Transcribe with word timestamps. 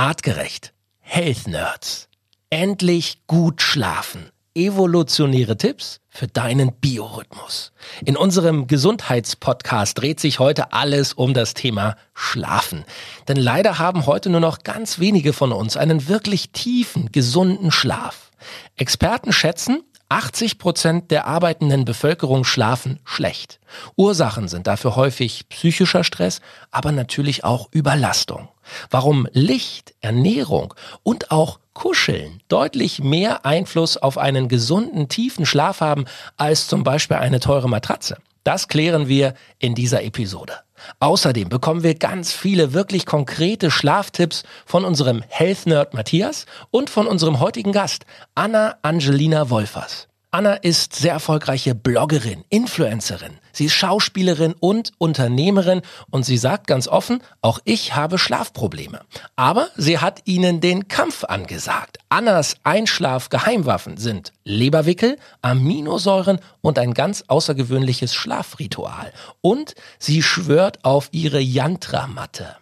Artgerecht. 0.00 0.72
Health 1.00 1.46
Nerds. 1.46 2.08
Endlich 2.48 3.18
gut 3.26 3.60
schlafen. 3.60 4.30
Evolutionäre 4.54 5.58
Tipps 5.58 6.00
für 6.08 6.26
deinen 6.26 6.72
Biorhythmus. 6.72 7.72
In 8.06 8.16
unserem 8.16 8.66
Gesundheitspodcast 8.66 9.98
dreht 9.98 10.18
sich 10.18 10.38
heute 10.38 10.72
alles 10.72 11.12
um 11.12 11.34
das 11.34 11.52
Thema 11.52 11.96
Schlafen. 12.14 12.86
Denn 13.28 13.36
leider 13.36 13.78
haben 13.78 14.06
heute 14.06 14.30
nur 14.30 14.40
noch 14.40 14.60
ganz 14.60 15.00
wenige 15.00 15.34
von 15.34 15.52
uns 15.52 15.76
einen 15.76 16.08
wirklich 16.08 16.50
tiefen, 16.52 17.12
gesunden 17.12 17.70
Schlaf. 17.70 18.30
Experten 18.76 19.34
schätzen, 19.34 19.82
80 20.08 20.58
Prozent 20.58 21.10
der 21.10 21.26
arbeitenden 21.26 21.84
Bevölkerung 21.84 22.44
schlafen 22.44 22.98
schlecht. 23.04 23.60
Ursachen 23.96 24.48
sind 24.48 24.66
dafür 24.66 24.96
häufig 24.96 25.48
psychischer 25.50 26.04
Stress, 26.04 26.40
aber 26.70 26.90
natürlich 26.90 27.44
auch 27.44 27.68
Überlastung. 27.70 28.48
Warum 28.90 29.26
Licht, 29.32 29.94
Ernährung 30.00 30.74
und 31.02 31.30
auch 31.30 31.60
Kuscheln 31.72 32.40
deutlich 32.48 33.02
mehr 33.02 33.46
Einfluss 33.46 33.96
auf 33.96 34.18
einen 34.18 34.48
gesunden, 34.48 35.08
tiefen 35.08 35.46
Schlaf 35.46 35.80
haben 35.80 36.04
als 36.36 36.66
zum 36.66 36.84
Beispiel 36.84 37.16
eine 37.16 37.40
teure 37.40 37.68
Matratze. 37.68 38.18
Das 38.44 38.68
klären 38.68 39.08
wir 39.08 39.34
in 39.58 39.74
dieser 39.74 40.02
Episode. 40.02 40.54
Außerdem 40.98 41.48
bekommen 41.48 41.82
wir 41.82 41.94
ganz 41.94 42.32
viele 42.32 42.72
wirklich 42.72 43.06
konkrete 43.06 43.70
Schlaftipps 43.70 44.44
von 44.64 44.84
unserem 44.84 45.22
Health 45.28 45.66
Nerd 45.66 45.94
Matthias 45.94 46.46
und 46.70 46.90
von 46.90 47.06
unserem 47.06 47.40
heutigen 47.40 47.72
Gast 47.72 48.06
Anna 48.34 48.76
Angelina 48.82 49.50
Wolfers. 49.50 50.09
Anna 50.32 50.54
ist 50.54 50.94
sehr 50.94 51.14
erfolgreiche 51.14 51.74
Bloggerin, 51.74 52.44
Influencerin. 52.50 53.38
Sie 53.50 53.64
ist 53.64 53.72
Schauspielerin 53.72 54.54
und 54.60 54.92
Unternehmerin 54.98 55.82
und 56.08 56.24
sie 56.24 56.36
sagt 56.36 56.68
ganz 56.68 56.86
offen, 56.86 57.20
auch 57.40 57.58
ich 57.64 57.96
habe 57.96 58.16
Schlafprobleme. 58.16 59.00
Aber 59.34 59.70
sie 59.76 59.98
hat 59.98 60.22
ihnen 60.26 60.60
den 60.60 60.86
Kampf 60.86 61.24
angesagt. 61.24 61.98
Annas 62.10 62.54
Einschlaf-Geheimwaffen 62.62 63.96
sind 63.96 64.32
Leberwickel, 64.44 65.16
Aminosäuren 65.42 66.38
und 66.60 66.78
ein 66.78 66.94
ganz 66.94 67.24
außergewöhnliches 67.26 68.14
Schlafritual. 68.14 69.12
Und 69.40 69.74
sie 69.98 70.22
schwört 70.22 70.84
auf 70.84 71.08
ihre 71.10 71.40
Yantra-Matte. 71.40 72.56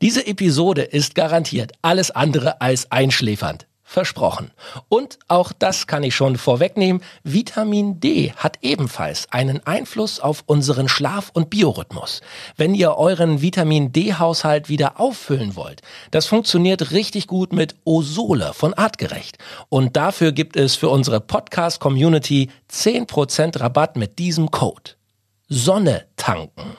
Diese 0.00 0.26
Episode 0.26 0.82
ist 0.82 1.14
garantiert 1.14 1.72
alles 1.82 2.10
andere 2.10 2.62
als 2.62 2.90
einschläfernd 2.90 3.66
versprochen. 3.90 4.52
Und 4.88 5.18
auch 5.26 5.50
das 5.52 5.88
kann 5.88 6.04
ich 6.04 6.14
schon 6.14 6.36
vorwegnehmen, 6.36 7.02
Vitamin 7.24 7.98
D 7.98 8.32
hat 8.36 8.58
ebenfalls 8.62 9.26
einen 9.32 9.66
Einfluss 9.66 10.20
auf 10.20 10.44
unseren 10.46 10.88
Schlaf- 10.88 11.30
und 11.32 11.50
Biorhythmus. 11.50 12.20
Wenn 12.56 12.76
ihr 12.76 12.96
euren 12.96 13.42
Vitamin 13.42 13.90
D-Haushalt 13.90 14.68
wieder 14.68 15.00
auffüllen 15.00 15.56
wollt, 15.56 15.82
das 16.12 16.26
funktioniert 16.26 16.92
richtig 16.92 17.26
gut 17.26 17.52
mit 17.52 17.74
Osole 17.84 18.52
von 18.54 18.74
Artgerecht. 18.74 19.38
Und 19.68 19.96
dafür 19.96 20.30
gibt 20.30 20.56
es 20.56 20.76
für 20.76 20.88
unsere 20.88 21.20
Podcast-Community 21.20 22.48
10% 22.70 23.58
Rabatt 23.58 23.96
mit 23.96 24.20
diesem 24.20 24.52
Code. 24.52 24.92
Sonne 25.48 26.06
tanken 26.14 26.76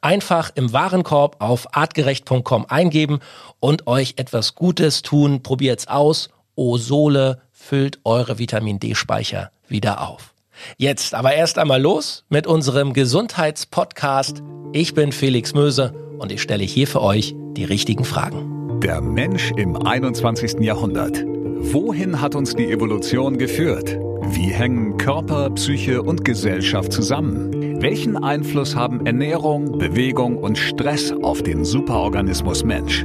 einfach 0.00 0.52
im 0.54 0.72
Warenkorb 0.72 1.36
auf 1.40 1.76
artgerecht.com 1.76 2.66
eingeben 2.66 3.20
und 3.60 3.86
euch 3.86 4.14
etwas 4.16 4.54
Gutes 4.54 5.02
tun. 5.02 5.42
Probiert's 5.42 5.88
aus 5.88 6.30
Osole 6.56 7.42
füllt 7.52 8.00
eure 8.04 8.38
Vitamin 8.38 8.80
D-Speicher 8.80 9.50
wieder 9.68 10.08
auf. 10.08 10.34
Jetzt 10.78 11.14
aber 11.14 11.34
erst 11.34 11.58
einmal 11.58 11.80
los 11.80 12.24
mit 12.28 12.46
unserem 12.46 12.94
Gesundheitspodcast. 12.94 14.42
Ich 14.72 14.94
bin 14.94 15.12
Felix 15.12 15.54
Möse 15.54 15.94
und 16.18 16.32
ich 16.32 16.40
stelle 16.40 16.64
hier 16.64 16.86
für 16.86 17.02
euch 17.02 17.34
die 17.52 17.64
richtigen 17.64 18.04
Fragen. 18.04 18.80
Der 18.80 19.00
Mensch 19.00 19.52
im 19.56 19.76
21. 19.76 20.60
Jahrhundert. 20.60 21.24
Wohin 21.26 22.20
hat 22.20 22.34
uns 22.34 22.54
die 22.54 22.70
Evolution 22.70 23.38
geführt? 23.38 23.98
Wie 24.22 24.48
hängen 24.48 24.96
Körper, 24.96 25.50
Psyche 25.50 26.02
und 26.02 26.24
Gesellschaft 26.24 26.92
zusammen? 26.92 27.82
Welchen 27.82 28.16
Einfluss 28.16 28.74
haben 28.74 29.04
Ernährung, 29.04 29.78
Bewegung 29.78 30.38
und 30.38 30.56
Stress 30.56 31.12
auf 31.22 31.42
den 31.42 31.64
Superorganismus 31.64 32.64
Mensch? 32.64 33.04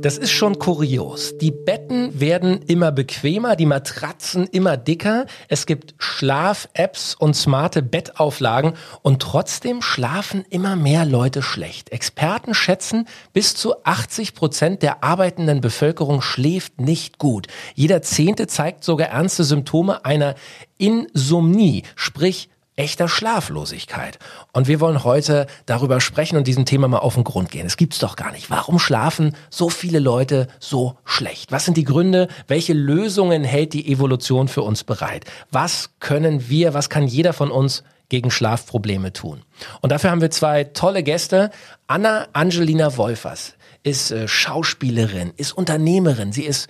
Das 0.00 0.16
ist 0.16 0.30
schon 0.30 0.58
kurios. 0.58 1.36
Die 1.38 1.50
Betten 1.50 2.20
werden 2.20 2.62
immer 2.62 2.92
bequemer, 2.92 3.56
die 3.56 3.66
Matratzen 3.66 4.46
immer 4.46 4.76
dicker. 4.76 5.26
Es 5.48 5.66
gibt 5.66 5.94
Schlaf-Apps 5.98 7.14
und 7.14 7.34
smarte 7.34 7.82
Bettauflagen 7.82 8.74
und 9.02 9.20
trotzdem 9.20 9.82
schlafen 9.82 10.44
immer 10.50 10.76
mehr 10.76 11.04
Leute 11.04 11.42
schlecht. 11.42 11.90
Experten 11.90 12.54
schätzen, 12.54 13.08
bis 13.32 13.54
zu 13.56 13.84
80 13.84 14.34
Prozent 14.34 14.82
der 14.82 15.02
arbeitenden 15.02 15.60
Bevölkerung 15.60 16.22
schläft 16.22 16.80
nicht 16.80 17.18
gut. 17.18 17.48
Jeder 17.74 18.02
Zehnte 18.02 18.46
zeigt 18.46 18.84
sogar 18.84 19.08
ernste 19.08 19.44
Symptome 19.44 20.04
einer 20.04 20.34
Insomnie, 20.76 21.82
sprich 21.96 22.50
echter 22.78 23.08
Schlaflosigkeit. 23.08 24.18
Und 24.52 24.68
wir 24.68 24.80
wollen 24.80 25.04
heute 25.04 25.46
darüber 25.66 26.00
sprechen 26.00 26.36
und 26.36 26.46
diesem 26.46 26.64
Thema 26.64 26.88
mal 26.88 26.98
auf 26.98 27.14
den 27.14 27.24
Grund 27.24 27.50
gehen. 27.50 27.66
Es 27.66 27.76
gibt's 27.76 27.98
doch 27.98 28.16
gar 28.16 28.30
nicht. 28.30 28.50
Warum 28.50 28.78
schlafen 28.78 29.34
so 29.50 29.68
viele 29.68 29.98
Leute 29.98 30.48
so 30.60 30.96
schlecht? 31.04 31.50
Was 31.50 31.64
sind 31.64 31.76
die 31.76 31.84
Gründe? 31.84 32.28
Welche 32.46 32.72
Lösungen 32.72 33.44
hält 33.44 33.72
die 33.72 33.90
Evolution 33.90 34.48
für 34.48 34.62
uns 34.62 34.84
bereit? 34.84 35.24
Was 35.50 35.90
können 35.98 36.48
wir, 36.48 36.72
was 36.72 36.88
kann 36.88 37.06
jeder 37.06 37.32
von 37.32 37.50
uns 37.50 37.82
gegen 38.08 38.30
Schlafprobleme 38.30 39.12
tun? 39.12 39.42
Und 39.80 39.90
dafür 39.90 40.10
haben 40.10 40.20
wir 40.20 40.30
zwei 40.30 40.64
tolle 40.64 41.02
Gäste. 41.02 41.50
Anna 41.88 42.28
Angelina 42.32 42.96
Wolfers 42.96 43.54
ist 43.82 44.12
äh, 44.12 44.28
Schauspielerin, 44.28 45.32
ist 45.36 45.52
Unternehmerin, 45.52 46.32
sie 46.32 46.44
ist 46.44 46.68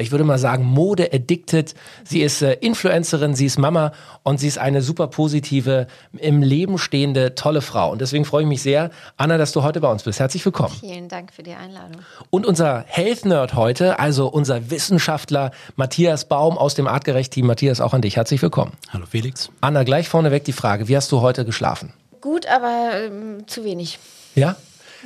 ich 0.00 0.10
würde 0.10 0.24
mal 0.24 0.38
sagen, 0.38 0.64
Mode-addicted. 0.64 1.74
Sie 2.04 2.22
ist 2.22 2.42
äh, 2.42 2.54
Influencerin, 2.54 3.34
sie 3.34 3.46
ist 3.46 3.58
Mama 3.58 3.92
und 4.22 4.40
sie 4.40 4.48
ist 4.48 4.58
eine 4.58 4.82
super 4.82 5.08
positive, 5.08 5.86
im 6.16 6.42
Leben 6.42 6.78
stehende, 6.78 7.34
tolle 7.34 7.60
Frau. 7.60 7.92
Und 7.92 8.00
deswegen 8.00 8.24
freue 8.24 8.42
ich 8.42 8.48
mich 8.48 8.62
sehr, 8.62 8.90
Anna, 9.16 9.38
dass 9.38 9.52
du 9.52 9.62
heute 9.62 9.80
bei 9.80 9.90
uns 9.90 10.02
bist. 10.02 10.18
Herzlich 10.18 10.44
willkommen. 10.44 10.74
Vielen 10.80 11.08
Dank 11.08 11.32
für 11.32 11.42
die 11.42 11.52
Einladung. 11.52 12.02
Und 12.30 12.46
unser 12.46 12.84
Health 12.86 13.24
Nerd 13.24 13.54
heute, 13.54 13.98
also 13.98 14.28
unser 14.28 14.70
Wissenschaftler 14.70 15.50
Matthias 15.76 16.24
Baum 16.26 16.56
aus 16.56 16.74
dem 16.74 16.86
Artgerecht-Team. 16.86 17.46
Matthias, 17.46 17.80
auch 17.80 17.92
an 17.92 18.00
dich. 18.00 18.16
Herzlich 18.16 18.40
willkommen. 18.40 18.72
Hallo 18.90 19.04
Felix. 19.06 19.50
Anna, 19.60 19.82
gleich 19.84 20.08
vorneweg 20.08 20.44
die 20.44 20.52
Frage, 20.52 20.88
wie 20.88 20.96
hast 20.96 21.12
du 21.12 21.20
heute 21.20 21.44
geschlafen? 21.44 21.92
Gut, 22.20 22.46
aber 22.46 22.92
ähm, 22.94 23.46
zu 23.46 23.64
wenig. 23.64 23.98
Ja? 24.34 24.56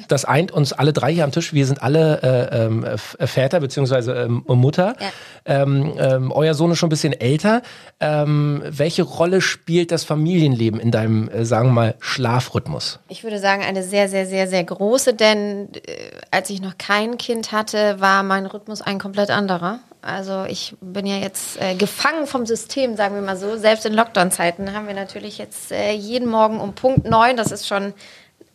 Das 0.09 0.25
eint 0.25 0.53
uns 0.53 0.73
alle 0.73 0.93
drei 0.93 1.13
hier 1.13 1.25
am 1.25 1.33
Tisch. 1.33 1.53
Wir 1.53 1.67
sind 1.67 1.83
alle 1.83 2.23
äh, 2.23 2.65
ähm, 2.65 2.85
äh, 2.85 3.27
Väter 3.27 3.61
bzw. 3.61 4.25
Ähm, 4.25 4.45
Mutter. 4.47 4.95
Ja. 5.01 5.63
Ähm, 5.63 5.95
ähm, 5.99 6.33
euer 6.33 6.55
Sohn 6.55 6.71
ist 6.71 6.79
schon 6.79 6.89
ein 6.89 6.91
bisschen 6.91 7.13
älter. 7.13 7.63
Ähm, 8.01 8.63
welche 8.67 9.03
Rolle 9.03 9.41
spielt 9.41 9.91
das 9.93 10.05
Familienleben 10.05 10.81
in 10.81 10.91
deinem, 10.91 11.29
äh, 11.29 11.45
sagen 11.45 11.69
wir 11.69 11.73
mal, 11.73 11.95
Schlafrhythmus? 12.01 12.99
Ich 13.09 13.25
würde 13.25 13.39
sagen, 13.39 13.63
eine 13.63 13.83
sehr, 13.83 14.09
sehr, 14.09 14.27
sehr, 14.27 14.49
sehr 14.49 14.65
große, 14.65 15.15
denn 15.15 15.69
äh, 15.75 16.11
als 16.31 16.51
ich 16.51 16.61
noch 16.61 16.79
kein 16.79 17.19
Kind 17.19 17.53
hatte, 17.53 18.01
war 18.01 18.23
mein 18.23 18.47
Rhythmus 18.47 18.83
ein 18.83 18.99
komplett 18.99 19.31
anderer. 19.31 19.81
Also 20.03 20.45
ich 20.45 20.77
bin 20.83 21.07
ja 21.07 21.17
jetzt 21.17 21.61
äh, 21.61 21.75
gefangen 21.75 22.27
vom 22.27 22.45
System, 22.45 22.95
sagen 22.95 23.15
wir 23.15 23.23
mal 23.23 23.39
so. 23.39 23.57
Selbst 23.57 23.87
in 23.87 23.95
Lockdown-Zeiten 23.95 24.75
haben 24.75 24.87
wir 24.87 24.95
natürlich 24.95 25.39
jetzt 25.39 25.73
äh, 25.73 25.93
jeden 25.93 26.29
Morgen 26.29 26.61
um 26.61 26.75
Punkt 26.75 27.09
neun, 27.09 27.39
das 27.39 27.51
ist 27.51 27.67
schon 27.67 27.95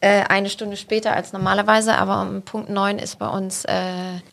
äh, 0.01 0.23
eine 0.29 0.49
Stunde 0.49 0.77
später 0.77 1.13
als 1.13 1.33
normalerweise, 1.33 1.97
aber 1.97 2.21
um 2.21 2.41
Punkt 2.41 2.69
9 2.69 2.99
ist 2.99 3.19
bei 3.19 3.27
uns 3.27 3.65
äh, 3.65 3.73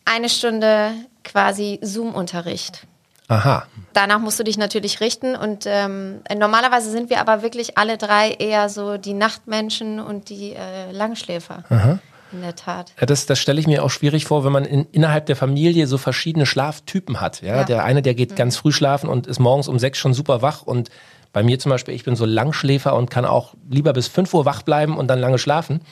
eine 0.04 0.28
Stunde 0.28 0.92
quasi 1.24 1.78
Zoom-Unterricht. 1.82 2.86
Aha. 3.28 3.66
Danach 3.92 4.20
musst 4.20 4.38
du 4.38 4.44
dich 4.44 4.56
natürlich 4.56 5.00
richten 5.00 5.34
und 5.34 5.64
ähm, 5.66 6.20
normalerweise 6.36 6.90
sind 6.90 7.10
wir 7.10 7.20
aber 7.20 7.42
wirklich 7.42 7.76
alle 7.76 7.98
drei 7.98 8.30
eher 8.30 8.68
so 8.68 8.98
die 8.98 9.14
Nachtmenschen 9.14 9.98
und 9.98 10.28
die 10.28 10.52
äh, 10.52 10.92
Langschläfer. 10.92 11.64
Aha. 11.68 11.98
In 12.32 12.42
der 12.42 12.56
Tat. 12.56 12.92
Das, 12.98 13.26
das 13.26 13.38
stelle 13.38 13.60
ich 13.60 13.66
mir 13.66 13.84
auch 13.84 13.90
schwierig 13.90 14.26
vor, 14.26 14.44
wenn 14.44 14.52
man 14.52 14.64
in, 14.64 14.86
innerhalb 14.92 15.26
der 15.26 15.36
Familie 15.36 15.86
so 15.86 15.96
verschiedene 15.96 16.44
Schlaftypen 16.44 17.20
hat. 17.20 17.40
Ja? 17.40 17.58
ja. 17.58 17.64
Der 17.64 17.84
eine, 17.84 18.02
der 18.02 18.14
geht 18.14 18.32
mhm. 18.32 18.36
ganz 18.36 18.56
früh 18.56 18.72
schlafen 18.72 19.08
und 19.08 19.26
ist 19.26 19.38
morgens 19.38 19.68
um 19.68 19.78
sechs 19.78 19.98
schon 19.98 20.12
super 20.12 20.42
wach 20.42 20.62
und 20.62 20.90
bei 21.36 21.42
mir 21.42 21.58
zum 21.58 21.68
Beispiel, 21.68 21.92
ich 21.92 22.02
bin 22.02 22.16
so 22.16 22.24
Langschläfer 22.24 22.96
und 22.96 23.10
kann 23.10 23.26
auch 23.26 23.52
lieber 23.68 23.92
bis 23.92 24.08
5 24.08 24.32
Uhr 24.32 24.46
wach 24.46 24.62
bleiben 24.62 24.96
und 24.96 25.08
dann 25.08 25.18
lange 25.18 25.36
schlafen. 25.36 25.82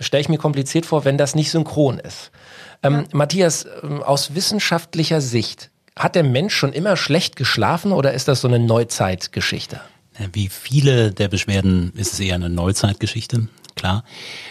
Stelle 0.00 0.22
ich 0.22 0.28
mir 0.28 0.36
kompliziert 0.36 0.84
vor, 0.84 1.04
wenn 1.04 1.16
das 1.16 1.36
nicht 1.36 1.52
synchron 1.52 2.00
ist. 2.00 2.32
Ähm, 2.82 2.94
ja. 2.94 3.04
Matthias, 3.12 3.68
ähm, 3.84 4.02
aus 4.02 4.34
wissenschaftlicher 4.34 5.20
Sicht, 5.20 5.70
hat 5.94 6.16
der 6.16 6.24
Mensch 6.24 6.56
schon 6.56 6.72
immer 6.72 6.96
schlecht 6.96 7.36
geschlafen 7.36 7.92
oder 7.92 8.14
ist 8.14 8.26
das 8.26 8.40
so 8.40 8.48
eine 8.48 8.58
Neuzeitgeschichte? 8.58 9.80
Wie 10.32 10.48
viele 10.48 11.12
der 11.12 11.28
Beschwerden 11.28 11.92
ist 11.94 12.14
es 12.14 12.18
eher 12.18 12.34
eine 12.34 12.50
Neuzeitgeschichte. 12.50 13.46
klar. 13.76 14.02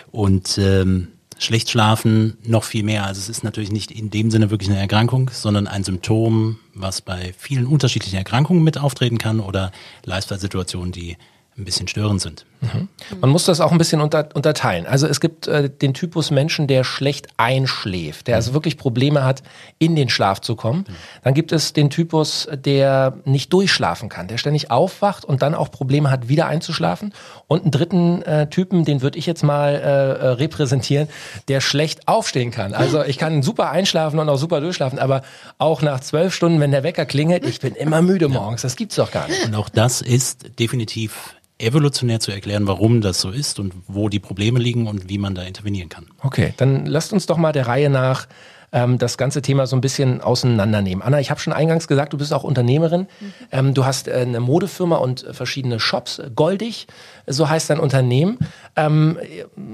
Und 0.09 0.57
ähm, 0.57 1.09
schlecht 1.39 1.69
schlafen 1.69 2.37
noch 2.43 2.63
viel 2.63 2.83
mehr. 2.83 3.05
Also 3.05 3.19
es 3.19 3.29
ist 3.29 3.43
natürlich 3.43 3.71
nicht 3.71 3.91
in 3.91 4.09
dem 4.09 4.29
Sinne 4.29 4.51
wirklich 4.51 4.69
eine 4.69 4.79
Erkrankung, 4.79 5.31
sondern 5.33 5.67
ein 5.67 5.83
Symptom, 5.83 6.59
was 6.73 7.01
bei 7.01 7.33
vielen 7.37 7.65
unterschiedlichen 7.65 8.17
Erkrankungen 8.17 8.63
mit 8.63 8.77
auftreten 8.77 9.17
kann 9.17 9.39
oder 9.39 9.71
Lifestyle-Situationen, 10.05 10.91
die 10.91 11.17
ein 11.59 11.65
bisschen 11.65 11.87
störend 11.87 12.21
sind. 12.21 12.45
Mhm. 12.61 12.89
Man 13.21 13.29
muss 13.29 13.45
das 13.45 13.61
auch 13.61 13.71
ein 13.71 13.77
bisschen 13.77 14.01
unter, 14.01 14.29
unterteilen. 14.33 14.85
Also 14.85 15.07
es 15.07 15.19
gibt 15.19 15.47
äh, 15.47 15.69
den 15.69 15.93
Typus 15.93 16.31
Menschen, 16.31 16.67
der 16.67 16.83
schlecht 16.83 17.27
einschläft, 17.37 18.27
der 18.27 18.35
mhm. 18.35 18.37
also 18.37 18.53
wirklich 18.53 18.77
Probleme 18.77 19.23
hat, 19.23 19.43
in 19.77 19.95
den 19.95 20.09
Schlaf 20.09 20.41
zu 20.41 20.55
kommen. 20.55 20.85
Mhm. 20.87 20.95
Dann 21.23 21.33
gibt 21.33 21.51
es 21.51 21.73
den 21.73 21.89
Typus, 21.89 22.47
der 22.53 23.17
nicht 23.25 23.53
durchschlafen 23.53 24.09
kann, 24.09 24.27
der 24.27 24.37
ständig 24.37 24.71
aufwacht 24.71 25.25
und 25.25 25.41
dann 25.41 25.55
auch 25.55 25.71
Probleme 25.71 26.09
hat, 26.11 26.27
wieder 26.27 26.47
einzuschlafen. 26.47 27.13
Und 27.47 27.63
einen 27.63 27.71
dritten 27.71 28.21
äh, 28.23 28.49
Typen, 28.49 28.83
den 28.83 29.01
würde 29.01 29.17
ich 29.17 29.25
jetzt 29.25 29.43
mal 29.43 29.75
äh, 29.75 29.79
äh 29.79 30.27
repräsentieren, 30.39 31.07
der 31.47 31.61
schlecht 31.61 32.07
aufstehen 32.07 32.51
kann. 32.51 32.73
Also 32.73 33.03
ich 33.03 33.17
kann 33.17 33.41
super 33.41 33.71
einschlafen 33.71 34.19
und 34.19 34.29
auch 34.29 34.37
super 34.37 34.61
durchschlafen, 34.61 34.99
aber 34.99 35.21
auch 35.57 35.81
nach 35.81 35.99
zwölf 35.99 36.33
Stunden, 36.33 36.59
wenn 36.59 36.71
der 36.71 36.83
Wecker 36.83 37.05
klingelt, 37.05 37.45
ich 37.45 37.59
bin 37.59 37.75
immer 37.75 38.01
müde 38.01 38.27
morgens. 38.27 38.61
Das 38.61 38.75
gibt's 38.75 38.95
doch 38.95 39.11
gar 39.11 39.27
nicht. 39.27 39.45
Und 39.45 39.55
auch 39.55 39.69
das 39.69 40.01
ist 40.01 40.59
definitiv 40.59 41.35
evolutionär 41.59 42.19
zu 42.19 42.31
erklären, 42.31 42.67
warum 42.67 43.01
das 43.01 43.21
so 43.21 43.29
ist 43.29 43.59
und 43.59 43.73
wo 43.87 44.09
die 44.09 44.19
Probleme 44.19 44.59
liegen 44.59 44.87
und 44.87 45.09
wie 45.09 45.17
man 45.17 45.35
da 45.35 45.43
intervenieren 45.43 45.89
kann. 45.89 46.07
Okay, 46.23 46.53
dann 46.57 46.85
lasst 46.85 47.13
uns 47.13 47.25
doch 47.25 47.37
mal 47.37 47.51
der 47.51 47.67
Reihe 47.67 47.89
nach 47.89 48.27
ähm, 48.71 48.97
das 48.97 49.17
ganze 49.17 49.41
Thema 49.41 49.67
so 49.67 49.75
ein 49.75 49.81
bisschen 49.81 50.21
auseinandernehmen. 50.21 51.01
Anna, 51.01 51.19
ich 51.19 51.29
habe 51.29 51.39
schon 51.39 51.53
eingangs 51.53 51.87
gesagt, 51.87 52.13
du 52.13 52.17
bist 52.17 52.33
auch 52.33 52.43
Unternehmerin. 52.43 53.01
Mhm. 53.01 53.33
Ähm, 53.51 53.73
du 53.73 53.85
hast 53.85 54.07
äh, 54.07 54.13
eine 54.13 54.39
Modefirma 54.39 54.97
und 54.97 55.25
verschiedene 55.31 55.79
Shops. 55.79 56.21
Goldig, 56.35 56.87
so 57.27 57.49
heißt 57.49 57.69
dein 57.69 57.79
Unternehmen. 57.79 58.39
Ähm, 58.75 59.17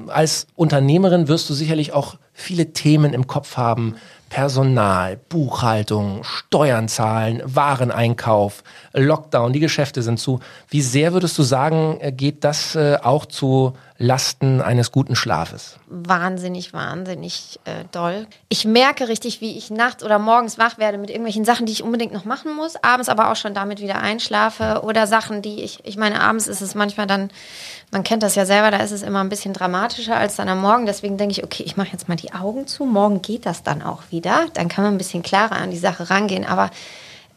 als 0.08 0.48
Unternehmerin 0.56 1.28
wirst 1.28 1.50
du 1.50 1.54
sicherlich 1.54 1.94
auch 1.94 2.16
viele 2.34 2.74
Themen 2.74 3.14
im 3.14 3.28
Kopf 3.28 3.58
haben. 3.58 3.96
Personal, 4.30 5.18
Buchhaltung, 5.30 6.24
Steuern 6.24 6.88
zahlen, 6.88 7.42
Wareneinkauf, 7.46 8.64
Lockdown, 8.94 9.54
die 9.54 9.60
Geschäfte 9.60 10.02
sind 10.02 10.20
zu. 10.20 10.40
Wie 10.70 10.82
sehr 10.82 11.14
würdest 11.14 11.38
du 11.38 11.44
sagen, 11.44 11.98
äh, 12.00 12.12
geht 12.12 12.44
das 12.44 12.76
äh, 12.76 12.98
auch 13.02 13.26
zu 13.26 13.74
Lasten 13.98 14.62
eines 14.62 14.92
guten 14.92 15.16
Schlafes? 15.16 15.78
Wahnsinnig, 15.88 16.74
wahnsinnig 16.74 17.62
äh, 17.64 17.86
doll. 17.94 18.28
Ich 18.50 18.66
merke 18.66 19.08
richtig, 19.08 19.40
wie 19.40 19.58
ich 19.58 19.70
nachts 19.70 20.04
oder 20.04 20.20
morgens 20.20 20.58
wach 20.58 20.78
werde 20.78 20.98
mit 20.98 21.10
irgendwelchen 21.10 21.46
Sachen, 21.46 21.66
die 21.66 21.72
ich 21.72 21.82
unbedingt 21.82 22.12
noch 22.12 22.26
machen 22.26 22.54
muss, 22.54 22.76
abends 22.84 23.08
aber 23.08 23.32
auch 23.32 23.38
schon 23.38 23.54
damit 23.54 23.80
wieder 23.80 24.02
einschlafe 24.02 24.82
oder 24.84 25.08
Sachen, 25.08 25.42
die 25.42 25.62
ich, 25.62 25.80
ich 25.86 25.96
meine, 25.96 26.20
abends 26.20 26.48
ist 26.48 26.60
es 26.60 26.76
manchmal 26.76 27.08
dann, 27.08 27.30
man 27.92 28.04
kennt 28.04 28.22
das 28.22 28.36
ja 28.36 28.46
selber, 28.46 28.70
da 28.70 28.78
ist 28.78 28.92
es 28.92 29.02
immer 29.02 29.22
ein 29.22 29.30
bisschen 29.30 29.54
dramatischer 29.54 30.18
als 30.18 30.36
dann 30.36 30.50
am 30.50 30.60
Morgen. 30.60 30.86
Deswegen 30.86 31.18
denke 31.18 31.32
ich, 31.32 31.44
okay, 31.46 31.64
ich 31.64 31.78
mache 31.78 31.94
jetzt 31.94 32.10
mal 32.10 32.18
die 32.18 32.34
Augen 32.34 32.68
zu, 32.68 32.86
morgen 32.86 33.22
geht 33.22 33.46
das 33.46 33.64
dann 33.64 33.82
auch 33.82 34.04
wieder. 34.10 34.48
Dann 34.56 34.68
kann 34.68 34.84
man 34.84 34.96
ein 34.96 34.98
bisschen 34.98 35.24
klarer 35.24 35.56
an 35.56 35.72
die 35.72 35.78
Sache 35.78 36.10
rangehen, 36.10 36.46
aber 36.46 36.70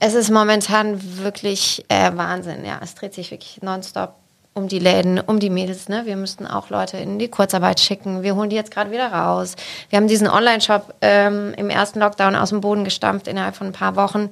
es 0.01 0.15
ist 0.15 0.31
momentan 0.31 1.19
wirklich 1.19 1.85
äh, 1.89 2.11
Wahnsinn. 2.17 2.65
Ja, 2.65 2.81
es 2.83 2.97
dreht 2.97 3.15
sich 3.15 3.31
wirklich 3.31 3.63
nonstop 3.63 4.15
um 4.59 4.69
die 4.69 4.79
Läden, 4.79 5.19
um 5.19 5.39
die 5.39 5.49
Mädels. 5.49 5.89
Ne? 5.89 6.03
Wir 6.05 6.17
müssten 6.17 6.47
auch 6.47 6.69
Leute 6.69 6.99
in 6.99 7.19
die 7.19 7.29
Kurzarbeit 7.29 7.81
schicken. 7.81 8.23
Wir 8.23 8.35
holen 8.35 8.51
die 8.51 8.57
jetzt 8.57 8.71
gerade 8.71 8.91
wieder 8.91 9.11
raus. 9.13 9.57
Wir 9.89 9.97
haben 9.97 10.09
diesen 10.09 10.29
Online-Shop 10.29 10.95
ähm, 11.01 11.55
im 11.57 11.71
ersten 11.71 12.01
Lockdown 12.01 12.37
aus 12.37 12.51
dem 12.51 12.61
Boden 12.61 12.85
gestampft 12.85 13.29
innerhalb 13.29 13.57
von 13.57 13.69
ein 13.69 13.73
paar 13.73 13.97
Wochen. 13.97 14.31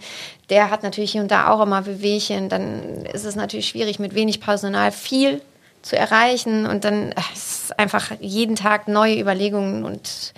Der 0.51 0.71
hat 0.71 0.83
natürlich 0.83 1.13
hier 1.13 1.23
und 1.23 1.31
da 1.31 1.49
auch 1.49 1.63
immer 1.63 1.87
Wehwehchen. 1.87 2.49
Dann 2.49 3.07
ist 3.13 3.25
es 3.25 3.37
natürlich 3.37 3.69
schwierig, 3.69 3.99
mit 3.99 4.15
wenig 4.15 4.41
Personal 4.41 4.93
viel 4.93 5.41
zu 5.83 5.97
erreichen. 5.97 6.67
Und 6.67 6.85
dann 6.85 7.13
äh, 7.13 7.21
ist 7.33 7.65
es 7.65 7.73
einfach 7.73 8.11
jeden 8.21 8.57
Tag 8.57 8.89
neue 8.89 9.19
Überlegungen 9.19 9.85
und 9.85 10.35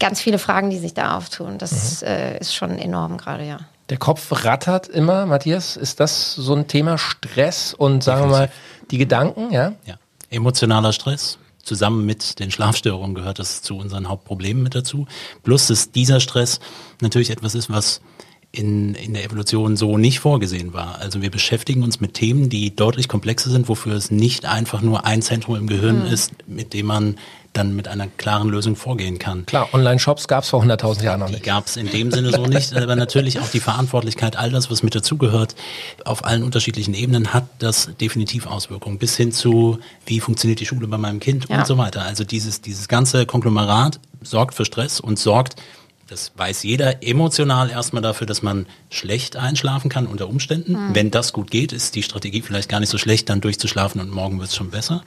ganz 0.00 0.20
viele 0.20 0.38
Fragen, 0.38 0.70
die 0.70 0.78
sich 0.78 0.94
da 0.94 1.16
auftun. 1.16 1.58
Das 1.58 2.02
mhm. 2.02 2.08
äh, 2.08 2.38
ist 2.38 2.54
schon 2.54 2.78
enorm 2.78 3.18
gerade, 3.18 3.44
ja. 3.44 3.58
Der 3.90 3.96
Kopf 3.96 4.44
rattert 4.44 4.86
immer, 4.88 5.24
Matthias. 5.24 5.76
Ist 5.76 5.98
das 5.98 6.34
so 6.34 6.54
ein 6.54 6.66
Thema 6.66 6.98
Stress 6.98 7.72
und 7.72 8.04
sagen 8.04 8.22
wir 8.22 8.26
mal 8.28 8.50
die 8.90 8.98
Gedanken, 8.98 9.52
ja? 9.52 9.74
Ja. 9.86 9.98
Emotionaler 10.30 10.92
Stress. 10.92 11.38
Zusammen 11.62 12.06
mit 12.06 12.38
den 12.38 12.50
Schlafstörungen 12.50 13.14
gehört 13.14 13.38
das 13.38 13.60
zu 13.60 13.76
unseren 13.76 14.08
Hauptproblemen 14.08 14.62
mit 14.62 14.74
dazu. 14.74 15.06
Plus, 15.42 15.66
dass 15.66 15.92
dieser 15.92 16.18
Stress 16.20 16.60
natürlich 17.00 17.30
etwas 17.30 17.54
ist, 17.54 17.68
was 17.68 18.00
in, 18.50 18.94
in 18.94 19.12
der 19.12 19.24
Evolution 19.24 19.76
so 19.76 19.98
nicht 19.98 20.20
vorgesehen 20.20 20.72
war. 20.72 20.98
Also 20.98 21.20
wir 21.20 21.30
beschäftigen 21.30 21.82
uns 21.82 22.00
mit 22.00 22.14
Themen, 22.14 22.48
die 22.48 22.74
deutlich 22.74 23.08
komplexer 23.08 23.50
sind, 23.50 23.68
wofür 23.68 23.94
es 23.94 24.10
nicht 24.10 24.46
einfach 24.46 24.80
nur 24.80 25.04
ein 25.04 25.20
Zentrum 25.20 25.56
im 25.56 25.66
Gehirn 25.66 26.06
mhm. 26.06 26.12
ist, 26.12 26.32
mit 26.46 26.72
dem 26.72 26.86
man 26.86 27.18
dann 27.58 27.74
mit 27.74 27.88
einer 27.88 28.06
klaren 28.06 28.48
Lösung 28.48 28.76
vorgehen 28.76 29.18
kann. 29.18 29.44
Klar, 29.46 29.68
Online-Shops 29.72 30.28
gab 30.28 30.44
es 30.44 30.50
vor 30.50 30.62
100.000 30.62 31.02
Jahren 31.02 31.20
noch 31.20 31.28
nicht. 31.28 31.40
Die 31.40 31.48
gab 31.48 31.66
es 31.66 31.76
in 31.76 31.90
dem 31.90 32.10
Sinne 32.10 32.30
so 32.30 32.46
nicht, 32.46 32.74
aber 32.74 32.96
natürlich 32.96 33.40
auch 33.40 33.48
die 33.48 33.60
Verantwortlichkeit, 33.60 34.36
all 34.36 34.50
das, 34.50 34.70
was 34.70 34.82
mit 34.82 34.94
dazugehört, 34.94 35.54
auf 36.04 36.24
allen 36.24 36.42
unterschiedlichen 36.42 36.94
Ebenen 36.94 37.34
hat 37.34 37.44
das 37.58 37.90
definitiv 38.00 38.46
Auswirkungen, 38.46 38.98
bis 38.98 39.16
hin 39.16 39.32
zu, 39.32 39.78
wie 40.06 40.20
funktioniert 40.20 40.60
die 40.60 40.66
Schule 40.66 40.86
bei 40.88 40.98
meinem 40.98 41.20
Kind 41.20 41.48
ja. 41.48 41.58
und 41.58 41.66
so 41.66 41.76
weiter. 41.76 42.02
Also 42.02 42.24
dieses, 42.24 42.60
dieses 42.60 42.88
ganze 42.88 43.26
Konglomerat 43.26 44.00
sorgt 44.22 44.54
für 44.54 44.64
Stress 44.64 45.00
und 45.00 45.18
sorgt 45.18 45.56
das 46.08 46.32
weiß 46.36 46.62
jeder, 46.62 47.02
emotional 47.02 47.70
erstmal 47.70 48.02
dafür, 48.02 48.26
dass 48.26 48.42
man 48.42 48.66
schlecht 48.88 49.36
einschlafen 49.36 49.90
kann 49.90 50.06
unter 50.06 50.28
Umständen. 50.28 50.72
Mhm. 50.72 50.94
Wenn 50.94 51.10
das 51.10 51.34
gut 51.34 51.50
geht, 51.50 51.72
ist 51.72 51.94
die 51.94 52.02
Strategie 52.02 52.40
vielleicht 52.40 52.70
gar 52.70 52.80
nicht 52.80 52.88
so 52.88 52.96
schlecht, 52.96 53.28
dann 53.28 53.42
durchzuschlafen 53.42 54.00
und 54.00 54.10
morgen 54.10 54.38
wird 54.40 54.48
es 54.48 54.56
schon 54.56 54.70
besser. 54.70 55.02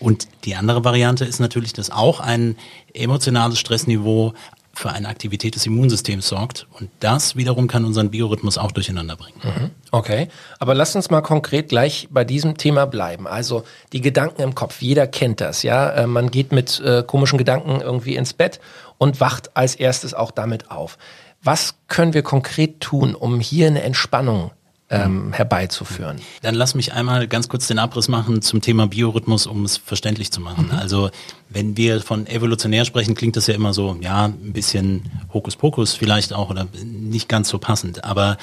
Und 0.00 0.28
die 0.44 0.54
andere 0.54 0.84
Variante 0.84 1.24
ist 1.24 1.40
natürlich, 1.40 1.72
dass 1.72 1.90
auch 1.90 2.20
ein 2.20 2.56
emotionales 2.94 3.58
Stressniveau 3.58 4.34
für 4.78 4.90
eine 4.90 5.08
Aktivität 5.08 5.56
des 5.56 5.66
Immunsystems 5.66 6.28
sorgt. 6.28 6.66
Und 6.78 6.88
das 7.00 7.34
wiederum 7.34 7.66
kann 7.66 7.84
unseren 7.84 8.10
Biorhythmus 8.10 8.58
auch 8.58 8.70
durcheinander 8.70 9.16
bringen. 9.16 9.40
Mhm. 9.42 9.70
Okay, 9.90 10.28
aber 10.60 10.74
lass 10.74 10.94
uns 10.94 11.10
mal 11.10 11.20
konkret 11.20 11.68
gleich 11.68 12.08
bei 12.10 12.24
diesem 12.24 12.56
Thema 12.56 12.86
bleiben. 12.86 13.26
Also 13.26 13.64
die 13.92 14.00
Gedanken 14.00 14.42
im 14.42 14.54
Kopf, 14.54 14.80
jeder 14.80 15.08
kennt 15.08 15.40
das, 15.40 15.64
ja. 15.64 15.90
Äh, 15.90 16.06
man 16.06 16.30
geht 16.30 16.52
mit 16.52 16.80
äh, 16.80 17.02
komischen 17.04 17.38
Gedanken 17.38 17.80
irgendwie 17.80 18.14
ins 18.14 18.32
Bett 18.32 18.60
und 18.98 19.20
wacht 19.20 19.56
als 19.56 19.74
erstes 19.74 20.14
auch 20.14 20.30
damit 20.30 20.70
auf. 20.70 20.96
Was 21.42 21.74
können 21.88 22.14
wir 22.14 22.22
konkret 22.22 22.80
tun, 22.80 23.14
um 23.14 23.40
hier 23.40 23.66
eine 23.66 23.82
Entspannung 23.82 24.52
ähm, 24.90 25.32
herbeizuführen. 25.32 26.20
Dann 26.42 26.54
lass 26.54 26.74
mich 26.74 26.92
einmal 26.92 27.28
ganz 27.28 27.48
kurz 27.48 27.66
den 27.66 27.78
Abriss 27.78 28.08
machen 28.08 28.40
zum 28.42 28.60
Thema 28.60 28.86
Biorhythmus, 28.86 29.46
um 29.46 29.64
es 29.64 29.76
verständlich 29.76 30.32
zu 30.32 30.40
machen. 30.40 30.66
Mhm. 30.66 30.78
Also 30.78 31.10
wenn 31.50 31.76
wir 31.76 32.00
von 32.00 32.26
evolutionär 32.26 32.84
sprechen, 32.84 33.14
klingt 33.14 33.36
das 33.36 33.46
ja 33.46 33.54
immer 33.54 33.74
so, 33.74 33.96
ja, 34.00 34.26
ein 34.26 34.52
bisschen 34.52 35.10
Hokuspokus 35.32 35.94
vielleicht 35.94 36.32
auch 36.32 36.50
oder 36.50 36.66
nicht 36.82 37.28
ganz 37.28 37.48
so 37.48 37.58
passend. 37.58 38.04
Aber 38.04 38.38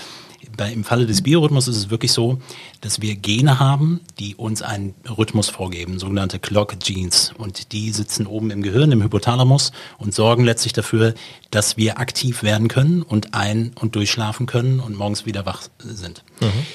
bei, 0.56 0.72
im 0.72 0.84
Falle 0.84 1.06
des 1.06 1.22
Biorhythmus 1.22 1.68
ist 1.68 1.78
es 1.78 1.90
wirklich 1.90 2.12
so, 2.12 2.40
dass 2.82 3.02
wir 3.02 3.16
Gene 3.16 3.60
haben, 3.60 4.02
die 4.20 4.36
uns 4.36 4.62
einen 4.62 4.94
Rhythmus 5.06 5.50
vorgeben, 5.50 6.00
sogenannte 6.00 6.40
Clock 6.40 6.80
Genes. 6.80 7.34
Und 7.38 7.72
die 7.72 7.92
sitzen 7.92 8.28
oben 8.28 8.52
im 8.52 8.62
Gehirn, 8.62 8.92
im 8.92 9.04
Hypothalamus 9.04 9.72
und 9.98 10.14
sorgen 10.14 10.44
letztlich 10.44 10.74
dafür, 10.74 11.14
dass 11.52 11.78
wir 11.78 12.00
aktiv 12.00 12.44
werden 12.44 12.68
können 12.68 13.02
und 13.02 13.34
ein- 13.34 13.72
und 13.80 13.96
durchschlafen 13.96 14.46
können 14.46 14.80
und 14.80 14.96
morgens 14.96 15.26
wieder 15.26 15.46
wach 15.46 15.64
sind. 15.80 16.24
Mhm. 16.42 16.66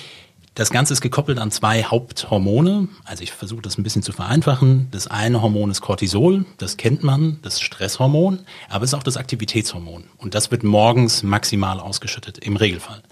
Das 0.61 0.69
Ganze 0.69 0.93
ist 0.93 1.00
gekoppelt 1.00 1.38
an 1.38 1.50
zwei 1.50 1.85
Haupthormone. 1.85 2.88
Also 3.07 3.23
ich 3.23 3.33
versuche 3.33 3.62
das 3.62 3.79
ein 3.79 3.83
bisschen 3.83 4.02
zu 4.02 4.12
vereinfachen. 4.12 4.88
Das 4.90 5.07
eine 5.07 5.40
Hormon 5.40 5.71
ist 5.71 5.81
Cortisol, 5.81 6.45
das 6.59 6.76
kennt 6.76 7.02
man, 7.02 7.38
das 7.40 7.62
Stresshormon, 7.62 8.40
aber 8.69 8.85
es 8.85 8.90
ist 8.90 8.95
auch 8.95 9.02
das 9.02 9.17
Aktivitätshormon. 9.17 10.05
Und 10.19 10.35
das 10.35 10.50
wird 10.50 10.62
morgens 10.62 11.23
maximal 11.23 11.81
ausgeschüttet, 11.81 12.37
im 12.45 12.57
Regelfall. 12.57 13.02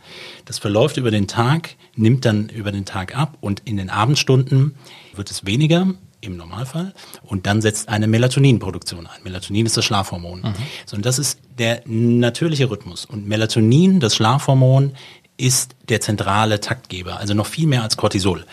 Das 0.44 0.58
verläuft 0.58 0.98
über 0.98 1.10
den 1.10 1.26
Tag, 1.26 1.76
nimmt 1.96 2.26
dann 2.26 2.50
über 2.50 2.70
den 2.70 2.84
Tag 2.84 3.16
ab 3.16 3.38
und 3.40 3.62
in 3.64 3.78
den 3.78 3.88
Abendstunden 3.88 4.74
wird 5.14 5.30
es 5.30 5.46
weniger, 5.46 5.94
im 6.20 6.36
Normalfall. 6.36 6.94
Und 7.22 7.46
dann 7.46 7.62
setzt 7.62 7.88
eine 7.88 8.06
Melatoninproduktion 8.06 9.06
ein. 9.06 9.22
Melatonin 9.22 9.66
ist 9.66 9.76
das 9.76 9.84
Schlafhormon. 9.84 10.40
Mhm. 10.40 10.54
So, 10.84 10.96
und 10.96 11.06
das 11.06 11.18
ist 11.18 11.40
der 11.58 11.82
natürliche 11.86 12.70
Rhythmus. 12.70 13.04
Und 13.04 13.28
Melatonin, 13.28 14.00
das 14.00 14.16
Schlafhormon, 14.16 14.92
ist 15.38 15.76
der 15.88 16.00
zentrale 16.00 16.60
Taktgeber, 16.60 17.18
also 17.18 17.32
noch 17.32 17.46
viel 17.46 17.66
mehr 17.66 17.82
als 17.82 17.96
Cortisol. 17.96 18.44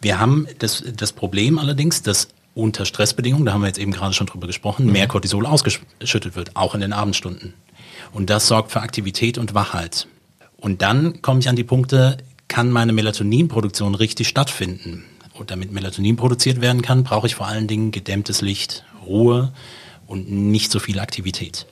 Wir 0.00 0.18
haben 0.18 0.48
das, 0.58 0.82
das 0.96 1.12
Problem 1.12 1.58
allerdings, 1.58 2.02
dass 2.02 2.28
unter 2.54 2.86
Stressbedingungen, 2.86 3.46
da 3.46 3.52
haben 3.52 3.60
wir 3.60 3.68
jetzt 3.68 3.78
eben 3.78 3.92
gerade 3.92 4.14
schon 4.14 4.26
drüber 4.26 4.46
gesprochen, 4.46 4.86
mhm. 4.86 4.92
mehr 4.92 5.06
Cortisol 5.06 5.46
ausgeschüttet 5.46 6.34
wird, 6.34 6.56
auch 6.56 6.74
in 6.74 6.80
den 6.80 6.92
Abendstunden. 6.92 7.54
Und 8.12 8.30
das 8.30 8.48
sorgt 8.48 8.72
für 8.72 8.80
Aktivität 8.80 9.38
und 9.38 9.54
Wachheit. 9.54 10.08
Und 10.56 10.82
dann 10.82 11.22
komme 11.22 11.40
ich 11.40 11.48
an 11.48 11.56
die 11.56 11.64
Punkte, 11.64 12.16
kann 12.48 12.70
meine 12.70 12.92
Melatoninproduktion 12.92 13.94
richtig 13.94 14.26
stattfinden? 14.28 15.04
Und 15.34 15.50
damit 15.50 15.72
Melatonin 15.72 16.16
produziert 16.16 16.60
werden 16.60 16.82
kann, 16.82 17.04
brauche 17.04 17.26
ich 17.26 17.34
vor 17.34 17.46
allen 17.46 17.66
Dingen 17.66 17.92
gedämmtes 17.92 18.42
Licht, 18.42 18.84
Ruhe 19.06 19.52
und 20.06 20.30
nicht 20.30 20.70
so 20.70 20.80
viel 20.80 20.98
Aktivität. 20.98 21.66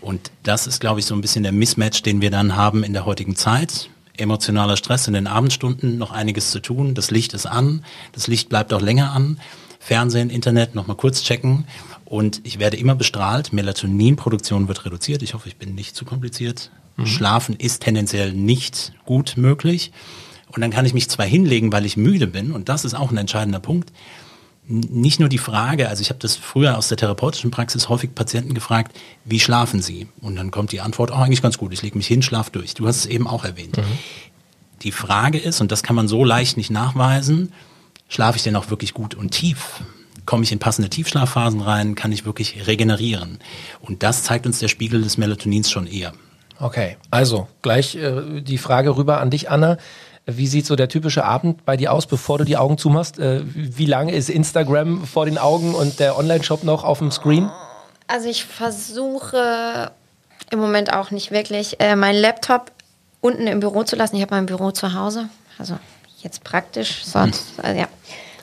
Und 0.00 0.30
das 0.42 0.66
ist, 0.66 0.80
glaube 0.80 1.00
ich, 1.00 1.06
so 1.06 1.14
ein 1.14 1.20
bisschen 1.20 1.42
der 1.42 1.52
Mismatch, 1.52 2.02
den 2.02 2.20
wir 2.20 2.30
dann 2.30 2.56
haben 2.56 2.84
in 2.84 2.92
der 2.92 3.04
heutigen 3.04 3.36
Zeit 3.36 3.90
emotionaler 4.16 4.76
Stress 4.76 5.08
in 5.08 5.14
den 5.14 5.26
Abendstunden, 5.26 5.98
noch 5.98 6.10
einiges 6.10 6.50
zu 6.50 6.60
tun. 6.60 6.94
Das 6.94 7.10
Licht 7.10 7.34
ist 7.34 7.46
an, 7.46 7.84
das 8.12 8.26
Licht 8.26 8.48
bleibt 8.48 8.72
auch 8.72 8.80
länger 8.80 9.12
an. 9.12 9.38
Fernsehen, 9.80 10.30
Internet 10.30 10.76
nochmal 10.76 10.96
kurz 10.96 11.22
checken 11.24 11.64
und 12.04 12.40
ich 12.44 12.60
werde 12.60 12.76
immer 12.76 12.94
bestrahlt. 12.94 13.52
Melatoninproduktion 13.52 14.68
wird 14.68 14.84
reduziert. 14.84 15.22
Ich 15.22 15.34
hoffe, 15.34 15.48
ich 15.48 15.56
bin 15.56 15.74
nicht 15.74 15.96
zu 15.96 16.04
kompliziert. 16.04 16.70
Mhm. 16.96 17.06
Schlafen 17.06 17.56
ist 17.56 17.82
tendenziell 17.82 18.32
nicht 18.32 18.92
gut 19.04 19.34
möglich. 19.36 19.90
Und 20.54 20.60
dann 20.60 20.70
kann 20.70 20.84
ich 20.84 20.94
mich 20.94 21.08
zwar 21.08 21.26
hinlegen, 21.26 21.72
weil 21.72 21.86
ich 21.86 21.96
müde 21.96 22.26
bin, 22.26 22.52
und 22.52 22.68
das 22.68 22.84
ist 22.84 22.94
auch 22.94 23.10
ein 23.10 23.16
entscheidender 23.16 23.60
Punkt, 23.60 23.90
nicht 24.72 25.20
nur 25.20 25.28
die 25.28 25.38
Frage, 25.38 25.88
also 25.88 26.00
ich 26.00 26.08
habe 26.08 26.18
das 26.18 26.36
früher 26.36 26.78
aus 26.78 26.88
der 26.88 26.96
therapeutischen 26.96 27.50
Praxis 27.50 27.88
häufig 27.88 28.14
Patienten 28.14 28.54
gefragt, 28.54 28.96
wie 29.24 29.38
schlafen 29.38 29.82
sie? 29.82 30.08
Und 30.20 30.36
dann 30.36 30.50
kommt 30.50 30.72
die 30.72 30.80
Antwort, 30.80 31.10
oh, 31.10 31.16
eigentlich 31.16 31.42
ganz 31.42 31.58
gut, 31.58 31.72
ich 31.72 31.82
lege 31.82 31.96
mich 31.96 32.06
hin, 32.06 32.22
schlaf 32.22 32.50
durch. 32.50 32.74
Du 32.74 32.86
hast 32.86 32.96
es 32.96 33.06
eben 33.06 33.26
auch 33.26 33.44
erwähnt. 33.44 33.76
Mhm. 33.76 33.98
Die 34.82 34.92
Frage 34.92 35.38
ist, 35.38 35.60
und 35.60 35.70
das 35.70 35.82
kann 35.82 35.94
man 35.94 36.08
so 36.08 36.24
leicht 36.24 36.56
nicht 36.56 36.70
nachweisen, 36.70 37.52
schlafe 38.08 38.36
ich 38.38 38.42
denn 38.42 38.56
auch 38.56 38.70
wirklich 38.70 38.94
gut 38.94 39.14
und 39.14 39.30
tief? 39.30 39.82
Komme 40.24 40.44
ich 40.44 40.52
in 40.52 40.58
passende 40.58 40.88
Tiefschlafphasen 40.88 41.60
rein? 41.60 41.94
Kann 41.94 42.12
ich 42.12 42.24
wirklich 42.24 42.66
regenerieren? 42.66 43.38
Und 43.80 44.02
das 44.02 44.22
zeigt 44.22 44.46
uns 44.46 44.60
der 44.60 44.68
Spiegel 44.68 45.02
des 45.02 45.18
Melatonins 45.18 45.70
schon 45.70 45.86
eher. 45.86 46.12
Okay, 46.58 46.96
also 47.10 47.48
gleich 47.60 47.96
äh, 47.96 48.40
die 48.40 48.58
Frage 48.58 48.96
rüber 48.96 49.20
an 49.20 49.30
dich, 49.30 49.50
Anna. 49.50 49.78
Wie 50.26 50.46
sieht 50.46 50.66
so 50.66 50.76
der 50.76 50.88
typische 50.88 51.24
Abend 51.24 51.64
bei 51.64 51.76
dir 51.76 51.92
aus, 51.92 52.06
bevor 52.06 52.38
du 52.38 52.44
die 52.44 52.56
Augen 52.56 52.78
zumachst? 52.78 53.18
Äh, 53.18 53.40
wie 53.44 53.86
lange 53.86 54.14
ist 54.14 54.30
Instagram 54.30 55.04
vor 55.04 55.24
den 55.24 55.36
Augen 55.36 55.74
und 55.74 55.98
der 55.98 56.16
Online-Shop 56.16 56.62
noch 56.62 56.84
auf 56.84 56.98
dem 56.98 57.10
Screen? 57.10 57.50
Also 58.06 58.28
ich 58.28 58.44
versuche 58.44 59.90
im 60.50 60.60
Moment 60.60 60.92
auch 60.92 61.10
nicht 61.10 61.32
wirklich, 61.32 61.80
äh, 61.80 61.96
meinen 61.96 62.20
Laptop 62.20 62.70
unten 63.20 63.46
im 63.46 63.60
Büro 63.60 63.82
zu 63.82 63.96
lassen. 63.96 64.16
Ich 64.16 64.22
habe 64.22 64.34
mein 64.34 64.46
Büro 64.46 64.70
zu 64.70 64.94
Hause, 64.94 65.28
also 65.58 65.76
jetzt 66.18 66.44
praktisch, 66.44 67.04
sonst, 67.04 67.58
also 67.60 67.80
ja. 67.80 67.88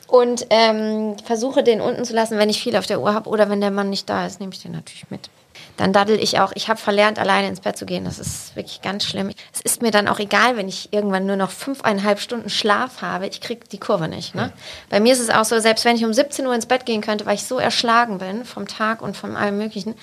Und 0.08 0.48
ähm, 0.50 1.16
versuche 1.24 1.64
den 1.64 1.82
unten 1.82 2.04
zu 2.04 2.14
lassen, 2.14 2.38
wenn 2.40 2.50
ich 2.50 2.62
viel 2.62 2.76
auf 2.76 2.88
der 2.88 3.00
Uhr 3.00 3.14
habe 3.14 3.30
oder 3.30 3.50
wenn 3.50 3.62
der 3.62 3.72
Mann 3.72 3.90
nicht 3.90 4.10
da 4.10 4.26
ist, 4.26 4.40
nehme 4.40 4.52
ich 4.54 4.62
den 4.62 4.72
natürlich 4.72 5.10
mit 5.12 5.30
dann 5.78 5.94
daddel 5.94 6.22
ich 6.22 6.39
auch. 6.39 6.51
Ich 6.56 6.68
habe 6.68 6.80
verlernt, 6.80 7.20
alleine 7.20 7.48
ins 7.48 7.62
Bett 7.62 7.78
zu 7.78 7.86
gehen. 7.86 8.04
Das 8.04 8.20
ist 8.20 8.56
wirklich 8.56 8.82
ganz 8.82 9.06
schlimm. 9.06 9.32
Es 9.54 9.62
ist 9.62 9.82
mir 9.82 9.92
dann 9.92 10.08
auch 10.08 10.20
egal, 10.20 10.58
wenn 10.58 10.68
ich 10.68 10.92
irgendwann 10.92 11.25
nur 11.25 11.38
noch 11.38 11.51
fünfeinhalb 11.51 12.20
Stunden 12.20 12.50
Schlaf 12.50 13.01
habe. 13.01 13.28
Ich 13.28 13.39
kriege 13.39 13.62
die 13.72 13.80
Kurve 13.80 14.08
nicht. 14.08 14.36
Ne? 14.36 14.42
Ja. 14.42 14.51
Bei 14.89 15.00
mir 15.00 15.13
ist 15.13 15.20
es 15.20 15.30
auch 15.30 15.46
so, 15.46 15.60
selbst 15.60 15.86
wenn 15.86 15.96
ich 15.96 16.04
um 16.04 16.13
17 16.13 16.46
Uhr 16.46 16.54
ins 16.54 16.66
Bett 16.66 16.86
gehen 16.86 17.01
könnte, 17.01 17.25
weil 17.25 17.36
ich 17.36 17.44
so 17.44 17.60
erschlagen 17.60 18.18
bin 18.18 18.44
vom 18.44 18.68
Tag 18.68 19.01
und 19.01 19.16
von 19.16 19.36
allem 19.36 19.58
Möglichen, 19.58 19.96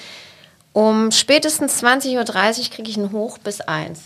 um 0.72 1.10
spätestens 1.10 1.82
20.30 1.82 2.16
Uhr 2.16 2.70
kriege 2.70 2.90
ich 2.90 2.96
einen 2.96 3.12
Hoch 3.12 3.38
bis 3.38 3.60
eins. 3.60 4.04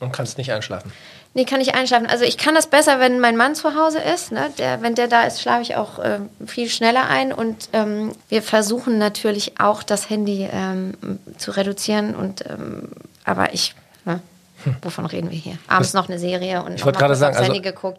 Und 0.00 0.12
kannst 0.12 0.38
nicht 0.38 0.52
einschlafen? 0.52 0.92
Nee, 1.36 1.44
kann 1.44 1.60
ich 1.60 1.74
einschlafen. 1.74 2.06
Also 2.06 2.24
ich 2.24 2.38
kann 2.38 2.54
das 2.54 2.68
besser, 2.68 3.00
wenn 3.00 3.18
mein 3.18 3.36
Mann 3.36 3.56
zu 3.56 3.74
Hause 3.74 3.98
ist. 3.98 4.30
Ne? 4.30 4.50
Der, 4.56 4.82
wenn 4.82 4.94
der 4.94 5.08
da 5.08 5.24
ist, 5.24 5.42
schlafe 5.42 5.62
ich 5.62 5.74
auch 5.74 5.98
äh, 5.98 6.20
viel 6.46 6.68
schneller 6.68 7.08
ein. 7.08 7.32
Und 7.32 7.68
ähm, 7.72 8.12
wir 8.28 8.40
versuchen 8.40 8.98
natürlich 8.98 9.58
auch 9.58 9.82
das 9.82 10.08
Handy 10.08 10.48
ähm, 10.50 10.94
zu 11.36 11.50
reduzieren. 11.50 12.14
Und 12.14 12.44
ähm, 12.48 12.88
aber 13.24 13.52
ich, 13.52 13.74
ne? 14.04 14.20
hm. 14.62 14.76
wovon 14.82 15.06
reden 15.06 15.30
wir 15.32 15.38
hier? 15.38 15.58
Abends 15.66 15.92
noch 15.92 16.08
eine 16.08 16.20
Serie 16.20 16.62
und 16.62 16.74
ich 16.74 16.84
wollte 16.84 17.00
gerade 17.00 17.16
sagen, 17.16 17.36
also 17.36 17.52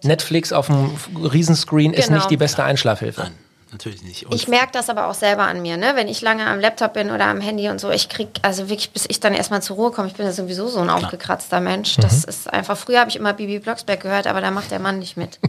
Netflix 0.04 0.54
auf 0.54 0.68
dem 0.68 0.92
Riesenscreen 1.22 1.92
genau. 1.92 2.04
ist 2.04 2.12
nicht 2.12 2.30
die 2.30 2.38
beste 2.38 2.64
Einschlafhilfe. 2.64 3.32
Natürlich 3.76 4.04
nicht. 4.04 4.26
Und 4.26 4.34
ich 4.34 4.48
merke 4.48 4.70
das 4.72 4.90
aber 4.90 5.08
auch 5.08 5.14
selber 5.14 5.44
an 5.44 5.62
mir, 5.62 5.76
ne? 5.76 5.92
wenn 5.96 6.08
ich 6.08 6.22
lange 6.22 6.48
am 6.48 6.62
Laptop 6.62 6.94
bin 6.94 7.12
oder 7.12 7.26
am 7.26 7.42
Handy 7.42 7.68
und 7.68 7.82
so, 7.82 7.92
ich 7.92 8.08
kriege, 8.08 8.30
also 8.42 8.70
wirklich, 8.70 8.92
bis 8.92 9.06
ich 9.10 9.20
dann 9.20 9.34
erstmal 9.34 9.62
zur 9.62 9.76
Ruhe 9.76 9.92
komme, 9.92 10.08
ich 10.08 10.14
bin 10.14 10.26
ja 10.26 10.32
sowieso 10.32 10.70
so 10.70 10.80
ein 10.80 10.86
Klar. 10.86 11.04
aufgekratzter 11.04 11.60
Mensch. 11.60 11.98
Das 11.98 12.24
mhm. 12.24 12.30
ist 12.30 12.54
einfach, 12.54 12.78
früher 12.78 13.02
habe 13.02 13.10
ich 13.10 13.18
immer 13.18 13.34
Bibi 13.34 13.60
Blocksberg 13.60 14.00
gehört, 14.00 14.28
aber 14.28 14.40
da 14.40 14.50
macht 14.50 14.72
der 14.72 14.80
Mann 14.80 15.00
nicht 15.00 15.18
mit. 15.18 15.42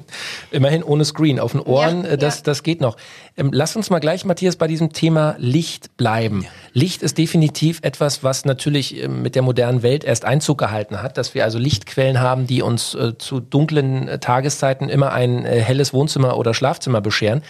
Immerhin 0.50 0.82
ohne 0.82 1.04
Screen, 1.04 1.38
auf 1.38 1.52
den 1.52 1.60
Ohren, 1.60 2.04
ja, 2.04 2.12
äh, 2.12 2.16
das, 2.16 2.36
ja. 2.38 2.42
das 2.44 2.62
geht 2.62 2.80
noch. 2.80 2.96
Ähm, 3.36 3.50
lass 3.52 3.76
uns 3.76 3.90
mal 3.90 3.98
gleich, 3.98 4.24
Matthias, 4.24 4.56
bei 4.56 4.66
diesem 4.66 4.94
Thema 4.94 5.34
Licht 5.36 5.98
bleiben. 5.98 6.44
Ja. 6.44 6.48
Licht 6.72 7.02
ist 7.02 7.18
definitiv 7.18 7.80
etwas, 7.82 8.24
was 8.24 8.46
natürlich 8.46 9.02
äh, 9.02 9.08
mit 9.08 9.34
der 9.34 9.42
modernen 9.42 9.82
Welt 9.82 10.04
erst 10.04 10.24
Einzug 10.24 10.56
gehalten 10.56 11.02
hat, 11.02 11.18
dass 11.18 11.34
wir 11.34 11.44
also 11.44 11.58
Lichtquellen 11.58 12.20
haben, 12.20 12.46
die 12.46 12.62
uns 12.62 12.94
äh, 12.94 13.18
zu 13.18 13.40
dunklen 13.40 14.08
äh, 14.08 14.18
Tageszeiten 14.20 14.88
immer 14.88 15.12
ein 15.12 15.44
äh, 15.44 15.60
helles 15.60 15.92
Wohnzimmer 15.92 16.38
oder 16.38 16.54
Schlafzimmer 16.54 17.00
bescheren. 17.02 17.42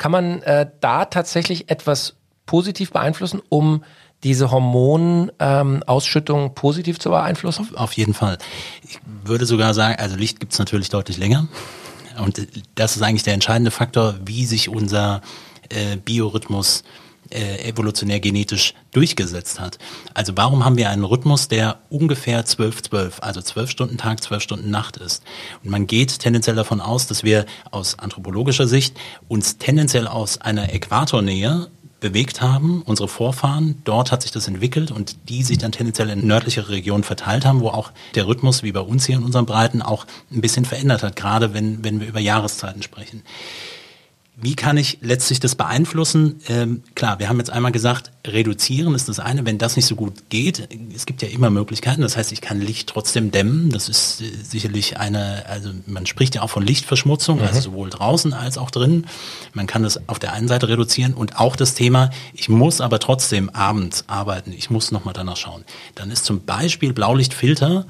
Kann 0.00 0.12
man 0.12 0.40
äh, 0.44 0.66
da 0.80 1.04
tatsächlich 1.04 1.68
etwas 1.68 2.14
positiv 2.46 2.90
beeinflussen, 2.90 3.42
um 3.50 3.84
diese 4.22 4.50
Hormonausschüttung 4.50 6.40
ähm, 6.46 6.54
positiv 6.54 6.98
zu 6.98 7.10
beeinflussen? 7.10 7.68
Auf, 7.76 7.92
jeden 7.92 8.14
Fall. 8.14 8.38
Ich 8.82 8.98
würde 9.24 9.44
sogar 9.44 9.74
sagen, 9.74 9.96
also 10.00 10.16
Licht 10.16 10.40
gibt 10.40 10.54
es 10.54 10.58
natürlich 10.58 10.88
deutlich 10.88 11.18
länger. 11.18 11.48
Und 12.16 12.40
das 12.76 12.96
ist 12.96 13.02
eigentlich 13.02 13.24
der 13.24 13.34
entscheidende 13.34 13.70
Faktor, 13.70 14.14
wie 14.24 14.46
sich 14.46 14.70
unser 14.70 15.20
äh, 15.68 15.98
Biorhythmus 15.98 16.80
äh, 16.80 16.84
evolutionär 17.30 18.20
genetisch 18.20 18.74
durchgesetzt 18.92 19.60
hat. 19.60 19.78
Also 20.14 20.36
warum 20.36 20.64
haben 20.64 20.76
wir 20.76 20.90
einen 20.90 21.04
Rhythmus, 21.04 21.48
der 21.48 21.78
ungefähr 21.88 22.44
12-12, 22.44 23.20
also 23.20 23.40
12 23.40 23.70
Stunden 23.70 23.98
Tag, 23.98 24.22
12 24.22 24.42
Stunden 24.42 24.70
Nacht 24.70 24.96
ist? 24.96 25.22
Und 25.62 25.70
man 25.70 25.86
geht 25.86 26.18
tendenziell 26.18 26.56
davon 26.56 26.80
aus, 26.80 27.06
dass 27.06 27.22
wir 27.24 27.46
aus 27.70 27.98
anthropologischer 27.98 28.66
Sicht 28.66 28.96
uns 29.28 29.58
tendenziell 29.58 30.06
aus 30.06 30.40
einer 30.40 30.72
Äquatornähe 30.72 31.68
bewegt 32.00 32.40
haben, 32.40 32.82
unsere 32.82 33.08
Vorfahren, 33.08 33.80
dort 33.84 34.10
hat 34.10 34.22
sich 34.22 34.32
das 34.32 34.48
entwickelt 34.48 34.90
und 34.90 35.16
die 35.28 35.42
sich 35.42 35.58
dann 35.58 35.70
tendenziell 35.70 36.08
in 36.08 36.26
nördlichere 36.26 36.70
Regionen 36.70 37.04
verteilt 37.04 37.44
haben, 37.44 37.60
wo 37.60 37.68
auch 37.68 37.92
der 38.14 38.26
Rhythmus, 38.26 38.62
wie 38.62 38.72
bei 38.72 38.80
uns 38.80 39.06
hier 39.06 39.16
in 39.16 39.22
unseren 39.22 39.46
Breiten, 39.46 39.82
auch 39.82 40.06
ein 40.32 40.40
bisschen 40.40 40.64
verändert 40.64 41.02
hat, 41.02 41.14
gerade 41.14 41.54
wenn, 41.54 41.84
wenn 41.84 42.00
wir 42.00 42.08
über 42.08 42.20
Jahreszeiten 42.20 42.82
sprechen. 42.82 43.22
Wie 44.42 44.56
kann 44.56 44.76
ich 44.78 44.98
letztlich 45.02 45.38
das 45.38 45.54
beeinflussen? 45.54 46.40
Ähm, 46.48 46.82
klar, 46.94 47.18
wir 47.18 47.28
haben 47.28 47.38
jetzt 47.38 47.50
einmal 47.50 47.72
gesagt, 47.72 48.10
reduzieren 48.26 48.94
ist 48.94 49.08
das 49.08 49.20
eine. 49.20 49.44
Wenn 49.44 49.58
das 49.58 49.76
nicht 49.76 49.86
so 49.86 49.96
gut 49.96 50.30
geht, 50.30 50.68
es 50.94 51.04
gibt 51.04 51.20
ja 51.20 51.28
immer 51.28 51.50
Möglichkeiten. 51.50 52.00
Das 52.00 52.16
heißt, 52.16 52.32
ich 52.32 52.40
kann 52.40 52.60
Licht 52.60 52.88
trotzdem 52.88 53.30
dämmen. 53.30 53.70
Das 53.70 53.88
ist 53.88 54.22
äh, 54.22 54.30
sicherlich 54.42 54.98
eine, 54.98 55.44
also 55.46 55.70
man 55.86 56.06
spricht 56.06 56.34
ja 56.34 56.42
auch 56.42 56.50
von 56.50 56.62
Lichtverschmutzung, 56.62 57.38
mhm. 57.38 57.44
also 57.44 57.60
sowohl 57.60 57.90
draußen 57.90 58.32
als 58.32 58.56
auch 58.56 58.70
drinnen. 58.70 59.06
Man 59.52 59.66
kann 59.66 59.82
das 59.82 60.08
auf 60.08 60.18
der 60.18 60.32
einen 60.32 60.48
Seite 60.48 60.68
reduzieren 60.68 61.12
und 61.12 61.38
auch 61.38 61.54
das 61.54 61.74
Thema, 61.74 62.10
ich 62.32 62.48
muss 62.48 62.80
aber 62.80 62.98
trotzdem 62.98 63.50
abends 63.50 64.04
arbeiten. 64.06 64.52
Ich 64.52 64.70
muss 64.70 64.90
nochmal 64.90 65.12
danach 65.12 65.36
schauen. 65.36 65.64
Dann 65.94 66.10
ist 66.10 66.24
zum 66.24 66.44
Beispiel 66.44 66.94
Blaulichtfilter, 66.94 67.86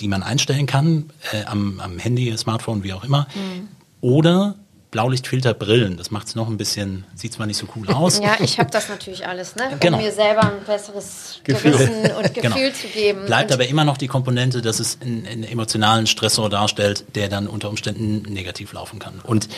die 0.00 0.08
man 0.08 0.22
einstellen 0.22 0.66
kann, 0.66 1.10
äh, 1.32 1.44
am, 1.44 1.80
am 1.80 1.98
Handy, 1.98 2.34
Smartphone, 2.36 2.82
wie 2.82 2.94
auch 2.94 3.04
immer. 3.04 3.26
Mhm. 3.34 3.68
Oder 4.00 4.56
Blaulichtfilterbrillen. 4.94 5.96
Das 5.96 6.12
macht 6.12 6.28
es 6.28 6.36
noch 6.36 6.48
ein 6.48 6.56
bisschen, 6.56 7.04
sieht 7.16 7.32
zwar 7.32 7.46
nicht 7.46 7.56
so 7.56 7.66
cool 7.74 7.88
aus. 7.88 8.20
Ja, 8.20 8.36
ich 8.38 8.60
habe 8.60 8.70
das 8.70 8.88
natürlich 8.88 9.26
alles, 9.26 9.56
ne? 9.56 9.70
um 9.72 9.80
genau. 9.80 9.98
mir 9.98 10.12
selber 10.12 10.42
ein 10.42 10.64
besseres 10.64 11.40
Gefühl. 11.42 11.72
Gewissen 11.72 12.12
und 12.16 12.34
Gefühl 12.34 12.42
genau. 12.42 12.70
zu 12.70 12.86
geben. 12.86 13.26
Bleibt 13.26 13.50
und 13.50 13.54
aber 13.54 13.66
immer 13.66 13.82
noch 13.82 13.96
die 13.96 14.06
Komponente, 14.06 14.62
dass 14.62 14.78
es 14.78 14.98
einen, 15.02 15.26
einen 15.26 15.42
emotionalen 15.42 16.06
Stressor 16.06 16.48
darstellt, 16.48 17.04
der 17.16 17.28
dann 17.28 17.48
unter 17.48 17.70
Umständen 17.70 18.22
negativ 18.32 18.72
laufen 18.72 19.00
kann. 19.00 19.14
Und 19.24 19.48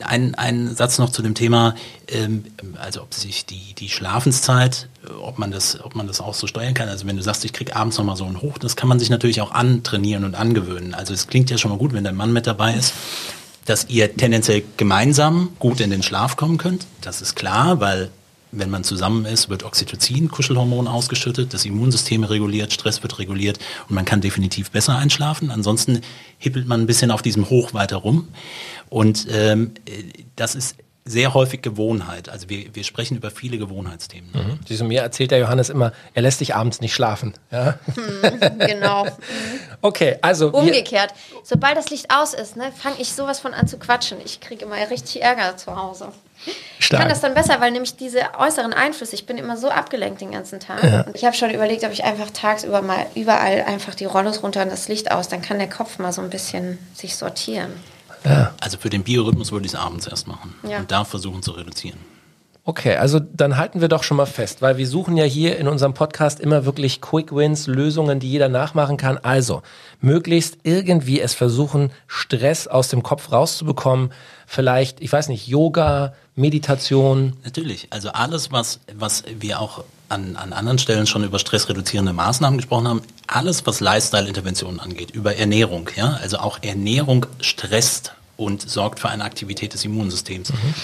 ein, 0.00 0.34
ein 0.36 0.74
Satz 0.74 0.96
noch 0.96 1.10
zu 1.10 1.20
dem 1.20 1.34
Thema, 1.34 1.74
ähm, 2.08 2.46
also 2.80 3.02
ob 3.02 3.12
sich 3.12 3.44
die, 3.44 3.74
die 3.74 3.90
Schlafenszeit, 3.90 4.88
ob 5.20 5.38
man, 5.38 5.50
das, 5.50 5.84
ob 5.84 5.96
man 5.96 6.06
das 6.06 6.22
auch 6.22 6.32
so 6.32 6.46
steuern 6.46 6.72
kann. 6.72 6.88
Also 6.88 7.06
wenn 7.06 7.18
du 7.18 7.22
sagst, 7.22 7.44
ich 7.44 7.52
kriege 7.52 7.76
abends 7.76 7.98
nochmal 7.98 8.16
so 8.16 8.24
einen 8.24 8.40
Hoch, 8.40 8.56
das 8.56 8.74
kann 8.74 8.88
man 8.88 8.98
sich 8.98 9.10
natürlich 9.10 9.42
auch 9.42 9.52
antrainieren 9.52 10.24
und 10.24 10.34
angewöhnen. 10.34 10.94
Also 10.94 11.12
es 11.12 11.26
klingt 11.26 11.50
ja 11.50 11.58
schon 11.58 11.72
mal 11.72 11.76
gut, 11.76 11.92
wenn 11.92 12.04
der 12.04 12.14
Mann 12.14 12.32
mit 12.32 12.46
dabei 12.46 12.72
ist 12.72 12.94
dass 13.68 13.86
ihr 13.88 14.16
tendenziell 14.16 14.62
gemeinsam 14.76 15.50
gut 15.58 15.80
in 15.80 15.90
den 15.90 16.02
Schlaf 16.02 16.36
kommen 16.36 16.56
könnt. 16.56 16.86
Das 17.02 17.20
ist 17.20 17.36
klar, 17.36 17.80
weil 17.80 18.10
wenn 18.50 18.70
man 18.70 18.82
zusammen 18.82 19.26
ist, 19.26 19.50
wird 19.50 19.62
Oxytocin, 19.62 20.30
Kuschelhormon 20.30 20.88
ausgeschüttet, 20.88 21.52
das 21.52 21.66
Immunsystem 21.66 22.24
reguliert, 22.24 22.72
Stress 22.72 23.02
wird 23.02 23.18
reguliert 23.18 23.58
und 23.88 23.94
man 23.94 24.06
kann 24.06 24.22
definitiv 24.22 24.70
besser 24.70 24.96
einschlafen. 24.96 25.50
Ansonsten 25.50 26.00
hippelt 26.38 26.66
man 26.66 26.80
ein 26.80 26.86
bisschen 26.86 27.10
auf 27.10 27.20
diesem 27.20 27.50
Hoch 27.50 27.74
weiter 27.74 27.98
rum. 27.98 28.28
Und 28.88 29.26
ähm, 29.30 29.72
das 30.34 30.54
ist 30.54 30.76
sehr 31.08 31.34
häufig 31.34 31.62
Gewohnheit. 31.62 32.28
Also 32.28 32.48
wir, 32.48 32.74
wir 32.74 32.84
sprechen 32.84 33.16
über 33.16 33.30
viele 33.30 33.58
Gewohnheitsthemen. 33.58 34.30
Mhm. 34.32 34.58
Siehst 34.66 34.82
mir 34.82 35.02
erzählt 35.02 35.30
der 35.30 35.38
Johannes 35.38 35.70
immer, 35.70 35.92
er 36.14 36.22
lässt 36.22 36.38
sich 36.38 36.54
abends 36.54 36.80
nicht 36.80 36.94
schlafen. 36.94 37.34
Ja? 37.50 37.78
Hm, 37.94 38.58
genau. 38.58 39.06
okay, 39.82 40.18
also. 40.22 40.50
Umgekehrt. 40.50 41.12
Sobald 41.42 41.76
das 41.76 41.90
Licht 41.90 42.14
aus 42.14 42.34
ist, 42.34 42.56
ne, 42.56 42.72
fange 42.76 42.96
ich 42.98 43.12
sowas 43.12 43.40
von 43.40 43.54
an 43.54 43.66
zu 43.66 43.78
quatschen. 43.78 44.18
Ich 44.24 44.40
kriege 44.40 44.64
immer 44.64 44.76
richtig 44.90 45.22
Ärger 45.22 45.56
zu 45.56 45.76
Hause. 45.76 46.08
Stark. 46.78 46.78
Ich 46.78 46.88
kann 46.90 47.08
das 47.08 47.20
dann 47.20 47.34
besser, 47.34 47.60
weil 47.60 47.72
nämlich 47.72 47.96
diese 47.96 48.20
äußeren 48.38 48.72
Einflüsse, 48.72 49.14
ich 49.14 49.26
bin 49.26 49.38
immer 49.38 49.56
so 49.56 49.70
abgelenkt 49.70 50.20
den 50.20 50.30
ganzen 50.30 50.60
Tag. 50.60 50.84
Ja. 50.84 51.04
ich 51.12 51.24
habe 51.24 51.34
schon 51.34 51.50
überlegt, 51.50 51.84
ob 51.84 51.92
ich 51.92 52.04
einfach 52.04 52.30
tagsüber 52.30 52.80
mal 52.80 53.06
überall 53.14 53.62
einfach 53.62 53.94
die 53.94 54.04
Rollos 54.04 54.42
runter 54.42 54.62
und 54.62 54.70
das 54.70 54.88
Licht 54.88 55.10
aus, 55.10 55.28
dann 55.28 55.42
kann 55.42 55.58
der 55.58 55.68
Kopf 55.68 55.98
mal 55.98 56.12
so 56.12 56.22
ein 56.22 56.30
bisschen 56.30 56.78
sich 56.94 57.16
sortieren. 57.16 57.72
Ja. 58.24 58.54
Also 58.60 58.78
für 58.78 58.90
den 58.90 59.02
Biorhythmus 59.02 59.52
würde 59.52 59.66
ich 59.66 59.72
es 59.72 59.78
abends 59.78 60.06
erst 60.06 60.26
machen 60.26 60.54
ja. 60.68 60.78
und 60.78 60.90
da 60.90 61.04
versuchen 61.04 61.42
zu 61.42 61.52
reduzieren. 61.52 61.98
Okay, 62.68 62.96
also 62.96 63.18
dann 63.18 63.56
halten 63.56 63.80
wir 63.80 63.88
doch 63.88 64.02
schon 64.02 64.18
mal 64.18 64.26
fest, 64.26 64.60
weil 64.60 64.76
wir 64.76 64.86
suchen 64.86 65.16
ja 65.16 65.24
hier 65.24 65.56
in 65.56 65.68
unserem 65.68 65.94
Podcast 65.94 66.38
immer 66.38 66.66
wirklich 66.66 67.00
Quick 67.00 67.34
Wins, 67.34 67.66
Lösungen, 67.66 68.20
die 68.20 68.30
jeder 68.30 68.50
nachmachen 68.50 68.98
kann. 68.98 69.16
Also 69.16 69.62
möglichst 70.02 70.58
irgendwie 70.64 71.18
es 71.18 71.32
versuchen, 71.32 71.90
Stress 72.06 72.66
aus 72.66 72.88
dem 72.88 73.02
Kopf 73.02 73.32
rauszubekommen. 73.32 74.12
Vielleicht, 74.46 75.00
ich 75.00 75.10
weiß 75.10 75.28
nicht, 75.28 75.48
Yoga, 75.48 76.12
Meditation. 76.36 77.38
Natürlich, 77.42 77.86
also 77.88 78.10
alles, 78.10 78.52
was, 78.52 78.80
was 78.94 79.24
wir 79.38 79.60
auch 79.60 79.82
an, 80.08 80.36
an 80.36 80.52
anderen 80.52 80.78
Stellen 80.78 81.06
schon 81.06 81.24
über 81.24 81.38
stressreduzierende 81.38 82.12
Maßnahmen 82.12 82.58
gesprochen 82.58 82.88
haben, 82.88 83.02
alles, 83.26 83.66
was 83.66 83.80
Lifestyle-Interventionen 83.80 84.80
angeht, 84.80 85.10
über 85.10 85.36
Ernährung, 85.36 85.90
ja, 85.96 86.18
also 86.22 86.38
auch 86.38 86.58
Ernährung 86.62 87.26
stresst 87.40 88.12
und 88.36 88.68
sorgt 88.68 89.00
für 89.00 89.08
eine 89.08 89.24
Aktivität 89.24 89.74
des 89.74 89.84
Immunsystems. 89.84 90.52
Mhm. 90.52 90.74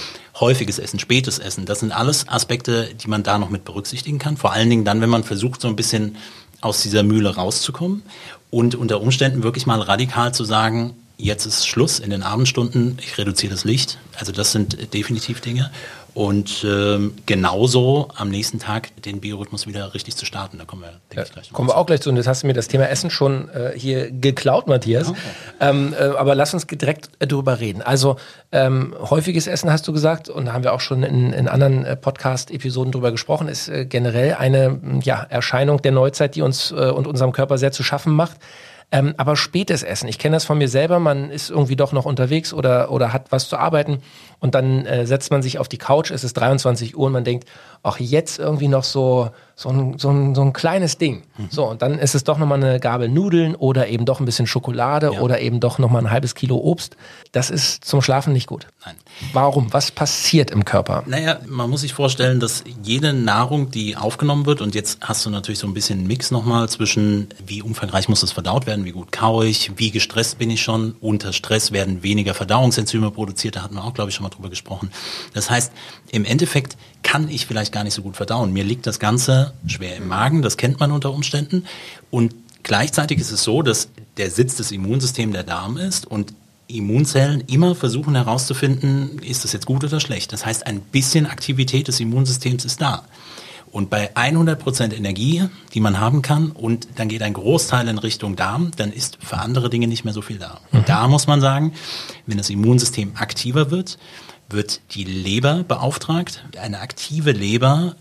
Häufiges 0.40 0.78
Essen, 0.78 0.98
spätes 0.98 1.38
Essen, 1.38 1.64
das 1.64 1.80
sind 1.80 1.92
alles 1.92 2.28
Aspekte, 2.28 2.90
die 2.94 3.08
man 3.08 3.22
da 3.22 3.38
noch 3.38 3.50
mit 3.50 3.64
berücksichtigen 3.64 4.18
kann. 4.18 4.36
Vor 4.36 4.52
allen 4.52 4.68
Dingen 4.68 4.84
dann, 4.84 5.00
wenn 5.00 5.10
man 5.10 5.24
versucht, 5.24 5.60
so 5.60 5.68
ein 5.68 5.76
bisschen 5.76 6.16
aus 6.60 6.82
dieser 6.82 7.02
Mühle 7.02 7.34
rauszukommen 7.34 8.02
und 8.50 8.74
unter 8.74 9.00
Umständen 9.00 9.42
wirklich 9.42 9.66
mal 9.66 9.80
radikal 9.80 10.34
zu 10.34 10.44
sagen, 10.44 10.94
jetzt 11.16 11.46
ist 11.46 11.66
Schluss 11.66 12.00
in 12.00 12.10
den 12.10 12.22
Abendstunden, 12.22 12.98
ich 13.00 13.16
reduziere 13.16 13.52
das 13.52 13.64
Licht. 13.64 13.98
Also 14.18 14.32
das 14.32 14.52
sind 14.52 14.92
definitiv 14.92 15.40
Dinge. 15.40 15.70
Und 16.14 16.64
ähm, 16.64 17.14
genauso 17.26 18.08
am 18.14 18.28
nächsten 18.28 18.60
Tag 18.60 18.90
den 19.02 19.20
Biorhythmus 19.20 19.66
wieder 19.66 19.94
richtig 19.94 20.14
zu 20.14 20.24
starten. 20.24 20.58
Da 20.58 20.64
kommen 20.64 20.82
wir, 20.82 20.92
denke 21.10 21.28
ja, 21.34 21.42
ich, 21.42 21.52
Kommen 21.52 21.68
wir 21.68 21.76
auch 21.76 21.86
gleich 21.86 22.02
zu. 22.02 22.08
Und 22.08 22.16
jetzt 22.16 22.28
hast 22.28 22.44
du 22.44 22.46
mir 22.46 22.52
das 22.52 22.68
Thema 22.68 22.88
Essen 22.88 23.10
schon 23.10 23.48
äh, 23.48 23.72
hier 23.74 24.12
geklaut, 24.12 24.68
Matthias. 24.68 25.08
Okay. 25.08 25.18
Ähm, 25.58 25.92
äh, 25.98 26.04
aber 26.04 26.36
lass 26.36 26.54
uns 26.54 26.68
direkt 26.68 27.10
äh, 27.18 27.26
darüber 27.26 27.58
reden. 27.58 27.82
Also 27.82 28.16
ähm, 28.52 28.94
häufiges 28.98 29.48
Essen 29.48 29.72
hast 29.72 29.88
du 29.88 29.92
gesagt 29.92 30.28
und 30.28 30.44
da 30.44 30.52
haben 30.52 30.62
wir 30.62 30.72
auch 30.72 30.80
schon 30.80 31.02
in, 31.02 31.32
in 31.32 31.48
anderen 31.48 31.84
äh, 31.84 31.96
Podcast-Episoden 31.96 32.92
drüber 32.92 33.10
gesprochen, 33.10 33.48
ist 33.48 33.68
äh, 33.68 33.84
generell 33.84 34.34
eine 34.34 34.80
ja, 35.02 35.20
Erscheinung 35.20 35.82
der 35.82 35.90
Neuzeit, 35.90 36.36
die 36.36 36.42
uns 36.42 36.70
äh, 36.70 36.74
und 36.74 37.08
unserem 37.08 37.32
Körper 37.32 37.58
sehr 37.58 37.72
zu 37.72 37.82
schaffen 37.82 38.12
macht. 38.12 38.36
Ähm, 38.90 39.14
aber 39.16 39.36
spätes 39.36 39.82
Essen, 39.82 40.08
ich 40.08 40.18
kenne 40.18 40.36
das 40.36 40.44
von 40.44 40.58
mir 40.58 40.68
selber, 40.68 40.98
man 40.98 41.30
ist 41.30 41.50
irgendwie 41.50 41.76
doch 41.76 41.92
noch 41.92 42.04
unterwegs 42.04 42.52
oder, 42.52 42.90
oder 42.90 43.12
hat 43.12 43.32
was 43.32 43.48
zu 43.48 43.56
arbeiten 43.56 43.98
und 44.40 44.54
dann 44.54 44.86
äh, 44.86 45.06
setzt 45.06 45.30
man 45.30 45.42
sich 45.42 45.58
auf 45.58 45.68
die 45.68 45.78
Couch, 45.78 46.10
es 46.10 46.22
ist 46.22 46.34
23 46.34 46.96
Uhr 46.96 47.06
und 47.06 47.12
man 47.12 47.24
denkt, 47.24 47.48
ach 47.82 47.98
jetzt 47.98 48.38
irgendwie 48.38 48.68
noch 48.68 48.84
so, 48.84 49.30
so, 49.56 49.68
ein, 49.70 49.98
so, 49.98 50.10
ein, 50.10 50.34
so 50.34 50.42
ein 50.42 50.52
kleines 50.52 50.98
Ding. 50.98 51.22
Mhm. 51.36 51.48
So, 51.50 51.66
und 51.66 51.82
dann 51.82 51.98
ist 51.98 52.14
es 52.14 52.24
doch 52.24 52.38
nochmal 52.38 52.62
eine 52.62 52.80
Gabel 52.80 53.08
Nudeln 53.08 53.54
oder 53.54 53.88
eben 53.88 54.04
doch 54.04 54.20
ein 54.20 54.26
bisschen 54.26 54.46
Schokolade 54.46 55.12
ja. 55.14 55.20
oder 55.20 55.40
eben 55.40 55.60
doch 55.60 55.78
nochmal 55.78 56.02
ein 56.02 56.10
halbes 56.10 56.34
Kilo 56.34 56.56
Obst. 56.56 56.96
Das 57.32 57.50
ist 57.50 57.84
zum 57.84 58.02
Schlafen 58.02 58.32
nicht 58.32 58.46
gut. 58.46 58.66
Nein. 58.84 58.96
Warum? 59.32 59.72
Was 59.72 59.90
passiert 59.90 60.50
im 60.50 60.64
Körper? 60.64 61.04
Naja, 61.06 61.40
man 61.46 61.70
muss 61.70 61.82
sich 61.82 61.94
vorstellen, 61.94 62.40
dass 62.40 62.64
jede 62.82 63.12
Nahrung, 63.12 63.70
die 63.70 63.96
aufgenommen 63.96 64.46
wird, 64.46 64.60
und 64.60 64.74
jetzt 64.74 64.98
hast 65.00 65.24
du 65.24 65.30
natürlich 65.30 65.58
so 65.58 65.66
ein 65.66 65.74
bisschen 65.74 66.00
einen 66.00 66.08
Mix 66.08 66.30
nochmal 66.30 66.68
zwischen, 66.68 67.28
wie 67.46 67.62
umfangreich 67.62 68.08
muss 68.08 68.20
das 68.20 68.32
verdaut 68.32 68.66
werden, 68.66 68.84
wie 68.84 68.92
gut 68.92 69.12
kaue 69.12 69.46
ich, 69.46 69.72
wie 69.76 69.90
gestresst 69.90 70.38
bin 70.38 70.50
ich 70.50 70.62
schon. 70.62 70.94
Unter 71.00 71.32
Stress 71.32 71.72
werden 71.72 72.02
weniger 72.02 72.34
Verdauungsenzyme 72.34 73.10
produziert, 73.10 73.56
da 73.56 73.62
hatten 73.62 73.74
wir 73.74 73.84
auch, 73.84 73.94
glaube 73.94 74.10
ich, 74.10 74.16
schon 74.16 74.24
mal 74.24 74.30
drüber 74.30 74.50
gesprochen. 74.50 74.90
Das 75.32 75.50
heißt, 75.50 75.72
im 76.10 76.24
Endeffekt 76.24 76.76
kann 77.02 77.28
ich 77.28 77.46
vielleicht 77.46 77.72
gar 77.72 77.84
nicht 77.84 77.94
so 77.94 78.02
gut 78.02 78.16
verdauen. 78.16 78.52
Mir 78.52 78.64
liegt 78.64 78.86
das 78.86 78.98
Ganze 78.98 79.52
schwer 79.66 79.96
im 79.96 80.08
Magen, 80.08 80.42
das 80.42 80.56
kennt 80.56 80.80
man 80.80 80.90
unter 80.90 81.12
Umständen. 81.12 81.66
Und 82.10 82.34
gleichzeitig 82.62 83.18
ist 83.18 83.30
es 83.30 83.44
so, 83.44 83.62
dass 83.62 83.88
der 84.16 84.30
Sitz 84.30 84.56
des 84.56 84.72
Immunsystems 84.72 85.32
der 85.32 85.44
Darm 85.44 85.76
ist 85.76 86.06
und 86.06 86.34
Immunzellen 86.66 87.42
immer 87.42 87.74
versuchen 87.74 88.14
herauszufinden, 88.14 89.18
ist 89.18 89.44
das 89.44 89.52
jetzt 89.52 89.66
gut 89.66 89.84
oder 89.84 90.00
schlecht. 90.00 90.32
Das 90.32 90.46
heißt, 90.46 90.66
ein 90.66 90.80
bisschen 90.80 91.26
Aktivität 91.26 91.88
des 91.88 92.00
Immunsystems 92.00 92.64
ist 92.64 92.80
da. 92.80 93.04
Und 93.70 93.90
bei 93.90 94.14
100% 94.14 94.94
Energie, 94.94 95.48
die 95.74 95.80
man 95.80 95.98
haben 95.98 96.22
kann, 96.22 96.52
und 96.52 96.86
dann 96.94 97.08
geht 97.08 97.22
ein 97.22 97.32
Großteil 97.32 97.88
in 97.88 97.98
Richtung 97.98 98.36
Darm, 98.36 98.70
dann 98.76 98.92
ist 98.92 99.18
für 99.20 99.38
andere 99.38 99.68
Dinge 99.68 99.88
nicht 99.88 100.04
mehr 100.04 100.14
so 100.14 100.22
viel 100.22 100.38
da. 100.38 100.60
Und 100.70 100.88
da 100.88 101.08
muss 101.08 101.26
man 101.26 101.40
sagen, 101.40 101.72
wenn 102.26 102.38
das 102.38 102.50
Immunsystem 102.50 103.14
aktiver 103.16 103.72
wird, 103.72 103.98
wird 104.48 104.80
die 104.92 105.02
Leber 105.02 105.64
beauftragt. 105.64 106.44
Eine 106.56 106.80
aktive 106.80 107.32
Leber 107.32 107.96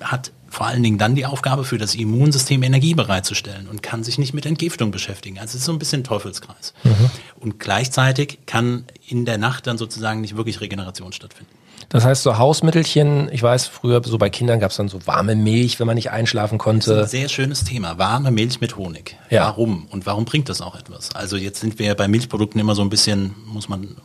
hat 0.00 0.32
vor 0.50 0.66
allen 0.66 0.82
Dingen 0.82 0.98
dann 0.98 1.14
die 1.14 1.24
Aufgabe 1.24 1.64
für 1.64 1.78
das 1.78 1.94
Immunsystem 1.94 2.62
Energie 2.62 2.94
bereitzustellen 2.94 3.68
und 3.68 3.82
kann 3.82 4.02
sich 4.02 4.18
nicht 4.18 4.34
mit 4.34 4.44
Entgiftung 4.44 4.90
beschäftigen. 4.90 5.38
Also 5.38 5.50
es 5.50 5.60
ist 5.60 5.64
so 5.64 5.72
ein 5.72 5.78
bisschen 5.78 6.04
Teufelskreis. 6.04 6.74
Mhm. 6.82 7.10
Und 7.38 7.60
gleichzeitig 7.60 8.40
kann 8.46 8.84
in 9.06 9.24
der 9.24 9.38
Nacht 9.38 9.66
dann 9.66 9.78
sozusagen 9.78 10.20
nicht 10.20 10.36
wirklich 10.36 10.60
Regeneration 10.60 11.12
stattfinden. 11.12 11.54
Das 11.88 12.04
heißt, 12.04 12.22
so 12.22 12.38
Hausmittelchen, 12.38 13.28
ich 13.32 13.42
weiß, 13.42 13.66
früher 13.66 14.00
so 14.04 14.18
bei 14.18 14.30
Kindern 14.30 14.60
gab 14.60 14.70
es 14.70 14.76
dann 14.76 14.88
so 14.88 15.06
warme 15.06 15.34
Milch, 15.34 15.80
wenn 15.80 15.86
man 15.86 15.96
nicht 15.96 16.10
einschlafen 16.10 16.58
konnte. 16.58 16.90
Das 16.90 16.98
ist 16.98 17.14
ein 17.14 17.20
sehr 17.20 17.28
schönes 17.28 17.64
Thema. 17.64 17.98
Warme 17.98 18.30
Milch 18.30 18.60
mit 18.60 18.76
Honig. 18.76 19.16
Ja. 19.28 19.46
Warum? 19.46 19.86
Und 19.90 20.06
warum 20.06 20.24
bringt 20.24 20.48
das 20.48 20.60
auch 20.60 20.76
etwas? 20.76 21.14
Also 21.14 21.36
jetzt 21.36 21.60
sind 21.60 21.78
wir 21.78 21.94
bei 21.94 22.06
Milchprodukten 22.06 22.60
immer 22.60 22.74
so 22.74 22.82
ein 22.82 22.90
bisschen, 22.90 23.34
muss 23.46 23.68
man 23.68 23.96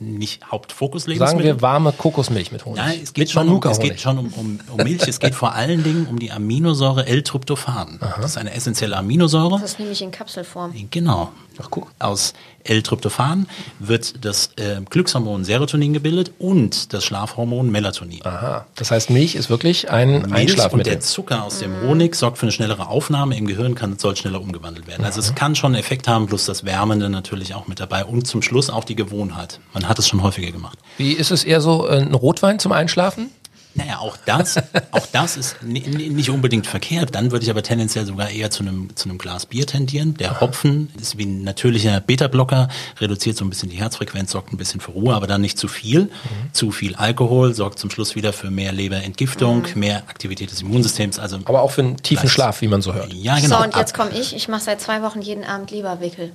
nicht 0.00 0.50
Hauptfokus 0.50 1.06
legen. 1.06 1.18
Sagen 1.18 1.38
wir 1.38 1.62
warme 1.62 1.92
Kokosmilch 1.92 2.52
mit 2.52 2.64
Honig. 2.64 2.78
Nein, 2.78 3.00
es 3.02 3.12
geht, 3.12 3.30
schon 3.30 3.48
um, 3.48 3.62
es 3.62 3.78
geht 3.78 4.00
schon 4.00 4.18
um, 4.18 4.32
um, 4.34 4.60
um 4.70 4.76
Milch. 4.76 5.06
es 5.06 5.18
geht 5.18 5.34
vor 5.34 5.54
allen 5.54 5.82
Dingen 5.82 6.06
um 6.06 6.18
die 6.18 6.30
Aminosäure 6.30 7.06
L-Tryptophan. 7.06 7.98
Das 8.00 8.32
ist 8.32 8.38
eine 8.38 8.52
essentielle 8.52 8.96
Aminosäure. 8.96 9.60
Das 9.60 9.72
ist 9.72 9.78
nämlich 9.78 10.02
in 10.02 10.10
Kapselform. 10.10 10.74
Genau. 10.90 11.32
Ach, 11.58 11.68
guck. 11.70 11.90
Aus 11.98 12.34
L-Tryptophan 12.64 13.46
wird 13.78 14.24
das 14.24 14.50
äh, 14.56 14.80
Glückshormon 14.88 15.44
Serotonin 15.44 15.92
gebildet 15.92 16.32
und 16.38 16.92
das 16.92 17.04
Schlafhormon 17.04 17.70
Melatonin. 17.70 18.24
Aha. 18.24 18.66
Das 18.74 18.90
heißt, 18.90 19.10
Milch 19.10 19.34
ist 19.34 19.48
wirklich 19.48 19.90
ein 19.90 20.22
Milch 20.22 20.32
Einschlafmittel. 20.32 20.78
Und 20.78 20.86
der 20.86 21.00
Zucker 21.00 21.44
aus 21.44 21.60
dem 21.60 21.80
Honig 21.82 22.14
sorgt 22.14 22.38
für 22.38 22.42
eine 22.42 22.52
schnellere 22.52 22.88
Aufnahme 22.88 23.36
im 23.36 23.46
Gehirn, 23.46 23.74
kann, 23.74 23.98
soll 23.98 24.16
schneller 24.16 24.40
umgewandelt 24.40 24.86
werden. 24.86 25.04
Also 25.04 25.20
es 25.20 25.34
kann 25.34 25.54
schon 25.54 25.74
einen 25.74 25.80
Effekt 25.80 26.08
haben, 26.08 26.26
plus 26.26 26.46
das 26.46 26.64
Wärmende 26.64 27.08
natürlich 27.08 27.54
auch 27.54 27.68
mit 27.68 27.80
dabei 27.80 28.04
und 28.04 28.26
zum 28.26 28.42
Schluss 28.42 28.70
auch 28.70 28.84
die 28.84 28.96
Gewohnheit. 28.96 29.60
Man 29.72 29.85
hat 29.88 29.98
es 29.98 30.08
schon 30.08 30.22
häufiger 30.22 30.50
gemacht. 30.50 30.78
Wie 30.98 31.12
ist 31.12 31.30
es 31.30 31.44
eher 31.44 31.60
so 31.60 31.88
äh, 31.88 31.98
ein 31.98 32.14
Rotwein 32.14 32.58
zum 32.58 32.72
Einschlafen? 32.72 33.30
Naja, 33.76 33.98
auch 33.98 34.16
das, 34.24 34.56
auch 34.90 35.06
das 35.12 35.36
ist 35.36 35.62
nicht 35.62 36.30
unbedingt 36.30 36.66
verkehrt. 36.66 37.14
Dann 37.14 37.30
würde 37.30 37.44
ich 37.44 37.50
aber 37.50 37.62
tendenziell 37.62 38.06
sogar 38.06 38.30
eher 38.30 38.50
zu 38.50 38.62
einem, 38.62 38.96
zu 38.96 39.08
einem 39.08 39.18
Glas 39.18 39.44
Bier 39.44 39.66
tendieren. 39.66 40.14
Der 40.14 40.40
Hopfen 40.40 40.90
ist 40.98 41.18
wie 41.18 41.26
ein 41.26 41.44
natürlicher 41.44 42.00
Beta-Blocker, 42.00 42.68
reduziert 42.98 43.36
so 43.36 43.44
ein 43.44 43.50
bisschen 43.50 43.68
die 43.68 43.76
Herzfrequenz, 43.76 44.32
sorgt 44.32 44.52
ein 44.52 44.56
bisschen 44.56 44.80
für 44.80 44.92
Ruhe, 44.92 45.14
aber 45.14 45.26
dann 45.26 45.42
nicht 45.42 45.58
zu 45.58 45.68
viel. 45.68 46.04
Mhm. 46.04 46.10
Zu 46.52 46.72
viel 46.72 46.94
Alkohol 46.96 47.54
sorgt 47.54 47.78
zum 47.78 47.90
Schluss 47.90 48.14
wieder 48.14 48.32
für 48.32 48.50
mehr 48.50 48.72
Leberentgiftung, 48.72 49.66
mhm. 49.74 49.80
mehr 49.80 49.98
Aktivität 50.08 50.50
des 50.50 50.62
Immunsystems. 50.62 51.18
Also 51.18 51.36
aber 51.44 51.60
auch 51.60 51.70
für 51.70 51.82
einen 51.82 51.98
tiefen 51.98 52.30
Schlaf, 52.30 52.62
wie 52.62 52.68
man 52.68 52.80
so 52.80 52.94
hört. 52.94 53.12
Ja, 53.12 53.38
genau. 53.38 53.58
So, 53.58 53.64
und 53.64 53.76
jetzt 53.76 53.92
komme 53.92 54.10
ich. 54.18 54.34
Ich 54.34 54.48
mache 54.48 54.62
seit 54.62 54.80
zwei 54.80 55.02
Wochen 55.02 55.20
jeden 55.20 55.44
Abend 55.44 55.70
Leberwickel. 55.70 56.32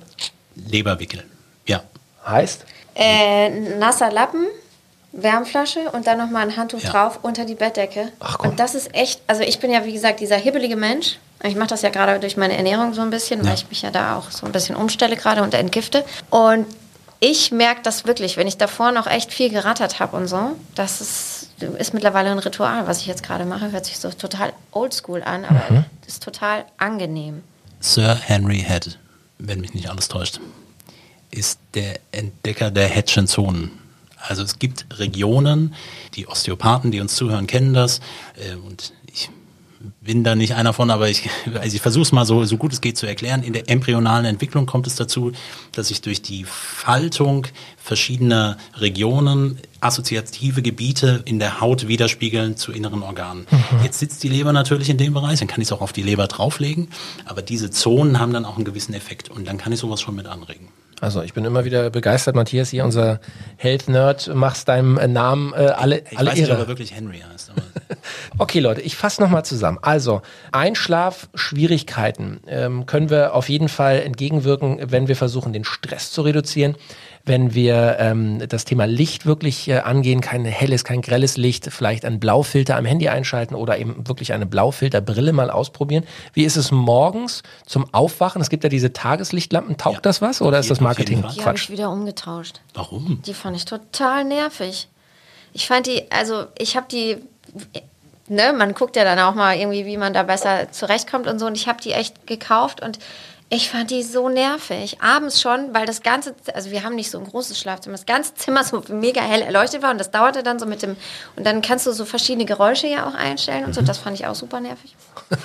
Leberwickel, 0.54 1.24
ja. 1.66 1.82
Heißt? 2.24 2.66
Äh, 2.94 3.48
nasser 3.78 4.10
Lappen 4.10 4.46
Wärmflasche 5.12 5.90
und 5.92 6.06
dann 6.06 6.18
nochmal 6.18 6.48
ein 6.48 6.56
Handtuch 6.56 6.80
ja. 6.80 6.90
drauf 6.90 7.18
unter 7.22 7.44
die 7.44 7.54
Bettdecke. 7.54 8.10
Ach, 8.20 8.38
und 8.40 8.58
das 8.58 8.74
ist 8.74 8.94
echt, 8.94 9.20
also 9.26 9.42
ich 9.42 9.60
bin 9.60 9.70
ja 9.70 9.84
wie 9.84 9.92
gesagt 9.92 10.20
dieser 10.20 10.36
hibbelige 10.36 10.76
Mensch. 10.76 11.18
Ich 11.42 11.54
mache 11.54 11.68
das 11.68 11.82
ja 11.82 11.90
gerade 11.90 12.18
durch 12.18 12.36
meine 12.36 12.56
Ernährung 12.56 12.94
so 12.94 13.02
ein 13.02 13.10
bisschen, 13.10 13.40
ja. 13.40 13.46
weil 13.46 13.54
ich 13.54 13.68
mich 13.68 13.82
ja 13.82 13.90
da 13.90 14.16
auch 14.16 14.30
so 14.30 14.46
ein 14.46 14.52
bisschen 14.52 14.74
umstelle 14.74 15.16
gerade 15.16 15.42
und 15.42 15.54
entgifte. 15.54 16.04
Und 16.30 16.66
ich 17.20 17.52
merke 17.52 17.82
das 17.82 18.06
wirklich, 18.06 18.36
wenn 18.36 18.46
ich 18.46 18.56
davor 18.56 18.90
noch 18.90 19.06
echt 19.06 19.32
viel 19.32 19.50
gerattert 19.50 20.00
habe 20.00 20.16
und 20.16 20.28
so, 20.28 20.56
das 20.74 21.00
ist, 21.00 21.50
ist 21.78 21.94
mittlerweile 21.94 22.30
ein 22.30 22.38
Ritual, 22.38 22.86
was 22.86 22.98
ich 22.98 23.06
jetzt 23.06 23.22
gerade 23.22 23.44
mache. 23.44 23.70
Hört 23.70 23.84
sich 23.84 23.98
so 23.98 24.10
total 24.10 24.52
oldschool 24.72 25.22
an, 25.22 25.44
aber 25.44 25.62
mhm. 25.68 25.84
ist 26.06 26.22
total 26.22 26.64
angenehm. 26.78 27.42
Sir 27.80 28.14
Henry 28.14 28.64
Head, 28.66 28.98
wenn 29.38 29.60
mich 29.60 29.74
nicht 29.74 29.90
alles 29.90 30.08
täuscht, 30.08 30.40
ist 31.32 31.58
der 31.74 31.98
Entdecker 32.12 32.70
der 32.70 32.86
Hedschen 32.86 33.26
Zonen 33.26 33.82
also 34.22 34.42
es 34.42 34.58
gibt 34.58 34.86
Regionen, 34.98 35.74
die 36.14 36.26
Osteopathen, 36.28 36.90
die 36.90 37.00
uns 37.00 37.14
zuhören, 37.16 37.46
kennen 37.46 37.74
das. 37.74 38.00
Äh, 38.36 38.54
und 38.54 38.92
ich 39.12 39.30
bin 40.00 40.22
da 40.22 40.36
nicht 40.36 40.54
einer 40.54 40.72
von, 40.72 40.90
aber 40.90 41.08
ich, 41.08 41.28
also 41.60 41.74
ich 41.74 41.82
versuche 41.82 42.02
es 42.02 42.12
mal 42.12 42.24
so, 42.24 42.44
so 42.44 42.56
gut 42.56 42.72
es 42.72 42.80
geht 42.80 42.96
zu 42.96 43.06
erklären. 43.06 43.42
In 43.42 43.52
der 43.52 43.68
embryonalen 43.68 44.24
Entwicklung 44.24 44.66
kommt 44.66 44.86
es 44.86 44.94
dazu, 44.94 45.32
dass 45.72 45.88
sich 45.88 46.02
durch 46.02 46.22
die 46.22 46.44
Faltung 46.44 47.48
verschiedener 47.76 48.58
Regionen 48.76 49.58
assoziative 49.80 50.62
Gebiete 50.62 51.22
in 51.24 51.40
der 51.40 51.60
Haut 51.60 51.88
widerspiegeln 51.88 52.56
zu 52.56 52.70
inneren 52.70 53.02
Organen. 53.02 53.46
Mhm. 53.50 53.82
Jetzt 53.82 53.98
sitzt 53.98 54.22
die 54.22 54.28
Leber 54.28 54.52
natürlich 54.52 54.88
in 54.88 54.98
dem 54.98 55.14
Bereich, 55.14 55.40
dann 55.40 55.48
kann 55.48 55.60
ich 55.60 55.68
es 55.68 55.72
auch 55.72 55.80
auf 55.80 55.92
die 55.92 56.02
Leber 56.02 56.28
drauflegen, 56.28 56.88
aber 57.24 57.42
diese 57.42 57.70
Zonen 57.70 58.20
haben 58.20 58.32
dann 58.32 58.44
auch 58.44 58.54
einen 58.54 58.64
gewissen 58.64 58.94
Effekt 58.94 59.30
und 59.30 59.48
dann 59.48 59.58
kann 59.58 59.72
ich 59.72 59.80
sowas 59.80 60.00
schon 60.00 60.14
mit 60.14 60.26
anregen. 60.26 60.68
Also 61.02 61.20
ich 61.22 61.34
bin 61.34 61.44
immer 61.44 61.64
wieder 61.64 61.90
begeistert, 61.90 62.36
Matthias, 62.36 62.70
hier 62.70 62.84
unser 62.84 63.18
Health-Nerd, 63.56 64.32
machst 64.36 64.68
deinem 64.68 64.98
äh, 64.98 65.08
Namen 65.08 65.52
äh, 65.52 65.66
alle, 65.66 66.04
ich 66.08 66.16
alle 66.16 66.30
weiß 66.30 66.38
Ehre. 66.38 66.50
nicht, 66.50 66.52
ob 66.52 66.64
er 66.64 66.68
wirklich 66.68 66.94
Henry 66.94 67.18
heißt. 67.18 67.50
okay, 68.38 68.60
Leute, 68.60 68.82
ich 68.82 68.94
fasse 68.94 69.20
nochmal 69.20 69.44
zusammen. 69.44 69.78
Also 69.82 70.22
Einschlafschwierigkeiten 70.52 72.38
ähm, 72.46 72.86
können 72.86 73.10
wir 73.10 73.34
auf 73.34 73.48
jeden 73.48 73.68
Fall 73.68 73.98
entgegenwirken, 73.98 74.78
wenn 74.92 75.08
wir 75.08 75.16
versuchen, 75.16 75.52
den 75.52 75.64
Stress 75.64 76.12
zu 76.12 76.22
reduzieren. 76.22 76.76
Wenn 77.24 77.54
wir 77.54 77.96
ähm, 78.00 78.42
das 78.48 78.64
Thema 78.64 78.84
Licht 78.86 79.26
wirklich 79.26 79.68
äh, 79.68 79.78
angehen, 79.78 80.20
kein 80.20 80.44
helles, 80.44 80.84
kein 80.84 81.02
grelles 81.02 81.36
Licht, 81.36 81.68
vielleicht 81.70 82.04
einen 82.04 82.18
Blaufilter 82.18 82.76
am 82.76 82.84
Handy 82.84 83.08
einschalten 83.08 83.54
oder 83.54 83.78
eben 83.78 84.08
wirklich 84.08 84.32
eine 84.32 84.46
Blaufilterbrille 84.46 85.32
mal 85.32 85.50
ausprobieren. 85.50 86.04
Wie 86.32 86.44
ist 86.44 86.56
es 86.56 86.70
morgens 86.72 87.42
zum 87.66 87.92
Aufwachen? 87.94 88.42
Es 88.42 88.50
gibt 88.50 88.64
ja 88.64 88.70
diese 88.70 88.92
Tageslichtlampen. 88.92 89.76
Taugt 89.76 89.96
Ja. 89.96 90.00
das 90.02 90.20
was 90.20 90.42
oder 90.42 90.58
ist 90.58 90.70
das 90.70 90.80
Marketing? 90.80 91.24
Die 91.36 91.44
habe 91.44 91.56
ich 91.56 91.70
wieder 91.70 91.90
umgetauscht. 91.90 92.60
Warum? 92.74 93.22
Die 93.24 93.34
fand 93.34 93.56
ich 93.56 93.64
total 93.64 94.24
nervig. 94.24 94.88
Ich 95.52 95.66
fand 95.66 95.86
die, 95.86 96.10
also 96.10 96.46
ich 96.58 96.76
habe 96.76 96.86
die, 96.90 97.18
ne, 98.28 98.52
man 98.52 98.74
guckt 98.74 98.96
ja 98.96 99.04
dann 99.04 99.18
auch 99.18 99.34
mal 99.34 99.56
irgendwie, 99.56 99.86
wie 99.86 99.96
man 99.96 100.12
da 100.12 100.22
besser 100.22 100.72
zurechtkommt 100.72 101.26
und 101.26 101.38
so. 101.38 101.46
Und 101.46 101.56
ich 101.56 101.68
habe 101.68 101.80
die 101.80 101.92
echt 101.92 102.26
gekauft 102.26 102.82
und 102.82 102.98
ich 103.52 103.68
fand 103.68 103.90
die 103.90 104.02
so 104.02 104.30
nervig. 104.30 104.96
Abends 105.02 105.42
schon, 105.42 105.74
weil 105.74 105.84
das 105.84 106.02
ganze, 106.02 106.34
also 106.54 106.70
wir 106.70 106.84
haben 106.84 106.94
nicht 106.94 107.10
so 107.10 107.18
ein 107.18 107.24
großes 107.24 107.58
Schlafzimmer, 107.60 107.94
das 107.94 108.06
ganze 108.06 108.34
Zimmer 108.34 108.64
so 108.64 108.82
mega 108.88 109.20
hell 109.20 109.42
erleuchtet 109.42 109.82
war 109.82 109.90
und 109.90 109.98
das 109.98 110.10
dauerte 110.10 110.42
dann 110.42 110.58
so 110.58 110.64
mit 110.64 110.80
dem, 110.80 110.96
und 111.36 111.44
dann 111.44 111.60
kannst 111.60 111.86
du 111.86 111.92
so 111.92 112.06
verschiedene 112.06 112.46
Geräusche 112.46 112.86
ja 112.86 113.06
auch 113.06 113.14
einstellen 113.14 113.66
und 113.66 113.74
so. 113.74 113.82
Das 113.82 113.98
fand 113.98 114.18
ich 114.18 114.26
auch 114.26 114.34
super 114.34 114.60
nervig. 114.60 114.96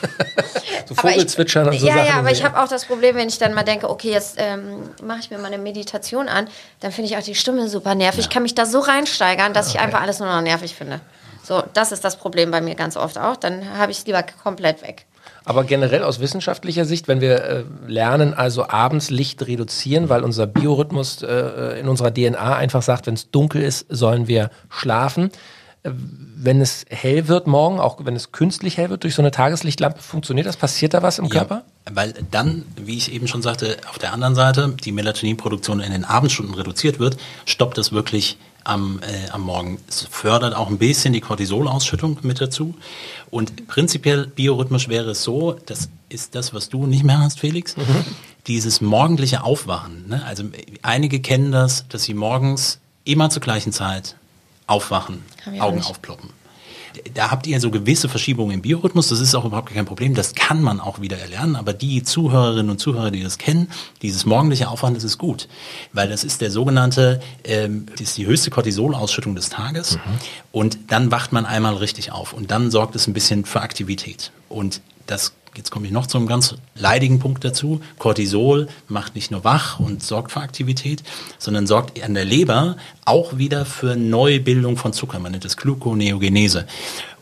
So 0.85 0.95
Vogelzwitschern 0.95 1.67
und 1.67 1.79
so 1.79 1.85
ja, 1.85 1.95
Sachen. 1.95 2.07
Ja, 2.07 2.13
aber 2.13 2.31
ich 2.31 2.45
habe 2.45 2.61
auch 2.61 2.67
das 2.69 2.85
Problem, 2.85 3.15
wenn 3.17 3.27
ich 3.27 3.39
dann 3.39 3.53
mal 3.53 3.63
denke, 3.63 3.89
okay, 3.89 4.11
jetzt 4.11 4.35
ähm, 4.37 4.89
mache 5.03 5.19
ich 5.19 5.29
mir 5.29 5.37
mal 5.37 5.47
eine 5.47 5.57
Meditation 5.57 6.29
an, 6.29 6.47
dann 6.79 6.93
finde 6.93 7.11
ich 7.11 7.17
auch 7.17 7.23
die 7.23 7.35
Stimme 7.35 7.67
super 7.67 7.93
nervig. 7.93 8.21
Ich 8.21 8.29
kann 8.29 8.43
mich 8.43 8.55
da 8.55 8.65
so 8.65 8.79
reinsteigern, 8.79 9.53
dass 9.53 9.67
ich 9.67 9.79
einfach 9.79 10.01
alles 10.01 10.19
nur 10.19 10.29
noch 10.29 10.41
nervig 10.41 10.75
finde. 10.75 11.01
So, 11.43 11.61
das 11.73 11.91
ist 11.91 12.05
das 12.05 12.15
Problem 12.15 12.51
bei 12.51 12.61
mir 12.61 12.75
ganz 12.75 12.95
oft 12.95 13.17
auch. 13.17 13.35
Dann 13.35 13.77
habe 13.77 13.91
ich 13.91 13.99
es 13.99 14.05
lieber 14.05 14.23
komplett 14.43 14.81
weg. 14.81 15.06
Aber 15.47 15.63
generell 15.63 16.03
aus 16.03 16.19
wissenschaftlicher 16.19 16.83
Sicht, 16.83 17.07
wenn 17.07 17.21
wir 17.21 17.41
äh, 17.41 17.63
lernen, 17.87 18.33
also 18.33 18.67
abends 18.67 19.09
Licht 19.09 19.47
reduzieren, 19.47 20.09
weil 20.09 20.25
unser 20.25 20.45
Biorhythmus 20.45 21.21
äh, 21.23 21.79
in 21.79 21.87
unserer 21.87 22.13
DNA 22.13 22.57
einfach 22.57 22.81
sagt, 22.81 23.07
wenn 23.07 23.13
es 23.13 23.31
dunkel 23.31 23.63
ist, 23.63 23.85
sollen 23.87 24.27
wir 24.27 24.51
schlafen. 24.67 25.29
Äh, 25.83 25.91
wenn 26.35 26.59
es 26.59 26.83
hell 26.89 27.29
wird 27.29 27.47
morgen, 27.47 27.79
auch 27.79 28.03
wenn 28.03 28.17
es 28.17 28.33
künstlich 28.33 28.75
hell 28.75 28.89
wird 28.89 29.05
durch 29.05 29.15
so 29.15 29.21
eine 29.21 29.31
Tageslichtlampe, 29.31 30.01
funktioniert 30.01 30.47
das? 30.47 30.57
Passiert 30.57 30.93
da 30.93 31.01
was 31.01 31.17
im 31.17 31.29
Körper? 31.29 31.63
Ja, 31.87 31.95
weil 31.95 32.13
dann, 32.29 32.65
wie 32.75 32.97
ich 32.97 33.13
eben 33.13 33.29
schon 33.29 33.41
sagte, 33.41 33.77
auf 33.89 33.99
der 33.99 34.11
anderen 34.11 34.35
Seite 34.35 34.75
die 34.83 34.91
Melatoninproduktion 34.91 35.79
in 35.79 35.93
den 35.93 36.03
Abendstunden 36.03 36.55
reduziert 36.55 36.99
wird, 36.99 37.15
stoppt 37.45 37.77
das 37.77 37.93
wirklich 37.93 38.37
am, 38.67 38.99
äh, 39.01 39.29
am 39.29 39.41
Morgen. 39.41 39.79
Es 39.87 40.07
fördert 40.09 40.55
auch 40.55 40.69
ein 40.69 40.77
bisschen 40.77 41.13
die 41.13 41.21
Cortisolausschüttung 41.21 42.19
mit 42.21 42.41
dazu. 42.41 42.75
Und 43.29 43.67
prinzipiell 43.67 44.27
biorhythmisch 44.27 44.87
wäre 44.87 45.11
es 45.11 45.23
so, 45.23 45.57
das 45.65 45.89
ist 46.09 46.35
das, 46.35 46.53
was 46.53 46.69
du 46.69 46.85
nicht 46.85 47.03
mehr 47.03 47.19
hast, 47.19 47.39
Felix, 47.39 47.75
dieses 48.47 48.81
morgendliche 48.81 49.43
Aufwachen. 49.43 50.07
Ne? 50.07 50.23
Also 50.25 50.43
einige 50.81 51.19
kennen 51.19 51.51
das, 51.51 51.85
dass 51.89 52.03
sie 52.03 52.13
morgens 52.13 52.79
immer 53.03 53.29
zur 53.29 53.41
gleichen 53.41 53.71
Zeit 53.73 54.15
aufwachen, 54.67 55.23
Augen 55.59 55.77
nicht. 55.77 55.89
aufploppen 55.89 56.29
da 57.13 57.31
habt 57.31 57.47
ihr 57.47 57.59
so 57.59 57.71
gewisse 57.71 58.09
Verschiebungen 58.09 58.53
im 58.53 58.61
Biorhythmus. 58.61 59.09
Das 59.09 59.19
ist 59.19 59.35
auch 59.35 59.45
überhaupt 59.45 59.73
kein 59.73 59.85
Problem. 59.85 60.13
Das 60.13 60.35
kann 60.35 60.61
man 60.61 60.79
auch 60.79 61.01
wieder 61.01 61.17
erlernen. 61.17 61.55
Aber 61.55 61.73
die 61.73 62.03
Zuhörerinnen 62.03 62.69
und 62.69 62.79
Zuhörer, 62.79 63.11
die 63.11 63.23
das 63.23 63.37
kennen, 63.37 63.69
dieses 64.01 64.25
morgendliche 64.25 64.69
Aufwachen, 64.69 64.95
das 64.95 65.03
ist 65.03 65.17
gut. 65.17 65.47
Weil 65.93 66.09
das 66.09 66.23
ist 66.23 66.41
der 66.41 66.51
sogenannte, 66.51 67.19
ähm, 67.43 67.85
das 67.91 68.01
ist 68.01 68.17
die 68.17 68.25
höchste 68.25 68.49
Cortisolausschüttung 68.49 69.35
des 69.35 69.49
Tages. 69.49 69.97
Und 70.51 70.77
dann 70.87 71.11
wacht 71.11 71.33
man 71.33 71.45
einmal 71.45 71.75
richtig 71.75 72.11
auf. 72.11 72.33
Und 72.33 72.51
dann 72.51 72.71
sorgt 72.71 72.95
es 72.95 73.07
ein 73.07 73.13
bisschen 73.13 73.45
für 73.45 73.61
Aktivität. 73.61 74.31
Und 74.49 74.81
das 75.05 75.33
Jetzt 75.57 75.71
komme 75.71 75.87
ich 75.87 75.91
noch 75.91 76.05
zu 76.05 76.17
einem 76.17 76.27
ganz 76.27 76.55
leidigen 76.75 77.19
Punkt 77.19 77.43
dazu. 77.43 77.81
Cortisol 77.97 78.67
macht 78.87 79.15
nicht 79.15 79.31
nur 79.31 79.43
wach 79.43 79.79
und 79.79 80.03
sorgt 80.03 80.31
für 80.31 80.41
Aktivität, 80.41 81.03
sondern 81.39 81.65
sorgt 81.65 82.01
an 82.03 82.13
der 82.13 82.25
Leber 82.25 82.77
auch 83.05 83.37
wieder 83.37 83.65
für 83.65 83.95
Neubildung 83.95 84.77
von 84.77 84.93
Zucker. 84.93 85.19
Man 85.19 85.31
nennt 85.31 85.45
das 85.45 85.57
Gluconeogenese 85.57 86.67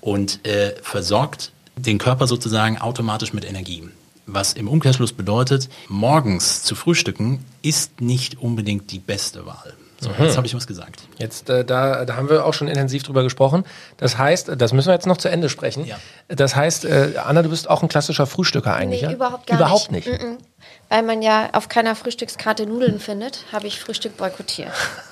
und 0.02 0.46
äh, 0.46 0.76
versorgt 0.82 1.54
den 1.78 1.98
Körper 1.98 2.28
sozusagen 2.28 2.78
automatisch 2.78 3.34
mit 3.34 3.46
Energie. 3.46 3.84
Was 4.26 4.54
im 4.54 4.68
Umkehrschluss 4.68 5.14
bedeutet, 5.14 5.70
morgens 5.88 6.64
zu 6.64 6.76
frühstücken 6.76 7.46
ist 7.62 8.02
nicht 8.02 8.40
unbedingt 8.40 8.92
die 8.92 9.00
beste 9.00 9.46
Wahl. 9.46 9.74
So, 10.00 10.12
jetzt 10.20 10.36
habe 10.38 10.46
ich 10.46 10.54
was 10.56 10.68
gesagt. 10.68 11.02
Jetzt, 11.18 11.50
äh, 11.50 11.64
da, 11.64 12.06
da 12.06 12.16
haben 12.16 12.30
wir 12.30 12.46
auch 12.46 12.54
schon 12.54 12.68
intensiv 12.68 13.04
drüber 13.04 13.24
gesprochen. 13.24 13.64
Das 13.98 14.18
heißt, 14.18 14.52
das 14.58 14.74
müssen 14.74 14.90
wir 14.90 14.94
jetzt 14.94 15.08
noch 15.08 15.18
zu 15.18 15.30
Ende 15.30 15.50
sprechen. 15.50 15.86
Ja. 15.86 15.98
Das 16.28 16.56
heißt, 16.56 16.86
äh, 16.86 17.14
Anna, 17.24 17.42
du 17.42 17.50
bist 17.50 17.70
auch 17.70 17.82
ein 17.82 17.88
klassischer 17.88 18.28
Frühstücker 18.28 18.74
eigentlich, 18.74 19.02
Nee, 19.02 19.08
ja? 19.08 19.14
überhaupt 19.14 19.48
gar 19.48 19.58
überhaupt 19.58 19.92
nicht. 19.92 20.08
nicht. 20.08 20.22
Mm-mm. 20.22 20.38
Weil 20.90 21.02
man 21.04 21.22
ja 21.22 21.50
auf 21.54 21.68
keiner 21.68 21.96
Frühstückskarte 21.96 22.68
Nudeln 22.68 23.00
findet, 23.00 23.46
habe 23.52 23.66
ich 23.68 23.80
Frühstück 23.80 24.18
boykottiert. 24.18 24.72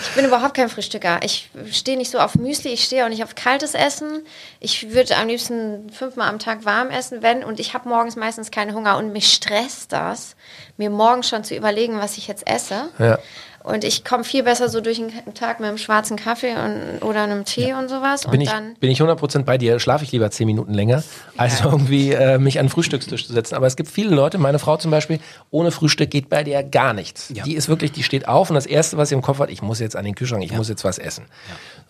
ich 0.00 0.14
bin 0.14 0.26
überhaupt 0.26 0.54
kein 0.54 0.68
Frühstücker. 0.68 1.20
Ich 1.22 1.50
stehe 1.70 1.96
nicht 1.96 2.10
so 2.10 2.18
auf 2.18 2.34
Müsli, 2.34 2.72
ich 2.72 2.84
stehe 2.84 3.04
auch 3.04 3.08
nicht 3.08 3.24
auf 3.24 3.34
kaltes 3.34 3.74
Essen. 3.74 4.24
Ich 4.60 4.90
würde 4.92 5.16
am 5.16 5.28
liebsten 5.28 5.90
fünfmal 5.90 6.28
am 6.28 6.38
Tag 6.38 6.64
warm 6.64 6.90
essen, 6.90 7.22
wenn. 7.22 7.44
Und 7.44 7.60
ich 7.60 7.72
habe 7.72 7.88
morgens 7.88 8.16
meistens 8.16 8.50
keinen 8.50 8.74
Hunger 8.74 8.98
und 8.98 9.12
mich 9.12 9.32
stresst 9.32 9.92
das, 9.92 10.36
mir 10.76 10.90
morgens 10.90 11.28
schon 11.28 11.44
zu 11.44 11.54
überlegen, 11.54 11.98
was 11.98 12.18
ich 12.18 12.28
jetzt 12.28 12.46
esse. 12.46 12.90
Ja. 12.98 13.18
Und 13.68 13.84
ich 13.84 14.02
komme 14.02 14.24
viel 14.24 14.44
besser 14.44 14.70
so 14.70 14.80
durch 14.80 14.96
den 14.96 15.12
Tag 15.34 15.60
mit 15.60 15.68
einem 15.68 15.76
schwarzen 15.76 16.16
Kaffee 16.16 16.54
und, 16.54 17.02
oder 17.06 17.22
einem 17.22 17.44
Tee 17.44 17.74
und 17.74 17.90
sowas. 17.90 18.22
Bin 18.22 18.32
und 18.32 18.40
ich, 18.40 18.48
dann 18.48 18.74
bin 18.76 18.90
ich 18.90 19.02
100% 19.02 19.42
bei 19.42 19.58
dir, 19.58 19.78
schlafe 19.78 20.04
ich 20.04 20.12
lieber 20.12 20.30
10 20.30 20.46
Minuten 20.46 20.72
länger, 20.72 21.04
als 21.36 21.60
irgendwie 21.60 22.12
äh, 22.12 22.38
mich 22.38 22.58
an 22.58 22.64
den 22.64 22.70
Frühstückstisch 22.70 23.26
zu 23.26 23.34
setzen. 23.34 23.56
Aber 23.56 23.66
es 23.66 23.76
gibt 23.76 23.90
viele 23.90 24.14
Leute, 24.14 24.38
meine 24.38 24.58
Frau 24.58 24.78
zum 24.78 24.90
Beispiel, 24.90 25.20
ohne 25.50 25.70
Frühstück 25.70 26.10
geht 26.10 26.30
bei 26.30 26.44
der 26.44 26.64
gar 26.64 26.94
nichts. 26.94 27.30
Ja. 27.34 27.44
Die 27.44 27.54
ist 27.54 27.68
wirklich, 27.68 27.92
die 27.92 28.02
steht 28.02 28.26
auf 28.26 28.48
und 28.48 28.54
das 28.54 28.64
Erste, 28.64 28.96
was 28.96 29.10
sie 29.10 29.16
im 29.16 29.22
Kopf 29.22 29.38
hat, 29.38 29.50
ich 29.50 29.60
muss 29.60 29.80
jetzt 29.80 29.96
an 29.96 30.06
den 30.06 30.14
Kühlschrank, 30.14 30.42
ich 30.42 30.52
muss 30.52 30.70
jetzt 30.70 30.84
was 30.84 30.96
essen. 30.96 31.26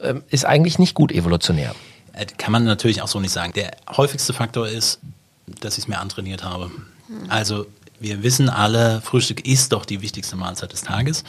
Ähm, 0.01 0.25
ist 0.31 0.45
eigentlich 0.45 0.81
nicht 0.81 0.95
gut 0.95 1.13
evolutionär. 1.13 1.77
Äh, 2.13 2.27
Kann 2.39 2.51
man 2.51 2.65
natürlich 2.65 3.03
auch 3.03 3.09
so 3.09 3.21
nicht 3.21 3.33
sagen. 3.33 3.53
Der 3.53 3.71
häufigste 3.97 4.33
Faktor 4.33 4.67
ist, 4.67 4.99
dass 5.61 5.75
ich 5.79 5.85
es 5.85 5.89
mir 5.89 6.01
antrainiert 6.01 6.43
habe. 6.43 6.73
Also 7.29 7.67
wir 8.01 8.23
wissen 8.23 8.49
alle, 8.49 9.01
Frühstück 9.03 9.47
ist 9.47 9.73
doch 9.73 9.85
die 9.85 10.03
wichtigste 10.03 10.37
Mahlzeit 10.37 10.73
des 10.73 10.83
Tages. 10.83 11.25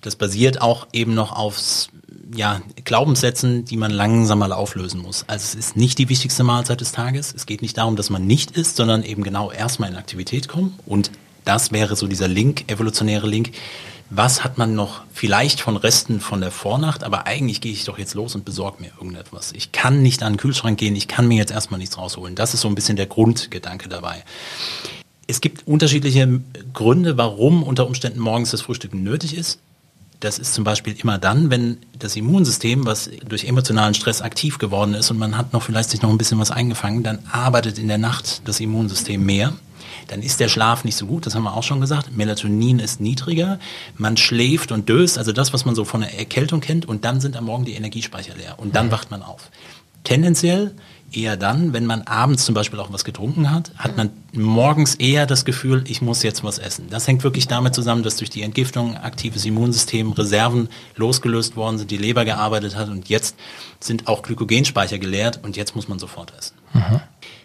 Das 0.00 0.16
basiert 0.16 0.60
auch 0.60 0.88
eben 0.92 1.14
noch 1.14 1.32
auf 1.32 1.88
ja, 2.34 2.60
Glaubenssätzen, 2.84 3.64
die 3.64 3.76
man 3.76 3.90
langsam 3.90 4.40
mal 4.40 4.52
auflösen 4.52 5.00
muss. 5.00 5.24
Also 5.28 5.44
es 5.44 5.54
ist 5.54 5.76
nicht 5.76 5.98
die 5.98 6.08
wichtigste 6.08 6.44
Mahlzeit 6.44 6.80
des 6.80 6.92
Tages. 6.92 7.32
Es 7.34 7.46
geht 7.46 7.62
nicht 7.62 7.78
darum, 7.78 7.96
dass 7.96 8.10
man 8.10 8.26
nicht 8.26 8.52
isst, 8.52 8.76
sondern 8.76 9.04
eben 9.04 9.22
genau 9.22 9.50
erstmal 9.50 9.90
in 9.90 9.96
Aktivität 9.96 10.48
kommen. 10.48 10.78
Und 10.86 11.10
das 11.44 11.72
wäre 11.72 11.96
so 11.96 12.06
dieser 12.06 12.28
Link, 12.28 12.70
evolutionäre 12.70 13.28
Link. 13.28 13.52
Was 14.10 14.44
hat 14.44 14.58
man 14.58 14.74
noch 14.74 15.02
vielleicht 15.12 15.60
von 15.60 15.76
Resten 15.76 16.20
von 16.20 16.40
der 16.40 16.50
Vornacht, 16.50 17.02
aber 17.02 17.26
eigentlich 17.26 17.60
gehe 17.60 17.72
ich 17.72 17.84
doch 17.84 17.98
jetzt 17.98 18.14
los 18.14 18.34
und 18.34 18.44
besorge 18.44 18.82
mir 18.82 18.90
irgendetwas. 18.98 19.52
Ich 19.52 19.72
kann 19.72 20.02
nicht 20.02 20.22
an 20.22 20.34
den 20.34 20.38
Kühlschrank 20.38 20.78
gehen, 20.78 20.96
ich 20.96 21.08
kann 21.08 21.26
mir 21.28 21.38
jetzt 21.38 21.52
erstmal 21.52 21.78
nichts 21.78 21.96
rausholen. 21.96 22.34
Das 22.34 22.52
ist 22.52 22.60
so 22.60 22.68
ein 22.68 22.74
bisschen 22.74 22.96
der 22.96 23.06
Grundgedanke 23.06 23.88
dabei. 23.88 24.22
Es 25.32 25.40
gibt 25.40 25.66
unterschiedliche 25.66 26.42
Gründe, 26.74 27.16
warum 27.16 27.62
unter 27.62 27.86
Umständen 27.86 28.20
morgens 28.20 28.50
das 28.50 28.60
Frühstücken 28.60 29.02
nötig 29.02 29.34
ist. 29.34 29.60
Das 30.20 30.38
ist 30.38 30.52
zum 30.52 30.62
Beispiel 30.62 30.94
immer 31.00 31.16
dann, 31.16 31.48
wenn 31.48 31.78
das 31.98 32.16
Immunsystem, 32.16 32.84
was 32.84 33.08
durch 33.26 33.46
emotionalen 33.46 33.94
Stress 33.94 34.20
aktiv 34.20 34.58
geworden 34.58 34.92
ist 34.92 35.10
und 35.10 35.16
man 35.16 35.38
hat 35.38 35.54
noch 35.54 35.62
vielleicht 35.62 35.88
sich 35.88 36.02
noch 36.02 36.10
ein 36.10 36.18
bisschen 36.18 36.38
was 36.38 36.50
eingefangen, 36.50 37.02
dann 37.02 37.20
arbeitet 37.32 37.78
in 37.78 37.88
der 37.88 37.96
Nacht 37.96 38.42
das 38.44 38.60
Immunsystem 38.60 39.24
mehr. 39.24 39.54
Dann 40.08 40.20
ist 40.20 40.38
der 40.38 40.48
Schlaf 40.48 40.84
nicht 40.84 40.96
so 40.96 41.06
gut, 41.06 41.24
das 41.24 41.34
haben 41.34 41.44
wir 41.44 41.56
auch 41.56 41.62
schon 41.62 41.80
gesagt. 41.80 42.14
Melatonin 42.14 42.78
ist 42.78 43.00
niedriger, 43.00 43.58
man 43.96 44.18
schläft 44.18 44.70
und 44.70 44.90
döst, 44.90 45.16
also 45.16 45.32
das, 45.32 45.54
was 45.54 45.64
man 45.64 45.74
so 45.74 45.86
von 45.86 46.02
der 46.02 46.18
Erkältung 46.18 46.60
kennt, 46.60 46.84
und 46.84 47.06
dann 47.06 47.22
sind 47.22 47.38
am 47.38 47.46
Morgen 47.46 47.64
die 47.64 47.72
Energiespeicher 47.72 48.34
leer 48.34 48.58
und 48.58 48.76
dann 48.76 48.90
wacht 48.90 49.10
man 49.10 49.22
auf. 49.22 49.50
Tendenziell 50.04 50.74
eher 51.12 51.36
dann, 51.36 51.72
wenn 51.72 51.86
man 51.86 52.02
abends 52.02 52.44
zum 52.44 52.54
Beispiel 52.54 52.80
auch 52.80 52.92
was 52.92 53.04
getrunken 53.04 53.50
hat, 53.50 53.72
hat 53.76 53.96
man 53.96 54.10
morgens 54.32 54.94
eher 54.94 55.26
das 55.26 55.44
Gefühl, 55.44 55.84
ich 55.86 56.02
muss 56.02 56.22
jetzt 56.22 56.42
was 56.44 56.58
essen. 56.58 56.88
Das 56.90 57.06
hängt 57.06 57.22
wirklich 57.24 57.48
damit 57.48 57.74
zusammen, 57.74 58.02
dass 58.02 58.16
durch 58.16 58.30
die 58.30 58.42
Entgiftung 58.42 58.96
aktives 58.96 59.44
Immunsystem 59.44 60.12
Reserven 60.12 60.68
losgelöst 60.96 61.56
worden 61.56 61.78
sind, 61.78 61.90
die 61.90 61.98
Leber 61.98 62.24
gearbeitet 62.24 62.76
hat 62.76 62.88
und 62.88 63.08
jetzt 63.08 63.36
sind 63.80 64.08
auch 64.08 64.22
Glykogenspeicher 64.22 64.98
geleert 64.98 65.40
und 65.42 65.56
jetzt 65.56 65.76
muss 65.76 65.88
man 65.88 65.98
sofort 65.98 66.32
essen. 66.38 66.54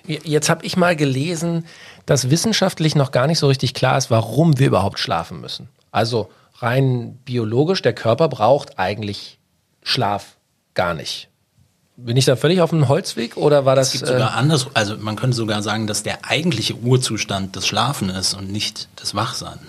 Jetzt 0.07 0.49
habe 0.49 0.65
ich 0.65 0.77
mal 0.77 0.95
gelesen, 0.95 1.65
dass 2.05 2.29
wissenschaftlich 2.29 2.95
noch 2.95 3.11
gar 3.11 3.27
nicht 3.27 3.39
so 3.39 3.47
richtig 3.47 3.73
klar 3.73 3.97
ist, 3.97 4.09
warum 4.09 4.57
wir 4.57 4.67
überhaupt 4.67 4.99
schlafen 4.99 5.41
müssen. 5.41 5.67
Also 5.91 6.29
rein 6.59 7.19
biologisch, 7.25 7.81
der 7.81 7.93
Körper 7.93 8.29
braucht 8.29 8.79
eigentlich 8.79 9.39
Schlaf 9.83 10.37
gar 10.73 10.93
nicht. 10.93 11.29
Bin 11.99 12.15
ich 12.15 12.25
da 12.25 12.35
völlig 12.35 12.61
auf 12.61 12.69
dem 12.69 12.87
Holzweg 12.87 13.37
oder 13.37 13.65
war 13.65 13.75
das? 13.75 13.87
Es 13.87 13.93
gibt 13.93 14.03
äh, 14.03 14.13
sogar 14.13 14.35
anders, 14.35 14.67
also 14.75 14.95
man 14.97 15.15
könnte 15.15 15.35
sogar 15.35 15.63
sagen, 15.63 15.87
dass 15.87 16.03
der 16.03 16.25
eigentliche 16.25 16.75
Urzustand 16.75 17.55
das 17.55 17.65
Schlafen 17.65 18.11
ist 18.11 18.35
und 18.35 18.51
nicht 18.51 18.87
das 18.95 19.15
Wachsein. 19.15 19.57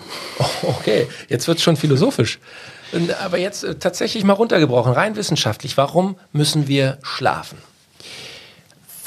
Okay, 0.61 1.07
jetzt 1.27 1.47
wird 1.47 1.57
es 1.57 1.63
schon 1.63 1.75
philosophisch. 1.75 2.39
Und, 2.91 3.19
Aber 3.21 3.39
jetzt 3.39 3.63
äh, 3.63 3.75
tatsächlich 3.75 4.23
mal 4.23 4.33
runtergebrochen, 4.33 4.93
rein 4.93 5.15
wissenschaftlich. 5.15 5.75
Warum 5.77 6.17
müssen 6.31 6.67
wir 6.67 6.99
schlafen? 7.01 7.57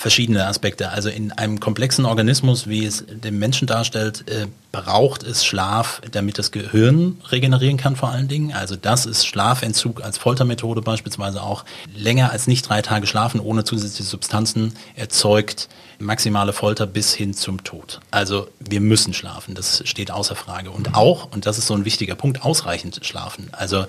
Verschiedene 0.02 0.46
Aspekte. 0.46 0.90
Also 0.90 1.08
in 1.08 1.30
einem 1.30 1.60
komplexen 1.60 2.04
Organismus, 2.04 2.66
wie 2.66 2.84
es 2.84 3.04
den 3.08 3.38
Menschen 3.38 3.68
darstellt, 3.68 4.28
äh, 4.28 4.48
braucht 4.72 5.22
es 5.22 5.44
Schlaf, 5.44 6.02
damit 6.10 6.38
das 6.38 6.50
Gehirn 6.50 7.18
regenerieren 7.30 7.76
kann 7.76 7.94
vor 7.94 8.10
allen 8.10 8.26
Dingen. 8.26 8.52
Also 8.52 8.74
das 8.74 9.06
ist 9.06 9.26
Schlafentzug 9.26 10.02
als 10.02 10.18
Foltermethode 10.18 10.82
beispielsweise 10.82 11.42
auch. 11.42 11.64
Länger 11.94 12.32
als 12.32 12.48
nicht 12.48 12.68
drei 12.68 12.82
Tage 12.82 13.06
schlafen 13.06 13.38
ohne 13.38 13.62
zusätzliche 13.62 14.10
Substanzen 14.10 14.74
erzeugt 14.96 15.68
maximale 16.02 16.52
Folter 16.52 16.86
bis 16.86 17.14
hin 17.14 17.34
zum 17.34 17.64
Tod. 17.64 18.00
Also 18.10 18.48
wir 18.60 18.80
müssen 18.80 19.14
schlafen, 19.14 19.54
das 19.54 19.82
steht 19.86 20.10
außer 20.10 20.36
Frage. 20.36 20.70
Und 20.70 20.94
auch, 20.94 21.32
und 21.32 21.46
das 21.46 21.58
ist 21.58 21.66
so 21.66 21.74
ein 21.74 21.84
wichtiger 21.84 22.14
Punkt, 22.14 22.42
ausreichend 22.42 23.00
schlafen. 23.02 23.48
Also 23.52 23.86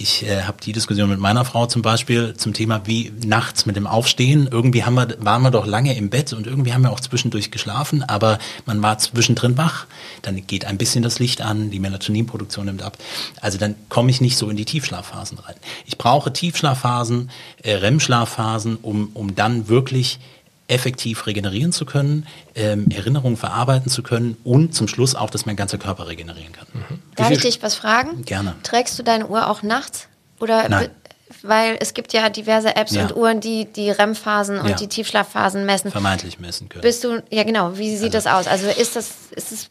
ich 0.00 0.24
äh, 0.24 0.44
habe 0.44 0.56
die 0.64 0.72
Diskussion 0.72 1.10
mit 1.10 1.20
meiner 1.20 1.44
Frau 1.44 1.66
zum 1.66 1.82
Beispiel 1.82 2.34
zum 2.34 2.54
Thema 2.54 2.86
wie 2.86 3.12
nachts 3.22 3.66
mit 3.66 3.76
dem 3.76 3.86
Aufstehen. 3.86 4.48
Irgendwie 4.50 4.84
haben 4.84 4.94
wir, 4.94 5.08
waren 5.20 5.42
wir 5.42 5.50
doch 5.50 5.66
lange 5.66 5.94
im 5.94 6.08
Bett 6.08 6.32
und 6.32 6.46
irgendwie 6.46 6.72
haben 6.72 6.82
wir 6.82 6.90
auch 6.90 7.00
zwischendurch 7.00 7.50
geschlafen, 7.50 8.02
aber 8.02 8.38
man 8.64 8.82
war 8.82 8.96
zwischendrin 8.96 9.58
wach. 9.58 9.86
Dann 10.22 10.46
geht 10.46 10.64
ein 10.64 10.78
bisschen 10.78 11.02
das 11.02 11.18
Licht 11.18 11.42
an, 11.42 11.70
die 11.70 11.80
Melatoninproduktion 11.80 12.64
nimmt 12.66 12.82
ab. 12.82 12.96
Also 13.42 13.58
dann 13.58 13.74
komme 13.90 14.10
ich 14.10 14.22
nicht 14.22 14.38
so 14.38 14.48
in 14.48 14.56
die 14.56 14.64
Tiefschlafphasen 14.64 15.38
rein. 15.38 15.56
Ich 15.84 15.98
brauche 15.98 16.32
Tiefschlafphasen, 16.32 17.30
äh, 17.62 17.74
REM-Schlafphasen, 17.74 18.76
um, 18.76 19.10
um 19.12 19.34
dann 19.34 19.68
wirklich 19.68 20.18
effektiv 20.70 21.26
regenerieren 21.26 21.72
zu 21.72 21.84
können, 21.84 22.26
ähm, 22.54 22.88
Erinnerungen 22.90 23.36
verarbeiten 23.36 23.90
zu 23.90 24.02
können 24.02 24.36
und 24.44 24.74
zum 24.74 24.88
Schluss 24.88 25.14
auch, 25.14 25.30
dass 25.30 25.46
mein 25.46 25.56
ganzer 25.56 25.78
Körper 25.78 26.06
regenerieren 26.08 26.52
kann. 26.52 26.66
Mhm. 26.72 26.98
Darf 27.16 27.30
ich 27.30 27.40
dich 27.40 27.62
was 27.62 27.74
fragen? 27.74 28.24
Gerne. 28.24 28.54
Trägst 28.62 28.98
du 28.98 29.02
deine 29.02 29.26
Uhr 29.26 29.48
auch 29.48 29.62
nachts? 29.62 30.08
Oder 30.38 30.68
Nein. 30.68 30.88
Weil 31.42 31.76
es 31.80 31.94
gibt 31.94 32.12
ja 32.12 32.28
diverse 32.28 32.74
Apps 32.76 32.92
Ja. 32.92 33.02
und 33.02 33.16
Uhren, 33.16 33.40
die 33.40 33.64
die 33.64 33.90
REM-Phasen 33.90 34.58
und 34.58 34.68
Ja. 34.68 34.76
die 34.76 34.88
Tiefschlafphasen 34.88 35.64
messen. 35.64 35.90
Vermeintlich 35.90 36.38
messen 36.40 36.68
können. 36.68 36.82
Bist 36.82 37.02
du, 37.04 37.22
ja 37.30 37.44
genau, 37.44 37.78
wie 37.78 37.96
sieht 37.96 38.14
das 38.14 38.26
aus? 38.26 38.46
Also 38.46 38.66
ist 38.68 38.96
das, 38.96 39.10
ist 39.36 39.52
es 39.52 39.70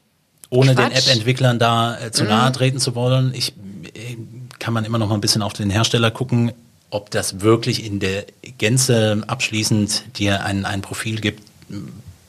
ohne 0.50 0.74
den 0.74 0.90
Quatsch. 0.90 1.08
App-Entwicklern 1.08 1.60
da 1.60 2.00
äh, 2.00 2.12
zu 2.12 2.24
nahe 2.24 2.52
treten 2.52 2.80
zu 2.80 2.96
wollen. 2.96 3.34
Ich 3.36 3.54
äh, 3.94 4.18
kann 4.58 4.74
man 4.74 4.84
immer 4.86 4.98
noch 4.98 5.10
mal 5.10 5.16
ein 5.16 5.22
bisschen 5.22 5.42
auf 5.42 5.54
den 5.54 5.70
Hersteller 5.70 6.12
gucken, 6.12 6.54
ob 6.90 7.12
das 7.12 7.42
wirklich 7.42 7.86
in 7.86 8.00
der 8.00 8.26
Gänze 8.58 9.22
abschließend 9.28 10.18
dir 10.18 10.44
ein, 10.44 10.66
ein 10.66 10.82
Profil 10.82 11.22
gibt, 11.22 11.44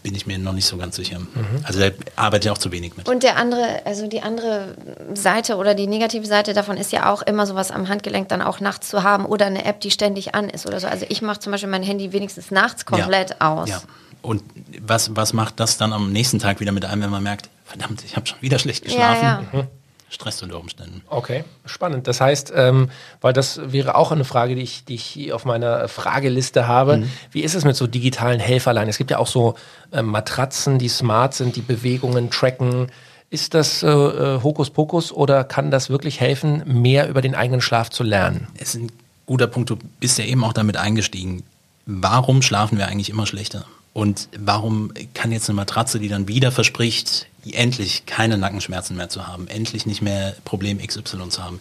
bin 0.02 0.14
ich 0.14 0.26
mir 0.26 0.38
noch 0.38 0.52
nicht 0.52 0.66
so 0.66 0.76
ganz 0.76 0.96
sicher. 0.96 1.20
Also 1.64 1.80
da 1.80 1.90
arbeite 2.16 2.48
ich 2.48 2.50
auch 2.50 2.58
zu 2.58 2.72
wenig 2.72 2.96
mit. 2.96 3.08
Und 3.08 3.22
der 3.22 3.36
andere, 3.36 3.82
also 3.84 4.06
die 4.06 4.22
andere 4.22 4.76
Seite 5.14 5.56
oder 5.56 5.74
die 5.74 5.86
negative 5.86 6.26
Seite 6.26 6.54
davon 6.54 6.76
ist 6.76 6.92
ja 6.92 7.12
auch 7.12 7.22
immer 7.22 7.46
sowas 7.46 7.70
am 7.70 7.88
Handgelenk 7.88 8.28
dann 8.28 8.40
auch 8.40 8.60
nachts 8.60 8.88
zu 8.88 9.02
haben 9.02 9.26
oder 9.26 9.46
eine 9.46 9.64
App, 9.64 9.80
die 9.80 9.90
ständig 9.90 10.34
an 10.34 10.48
ist 10.48 10.66
oder 10.66 10.80
so. 10.80 10.86
Also 10.86 11.04
ich 11.08 11.22
mache 11.22 11.40
zum 11.40 11.52
Beispiel 11.52 11.68
mein 11.68 11.82
Handy 11.82 12.12
wenigstens 12.12 12.50
nachts 12.50 12.86
komplett 12.86 13.30
ja. 13.40 13.52
aus. 13.52 13.68
Ja. 13.68 13.82
Und 14.22 14.42
was, 14.80 15.16
was 15.16 15.32
macht 15.32 15.60
das 15.60 15.78
dann 15.78 15.92
am 15.92 16.12
nächsten 16.12 16.38
Tag 16.38 16.60
wieder 16.60 16.72
mit 16.72 16.84
einem, 16.84 17.02
wenn 17.02 17.10
man 17.10 17.22
merkt, 17.22 17.48
verdammt, 17.64 18.02
ich 18.04 18.16
habe 18.16 18.26
schon 18.26 18.40
wieder 18.40 18.58
schlecht 18.58 18.84
geschlafen? 18.84 19.22
Ja, 19.22 19.44
ja. 19.52 19.66
Stress 20.10 20.42
unter 20.42 20.58
Umständen. 20.58 21.02
Okay, 21.08 21.44
spannend. 21.64 22.08
Das 22.08 22.20
heißt, 22.20 22.52
ähm, 22.54 22.90
weil 23.20 23.32
das 23.32 23.60
wäre 23.72 23.94
auch 23.94 24.10
eine 24.10 24.24
Frage, 24.24 24.56
die 24.56 24.62
ich, 24.62 24.84
die 24.84 24.96
ich 24.96 25.04
hier 25.04 25.36
auf 25.36 25.44
meiner 25.44 25.86
Frageliste 25.86 26.66
habe. 26.66 27.04
Wie 27.30 27.42
ist 27.42 27.54
es 27.54 27.64
mit 27.64 27.76
so 27.76 27.86
digitalen 27.86 28.40
Helferlein? 28.40 28.88
Es 28.88 28.98
gibt 28.98 29.12
ja 29.12 29.18
auch 29.18 29.28
so 29.28 29.54
ähm, 29.92 30.06
Matratzen, 30.06 30.80
die 30.80 30.88
smart 30.88 31.34
sind, 31.34 31.54
die 31.54 31.62
Bewegungen 31.62 32.28
tracken. 32.30 32.90
Ist 33.30 33.54
das 33.54 33.84
äh, 33.84 33.88
äh, 33.88 34.42
Hokuspokus 34.42 35.12
oder 35.12 35.44
kann 35.44 35.70
das 35.70 35.90
wirklich 35.90 36.20
helfen, 36.20 36.64
mehr 36.66 37.08
über 37.08 37.22
den 37.22 37.36
eigenen 37.36 37.60
Schlaf 37.60 37.88
zu 37.88 38.02
lernen? 38.02 38.48
Es 38.54 38.74
ist 38.74 38.82
ein 38.82 38.92
guter 39.26 39.46
Punkt, 39.46 39.70
du 39.70 39.76
bist 40.00 40.18
ja 40.18 40.24
eben 40.24 40.42
auch 40.42 40.52
damit 40.52 40.76
eingestiegen. 40.76 41.44
Warum 41.86 42.42
schlafen 42.42 42.78
wir 42.78 42.88
eigentlich 42.88 43.10
immer 43.10 43.26
schlechter? 43.26 43.64
Und 43.92 44.28
warum 44.38 44.92
kann 45.14 45.32
jetzt 45.32 45.48
eine 45.48 45.56
Matratze, 45.56 45.98
die 45.98 46.08
dann 46.08 46.28
wieder 46.28 46.52
verspricht, 46.52 47.26
endlich 47.50 48.06
keine 48.06 48.38
Nackenschmerzen 48.38 48.96
mehr 48.96 49.08
zu 49.08 49.26
haben, 49.26 49.48
endlich 49.48 49.86
nicht 49.86 50.02
mehr 50.02 50.34
Problem 50.44 50.78
XY 50.78 51.28
zu 51.28 51.42
haben? 51.42 51.60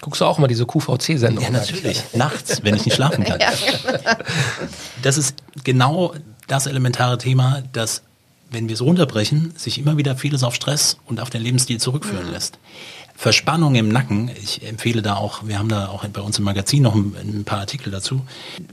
Guckst 0.00 0.20
du 0.20 0.26
auch 0.26 0.38
mal 0.38 0.48
diese 0.48 0.66
QVC-Sendung? 0.66 1.42
Ja, 1.42 1.50
natürlich. 1.50 2.02
Nachts, 2.12 2.62
wenn 2.62 2.76
ich 2.76 2.84
nicht 2.84 2.94
schlafen 2.94 3.24
kann. 3.24 3.38
Das 5.02 5.18
ist 5.18 5.36
genau 5.64 6.14
das 6.46 6.66
elementare 6.66 7.18
Thema, 7.18 7.62
dass, 7.72 8.02
wenn 8.50 8.68
wir 8.68 8.74
es 8.74 8.80
runterbrechen, 8.80 9.52
sich 9.56 9.78
immer 9.78 9.98
wieder 9.98 10.16
vieles 10.16 10.42
auf 10.42 10.54
Stress 10.54 10.98
und 11.04 11.20
auf 11.20 11.28
den 11.28 11.42
Lebensstil 11.42 11.78
zurückführen 11.78 12.30
lässt. 12.32 12.58
Verspannung 13.16 13.74
im 13.76 13.88
Nacken, 13.88 14.30
ich 14.42 14.66
empfehle 14.66 15.00
da 15.00 15.14
auch, 15.14 15.46
wir 15.46 15.58
haben 15.58 15.68
da 15.68 15.88
auch 15.88 16.04
bei 16.08 16.20
uns 16.20 16.38
im 16.38 16.44
Magazin 16.44 16.82
noch 16.82 16.94
ein, 16.94 17.14
ein 17.16 17.44
paar 17.44 17.60
Artikel 17.60 17.90
dazu. 17.90 18.22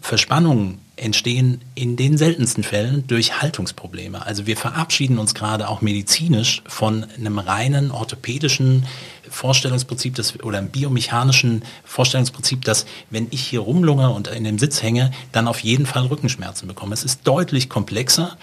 Verspannungen 0.02 0.80
entstehen 0.96 1.62
in 1.74 1.96
den 1.96 2.18
seltensten 2.18 2.64
Fällen 2.64 3.06
durch 3.08 3.42
Haltungsprobleme. 3.42 4.26
Also 4.26 4.46
wir 4.48 4.58
verabschieden 4.58 5.20
uns 5.20 5.34
gerade 5.34 5.68
auch 5.68 5.82
medizinisch 5.82 6.62
von 6.68 7.06
einem 7.18 7.40
reinen 7.40 7.92
orthopädischen 7.92 8.86
Vorstellungsprinzip 9.30 10.16
das, 10.16 10.40
oder 10.44 10.58
einem 10.58 10.70
biomechanischen 10.70 11.64
Vorstellungsprinzip, 11.86 12.66
dass 12.66 12.86
wenn 13.10 13.28
ich 13.32 13.42
hier 13.42 13.62
rumlungere 13.62 14.10
und 14.10 14.28
in 14.28 14.44
dem 14.44 14.60
Sitz 14.60 14.84
hänge, 14.84 15.12
dann 15.32 15.48
auf 15.48 15.60
jeden 15.62 15.86
Fall 15.86 16.06
Rückenschmerzen 16.06 16.68
bekomme. 16.68 16.94
Es 16.94 17.04
ist 17.04 17.22
deutlich 17.24 17.70
komplexer 17.70 18.38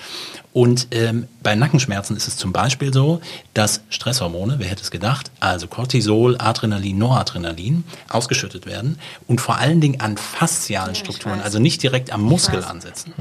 und 0.52 0.88
ähm, 0.90 1.28
bei 1.48 1.54
Nackenschmerzen 1.54 2.14
ist 2.14 2.28
es 2.28 2.36
zum 2.36 2.52
Beispiel 2.52 2.92
so, 2.92 3.22
dass 3.54 3.80
Stresshormone, 3.88 4.56
wer 4.58 4.66
hätte 4.66 4.82
es 4.82 4.90
gedacht, 4.90 5.30
also 5.40 5.66
Cortisol, 5.66 6.36
Adrenalin, 6.38 6.98
Noradrenalin 6.98 7.84
ausgeschüttet 8.10 8.66
werden 8.66 8.98
und 9.26 9.40
vor 9.40 9.56
allen 9.56 9.80
Dingen 9.80 9.98
an 9.98 10.18
faszialen 10.18 10.92
ich 10.92 10.98
Strukturen, 10.98 11.40
also 11.40 11.58
nicht 11.58 11.82
direkt 11.82 12.12
am 12.12 12.20
Muskel 12.20 12.62
ansetzen 12.62 13.14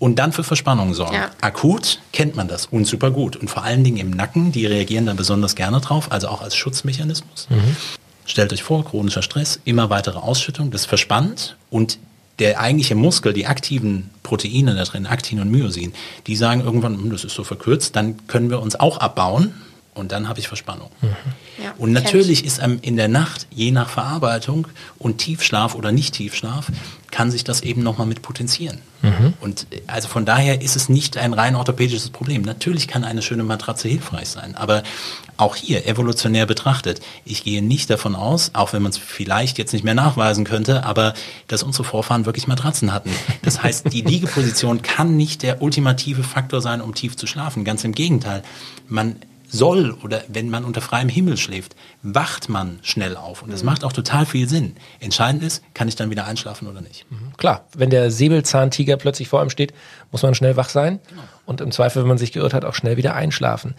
und 0.00 0.18
dann 0.18 0.32
für 0.32 0.42
Verspannungen 0.42 0.92
sorgen. 0.92 1.14
Ja. 1.14 1.30
Akut 1.40 2.00
kennt 2.12 2.34
man 2.34 2.48
das 2.48 2.66
und 2.66 2.84
super 2.84 3.12
gut 3.12 3.36
und 3.36 3.48
vor 3.48 3.62
allen 3.62 3.84
Dingen 3.84 3.98
im 3.98 4.10
Nacken, 4.10 4.50
die 4.50 4.66
reagieren 4.66 5.06
da 5.06 5.14
besonders 5.14 5.54
gerne 5.54 5.80
drauf, 5.80 6.10
also 6.10 6.26
auch 6.26 6.42
als 6.42 6.56
Schutzmechanismus. 6.56 7.46
Stellt 8.26 8.52
euch 8.52 8.64
vor, 8.64 8.84
chronischer 8.84 9.22
Stress, 9.22 9.60
immer 9.64 9.88
weitere 9.88 10.18
Ausschüttung, 10.18 10.72
das 10.72 10.84
verspannt 10.84 11.56
und 11.70 12.00
der 12.38 12.60
eigentliche 12.60 12.94
Muskel, 12.94 13.32
die 13.32 13.46
aktiven 13.46 14.10
Proteine 14.22 14.74
da 14.74 14.84
drin, 14.84 15.06
Aktin 15.06 15.40
und 15.40 15.50
Myosin, 15.50 15.92
die 16.26 16.36
sagen 16.36 16.60
irgendwann, 16.60 16.96
"Hm, 16.96 17.10
das 17.10 17.24
ist 17.24 17.34
so 17.34 17.44
verkürzt, 17.44 17.96
dann 17.96 18.26
können 18.26 18.50
wir 18.50 18.60
uns 18.60 18.78
auch 18.78 18.98
abbauen 18.98 19.54
und 19.98 20.12
dann 20.12 20.28
habe 20.28 20.40
ich 20.40 20.48
Verspannung. 20.48 20.90
Ja, 21.62 21.74
Und 21.76 21.92
natürlich 21.92 22.44
ist 22.44 22.60
einem 22.60 22.78
in 22.82 22.96
der 22.96 23.08
Nacht, 23.08 23.46
je 23.50 23.70
nach 23.70 23.88
Verarbeitung 23.88 24.68
und 24.98 25.18
Tiefschlaf 25.18 25.74
oder 25.74 25.92
nicht 25.92 26.14
Tiefschlaf, 26.14 26.70
kann 27.10 27.30
sich 27.30 27.44
das 27.44 27.62
eben 27.62 27.82
nochmal 27.82 28.06
mit 28.06 28.22
potenzieren. 28.22 28.78
Und 29.40 29.66
äh, 29.70 29.80
also 29.86 30.08
von 30.08 30.24
daher 30.24 30.60
ist 30.60 30.76
es 30.76 30.88
nicht 30.88 31.16
ein 31.16 31.32
rein 31.32 31.54
orthopädisches 31.54 32.10
Problem. 32.10 32.42
Natürlich 32.42 32.88
kann 32.88 33.04
eine 33.04 33.22
schöne 33.22 33.44
Matratze 33.44 33.88
hilfreich 33.88 34.28
sein, 34.28 34.56
aber 34.56 34.82
auch 35.36 35.54
hier 35.54 35.86
evolutionär 35.86 36.46
betrachtet, 36.46 37.00
ich 37.24 37.44
gehe 37.44 37.62
nicht 37.62 37.90
davon 37.90 38.16
aus, 38.16 38.50
auch 38.54 38.72
wenn 38.72 38.82
man 38.82 38.90
es 38.90 38.98
vielleicht 38.98 39.56
jetzt 39.58 39.72
nicht 39.72 39.84
mehr 39.84 39.94
nachweisen 39.94 40.44
könnte, 40.44 40.84
aber 40.84 41.14
dass 41.46 41.62
unsere 41.62 41.84
Vorfahren 41.84 42.26
wirklich 42.26 42.48
Matratzen 42.48 42.92
hatten. 42.92 43.10
Das 43.42 43.62
heißt, 43.62 43.92
die 43.92 44.02
Liegeposition 44.02 44.82
kann 44.82 45.16
nicht 45.16 45.42
der 45.42 45.62
ultimative 45.62 46.24
Faktor 46.24 46.60
sein, 46.60 46.80
um 46.80 46.94
tief 46.94 47.16
zu 47.16 47.26
schlafen. 47.26 47.64
Ganz 47.64 47.84
im 47.84 47.92
Gegenteil. 47.92 48.42
Man 48.88 49.16
soll 49.48 49.96
oder 50.02 50.22
wenn 50.28 50.50
man 50.50 50.64
unter 50.64 50.80
freiem 50.80 51.08
Himmel 51.08 51.36
schläft, 51.36 51.74
wacht 52.02 52.48
man 52.48 52.78
schnell 52.82 53.16
auf. 53.16 53.42
Und 53.42 53.52
das 53.52 53.62
macht 53.62 53.84
auch 53.84 53.92
total 53.92 54.26
viel 54.26 54.48
Sinn. 54.48 54.76
Entscheidend 55.00 55.42
ist, 55.42 55.62
kann 55.74 55.88
ich 55.88 55.96
dann 55.96 56.10
wieder 56.10 56.26
einschlafen 56.26 56.68
oder 56.68 56.80
nicht. 56.80 57.06
Klar, 57.36 57.64
wenn 57.74 57.90
der 57.90 58.10
Säbelzahntiger 58.10 58.96
plötzlich 58.96 59.28
vor 59.28 59.40
einem 59.40 59.50
steht, 59.50 59.72
muss 60.10 60.22
man 60.22 60.34
schnell 60.34 60.56
wach 60.56 60.68
sein 60.68 61.00
und 61.46 61.60
im 61.60 61.72
Zweifel, 61.72 62.02
wenn 62.02 62.08
man 62.08 62.18
sich 62.18 62.32
geirrt 62.32 62.54
hat, 62.54 62.64
auch 62.64 62.74
schnell 62.74 62.96
wieder 62.96 63.14
einschlafen. 63.14 63.74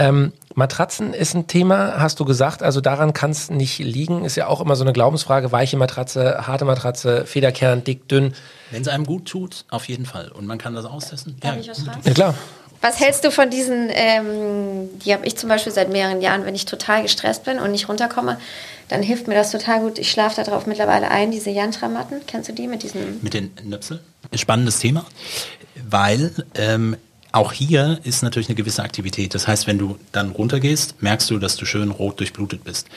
Ähm, 0.00 0.32
Matratzen 0.54 1.12
ist 1.12 1.34
ein 1.34 1.48
Thema, 1.48 1.98
hast 1.98 2.20
du 2.20 2.24
gesagt, 2.24 2.62
also 2.62 2.80
daran 2.80 3.12
kann 3.12 3.32
es 3.32 3.50
nicht 3.50 3.80
liegen. 3.80 4.24
Ist 4.24 4.36
ja 4.36 4.46
auch 4.46 4.60
immer 4.60 4.76
so 4.76 4.84
eine 4.84 4.92
Glaubensfrage, 4.92 5.50
weiche 5.50 5.76
Matratze, 5.76 6.46
harte 6.46 6.64
Matratze, 6.64 7.26
Federkern, 7.26 7.82
dick, 7.82 8.08
dünn. 8.08 8.34
Wenn 8.70 8.82
es 8.82 8.88
einem 8.88 9.04
gut 9.04 9.26
tut, 9.26 9.64
auf 9.70 9.88
jeden 9.88 10.06
Fall. 10.06 10.28
Und 10.30 10.46
man 10.46 10.58
kann 10.58 10.74
das 10.74 10.84
austesten. 10.84 11.36
Darf 11.40 11.56
ich 11.56 11.68
was 11.68 11.82
fragen? 11.82 12.00
Ja 12.04 12.12
klar. 12.12 12.34
Was 12.80 13.00
hältst 13.00 13.24
du 13.24 13.30
von 13.30 13.50
diesen, 13.50 13.88
ähm, 13.90 14.88
die 15.04 15.12
habe 15.12 15.26
ich 15.26 15.36
zum 15.36 15.48
Beispiel 15.48 15.72
seit 15.72 15.90
mehreren 15.90 16.20
Jahren, 16.20 16.44
wenn 16.44 16.54
ich 16.54 16.64
total 16.64 17.02
gestresst 17.02 17.44
bin 17.44 17.58
und 17.58 17.72
nicht 17.72 17.88
runterkomme, 17.88 18.38
dann 18.88 19.02
hilft 19.02 19.28
mir 19.28 19.34
das 19.34 19.50
total 19.50 19.80
gut. 19.80 19.98
Ich 19.98 20.10
schlafe 20.10 20.42
darauf 20.42 20.66
mittlerweile 20.66 21.10
ein, 21.10 21.30
diese 21.30 21.50
Yantra-Matten. 21.50 22.20
Kennst 22.26 22.48
du 22.48 22.52
die 22.52 22.66
mit 22.66 22.82
diesen? 22.82 23.18
Mit 23.22 23.34
den 23.34 23.50
Nöpsel. 23.64 24.00
Spannendes 24.34 24.78
Thema, 24.78 25.04
weil 25.88 26.32
ähm, 26.54 26.96
auch 27.32 27.52
hier 27.52 28.00
ist 28.04 28.22
natürlich 28.22 28.48
eine 28.48 28.56
gewisse 28.56 28.82
Aktivität. 28.82 29.34
Das 29.34 29.46
heißt, 29.46 29.66
wenn 29.66 29.78
du 29.78 29.98
dann 30.12 30.30
runtergehst, 30.30 31.02
merkst 31.02 31.30
du, 31.30 31.38
dass 31.38 31.56
du 31.56 31.66
schön 31.66 31.90
rot 31.90 32.20
durchblutet 32.20 32.64
bist. 32.64 32.88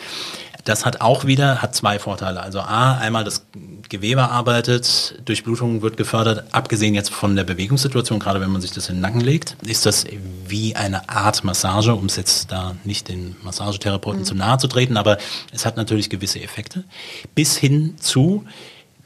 Das 0.64 0.86
hat 0.86 1.02
auch 1.02 1.26
wieder, 1.26 1.62
hat 1.62 1.76
zwei 1.76 2.00
Vorteile. 2.00 2.42
Also 2.42 2.60
A, 2.60 2.98
einmal 2.98 3.24
das 3.24 3.46
Gewebe 3.90 4.30
arbeitet, 4.30 5.20
Durchblutung 5.26 5.82
wird 5.82 5.98
gefördert, 5.98 6.46
abgesehen 6.52 6.94
jetzt 6.96 7.12
von 7.12 7.36
der 7.36 7.44
Bewegungssituation, 7.44 8.20
gerade 8.20 8.40
wenn 8.40 8.50
man 8.50 8.62
sich 8.62 8.72
das 8.72 8.90
in 8.90 8.96
den 8.96 9.02
Nacken 9.02 9.22
legt, 9.22 9.58
ist 9.66 9.86
das 9.86 10.06
wie 10.48 10.76
eine 10.76 11.10
Art 11.10 11.44
Massage, 11.44 11.94
um 11.94 12.06
es 12.06 12.16
jetzt 12.16 12.52
da 12.52 12.76
nicht 12.84 13.10
den 13.10 13.36
Massagetherapeuten 13.44 14.24
zu 14.24 14.36
nahe 14.36 14.58
zu 14.58 14.68
treten, 14.68 14.98
aber 14.98 15.18
es 15.52 15.66
hat 15.66 15.78
natürlich 15.78 16.10
gewisse 16.10 16.42
Effekte. 16.42 16.84
Bis 17.36 17.58
hin 17.58 17.96
zu, 18.00 18.46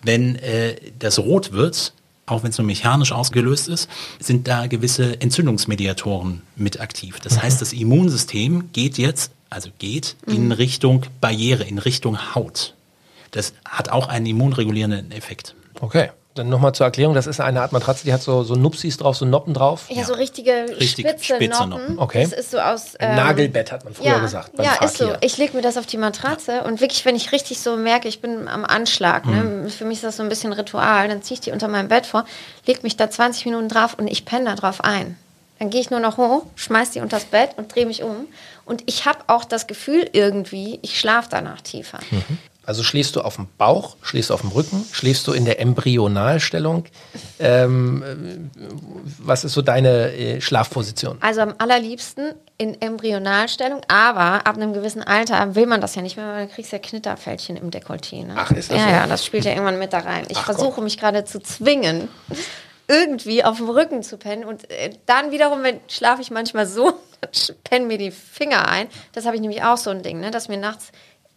wenn 0.04 0.36
äh, 0.36 0.76
das 1.00 1.20
rot 1.20 1.52
wird, 1.52 1.94
auch 2.26 2.44
wenn 2.44 2.50
es 2.50 2.58
nur 2.58 2.66
mechanisch 2.66 3.12
ausgelöst 3.12 3.68
ist, 3.68 3.90
sind 4.20 4.48
da 4.48 4.68
gewisse 4.68 5.22
Entzündungsmediatoren 5.22 6.42
mit 6.56 6.80
aktiv. 6.80 7.20
Das 7.20 7.42
heißt, 7.42 7.62
das 7.62 7.74
Immunsystem 7.74 8.72
geht 8.72 8.98
jetzt, 8.98 9.32
also 9.56 9.70
geht 9.80 10.18
in 10.28 10.52
Richtung 10.52 11.04
Barriere, 11.22 11.64
in 11.64 11.80
Richtung 11.80 12.36
Haut. 12.36 12.74
Das 13.32 13.54
hat 13.64 13.90
auch 13.90 14.10
einen 14.10 14.26
immunregulierenden 14.26 15.12
Effekt. 15.14 15.56
Okay. 15.80 16.10
Dann 16.34 16.50
nochmal 16.50 16.76
zur 16.76 16.86
Erklärung, 16.86 17.16
das 17.16 17.28
ist 17.28 17.40
eine 17.40 17.62
Art 17.62 17.72
Matratze, 17.72 18.04
die 18.04 18.12
hat 18.12 18.22
so, 18.22 18.44
so 18.44 18.56
Nupsis 18.56 18.98
drauf, 18.98 19.16
so 19.16 19.24
Noppen 19.24 19.54
drauf. 19.54 19.86
Ja, 19.88 20.04
so 20.04 20.14
richtige 20.14 20.66
Richtig 20.78 21.08
spitze, 21.08 21.36
spitze 21.36 21.66
Noppen. 21.66 21.70
Noppen. 21.70 22.00
Okay. 22.00 22.24
Das 22.24 22.38
ist 22.38 22.52
so 22.52 22.60
aus. 22.60 22.98
Ein 22.98 23.12
ähm, 23.12 23.16
Nagelbett 23.16 23.72
hat 23.72 23.86
man 23.86 23.94
früher 23.94 24.08
ja, 24.08 24.20
gesagt. 24.20 24.58
beim 24.58 24.66
ja, 24.66 24.74
ist 24.84 24.98
so. 24.98 25.06
Fakir. 25.06 25.20
Ich 25.22 25.38
lege 25.38 25.56
mir 25.56 25.62
das 25.62 25.78
auf 25.78 25.86
die 25.86 25.96
Matratze 25.96 26.64
und 26.64 26.82
wirklich, 26.82 27.06
wenn 27.06 27.16
ich 27.16 27.32
richtig 27.32 27.62
so 27.62 27.78
merke, 27.78 28.10
ich 28.10 28.20
bin 28.20 28.50
am 28.50 28.66
Anschlag, 28.66 29.26
ne? 29.26 29.70
für 29.70 29.86
mich 29.86 30.00
ist 30.00 30.04
das 30.04 30.18
so 30.18 30.24
ein 30.24 30.30
bisschen 30.30 30.52
Ritual, 30.52 31.08
dann 31.08 31.24
ziehe 31.24 31.36
ich 31.36 31.42
die 31.42 31.52
unter 31.52 31.70
meinem 31.70 31.88
Bett 31.88 32.06
vor, 32.06 32.26
leg 32.66 32.84
mich 32.84 32.98
da 32.98 33.10
20 33.10 33.46
Minuten 33.46 33.70
drauf 33.70 33.96
und 33.98 34.10
ich 34.10 34.26
penne 34.26 34.44
da 34.44 34.56
drauf 34.56 34.84
ein. 34.84 35.18
Dann 35.60 35.70
gehe 35.70 35.80
ich 35.80 35.90
nur 35.90 36.02
noch 36.02 36.18
hoch, 36.18 36.46
schmeiß 36.56 36.92
die 36.92 37.00
unters 37.00 37.26
Bett 37.26 37.52
und 37.56 37.74
drehe 37.74 37.86
mich 37.86 38.04
um. 38.04 38.28
Und 38.66 38.84
ich 38.88 39.06
habe 39.06 39.20
auch 39.28 39.46
das 39.46 39.68
Gefühl 39.68 40.10
irgendwie, 40.12 40.80
ich 40.82 41.00
schlafe 41.00 41.30
danach 41.30 41.62
tiefer. 41.62 42.00
Also 42.66 42.82
schläfst 42.82 43.16
du 43.16 43.22
auf 43.22 43.36
dem 43.36 43.48
Bauch, 43.60 43.96
schläfst 44.02 44.32
du 44.32 44.34
auf 44.34 44.42
dem 44.42 44.50
Rücken, 44.50 44.84
schläfst 44.92 45.28
du 45.28 45.34
in 45.34 45.46
der 45.46 45.60
Embryonalstellung. 45.60 46.86
Ähm, 47.40 48.04
äh, 48.04 48.66
was 49.20 49.44
ist 49.44 49.54
so 49.54 49.62
deine 49.62 50.12
äh, 50.14 50.42
Schlafposition? 50.42 51.18
Also 51.22 51.42
am 51.42 51.54
allerliebsten 51.60 52.34
in 52.58 52.82
Embryonalstellung, 52.82 53.82
aber 53.88 54.48
ab 54.48 54.56
einem 54.56 54.74
gewissen 54.74 55.04
Alter 55.04 55.54
will 55.54 55.68
man 55.68 55.80
das 55.80 55.94
ja 55.94 56.02
nicht 56.02 56.18
mehr, 56.18 56.28
weil 56.28 56.48
dann 56.48 56.50
kriegst 56.50 56.72
du 56.72 56.78
ja 56.78 56.82
Knitterfältchen 56.82 57.56
im 57.56 57.70
Dekolleté. 57.70 58.26
Ne? 58.26 58.34
Ach, 58.36 58.50
ist 58.52 58.72
das 58.72 58.80
ja, 58.80 58.84
so? 58.86 58.90
ja, 58.90 59.08
das 59.08 59.26
spielt 59.26 59.46
ja 59.46 59.52
irgendwann 59.52 59.78
mit 59.78 59.94
da 59.94 60.00
rein. 60.00 60.26
Ich 60.30 60.38
Ach, 60.38 60.46
versuche 60.46 60.76
komm. 60.76 60.86
mich 60.86 60.98
gerade 60.98 61.24
zu 61.26 61.40
zwingen, 61.40 62.08
irgendwie 62.88 63.44
auf 63.44 63.58
dem 63.58 63.70
Rücken 63.70 64.04
zu 64.04 64.18
pennen 64.18 64.46
und 64.46 64.70
äh, 64.70 64.92
dann 65.06 65.32
wiederum 65.32 65.64
wenn, 65.64 65.80
schlafe 65.88 66.22
ich 66.22 66.32
manchmal 66.32 66.66
so, 66.66 66.94
dann 67.22 67.32
pennen 67.64 67.88
mir 67.88 67.98
die 67.98 68.12
Finger 68.12 68.68
ein. 68.68 68.88
Das 69.14 69.26
habe 69.26 69.36
ich 69.36 69.42
nämlich 69.42 69.64
auch 69.64 69.78
so 69.78 69.90
ein 69.90 70.04
Ding, 70.04 70.20
ne? 70.20 70.32
dass 70.32 70.48
mir 70.48 70.58
nachts, 70.58 70.92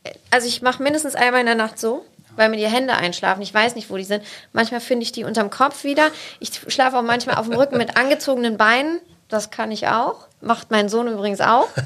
äh, 0.04 0.12
also 0.30 0.46
ich 0.46 0.62
mache 0.62 0.82
mindestens 0.82 1.14
einmal 1.14 1.40
in 1.40 1.46
der 1.46 1.54
Nacht 1.54 1.78
so, 1.78 2.04
weil 2.36 2.48
mir 2.48 2.56
die 2.56 2.66
Hände 2.66 2.94
einschlafen. 2.94 3.42
Ich 3.42 3.52
weiß 3.52 3.74
nicht, 3.74 3.90
wo 3.90 3.96
die 3.96 4.04
sind. 4.04 4.22
Manchmal 4.52 4.80
finde 4.80 5.04
ich 5.04 5.12
die 5.12 5.24
unterm 5.24 5.50
Kopf 5.50 5.84
wieder. 5.84 6.10
Ich 6.40 6.50
schlafe 6.68 6.98
auch 6.98 7.02
manchmal 7.02 7.36
auf 7.36 7.48
dem 7.48 7.56
Rücken 7.56 7.78
mit 7.78 7.96
angezogenen 7.96 8.56
Beinen. 8.56 9.00
Das 9.28 9.50
kann 9.50 9.72
ich 9.72 9.88
auch. 9.88 10.26
Macht 10.40 10.70
mein 10.70 10.88
Sohn 10.88 11.08
übrigens 11.08 11.40
auch. 11.40 11.68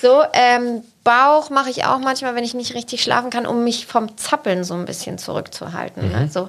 So, 0.00 0.22
ähm, 0.32 0.82
Bauch 1.04 1.50
mache 1.50 1.68
ich 1.68 1.84
auch 1.84 1.98
manchmal, 1.98 2.34
wenn 2.34 2.44
ich 2.44 2.54
nicht 2.54 2.74
richtig 2.74 3.02
schlafen 3.02 3.30
kann, 3.30 3.46
um 3.46 3.64
mich 3.64 3.86
vom 3.86 4.16
Zappeln 4.16 4.64
so 4.64 4.74
ein 4.74 4.86
bisschen 4.86 5.18
zurückzuhalten. 5.18 6.14
Also 6.14 6.48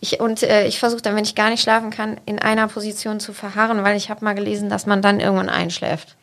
ich, 0.00 0.20
und 0.20 0.42
äh, 0.42 0.66
ich 0.66 0.78
versuche 0.78 1.02
dann, 1.02 1.14
wenn 1.14 1.24
ich 1.24 1.34
gar 1.34 1.50
nicht 1.50 1.62
schlafen 1.62 1.90
kann, 1.90 2.16
in 2.24 2.38
einer 2.38 2.68
Position 2.68 3.20
zu 3.20 3.32
verharren, 3.32 3.84
weil 3.84 3.96
ich 3.96 4.10
habe 4.10 4.24
mal 4.24 4.34
gelesen, 4.34 4.70
dass 4.70 4.86
man 4.86 5.02
dann 5.02 5.20
irgendwann 5.20 5.50
einschläft. 5.50 6.16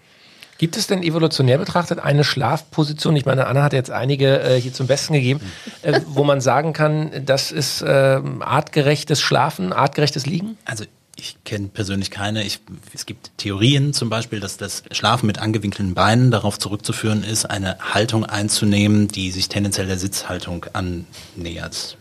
Gibt 0.57 0.75
es 0.75 0.87
denn 0.87 1.03
evolutionär 1.03 1.59
betrachtet 1.59 1.99
eine 1.99 2.23
Schlafposition? 2.23 3.15
Ich 3.15 3.25
meine, 3.25 3.45
Anna 3.45 3.61
hat 3.61 3.73
jetzt 3.73 3.91
einige 3.91 4.39
äh, 4.39 4.59
hier 4.59 4.73
zum 4.73 4.87
Besten 4.87 5.13
gegeben, 5.13 5.39
äh, 5.83 6.01
wo 6.07 6.23
man 6.23 6.41
sagen 6.41 6.73
kann, 6.73 7.11
das 7.23 7.51
ist 7.51 7.83
äh, 7.83 8.19
artgerechtes 8.39 9.21
Schlafen, 9.21 9.71
artgerechtes 9.71 10.25
Liegen? 10.25 10.57
Also 10.65 10.85
ich 11.19 11.38
kenne 11.43 11.67
persönlich 11.67 12.12
keine. 12.12 12.43
Ich, 12.43 12.60
es 12.93 13.06
gibt 13.06 13.32
Theorien 13.38 13.93
zum 13.93 14.10
Beispiel, 14.10 14.39
dass 14.39 14.58
das 14.58 14.84
Schlafen 14.91 15.27
mit 15.27 15.39
angewinkelten 15.39 15.93
Beinen 15.93 16.32
darauf 16.32 16.60
zurückzuführen 16.60 17.23
ist, 17.23 17.45
eine 17.45 17.77
Haltung 17.80 18.25
einzunehmen, 18.25 19.08
die 19.08 19.32
sich 19.32 19.49
tendenziell 19.49 19.88
der 19.88 19.97
Sitzhaltung 19.97 20.65
annähert. 20.73 21.97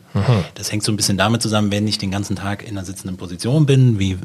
Das 0.55 0.73
hängt 0.73 0.83
so 0.83 0.93
ein 0.93 0.97
bisschen 0.97 1.19
damit 1.19 1.43
zusammen, 1.43 1.71
wenn 1.71 1.87
ich 1.87 1.99
den 1.99 2.11
ganzen 2.11 2.37
Tag 2.37 2.63
in 2.63 2.71
einer 2.71 2.85
sitzenden 2.85 3.17
Position 3.17 3.67
bin, 3.67 3.99
wie 3.99 4.19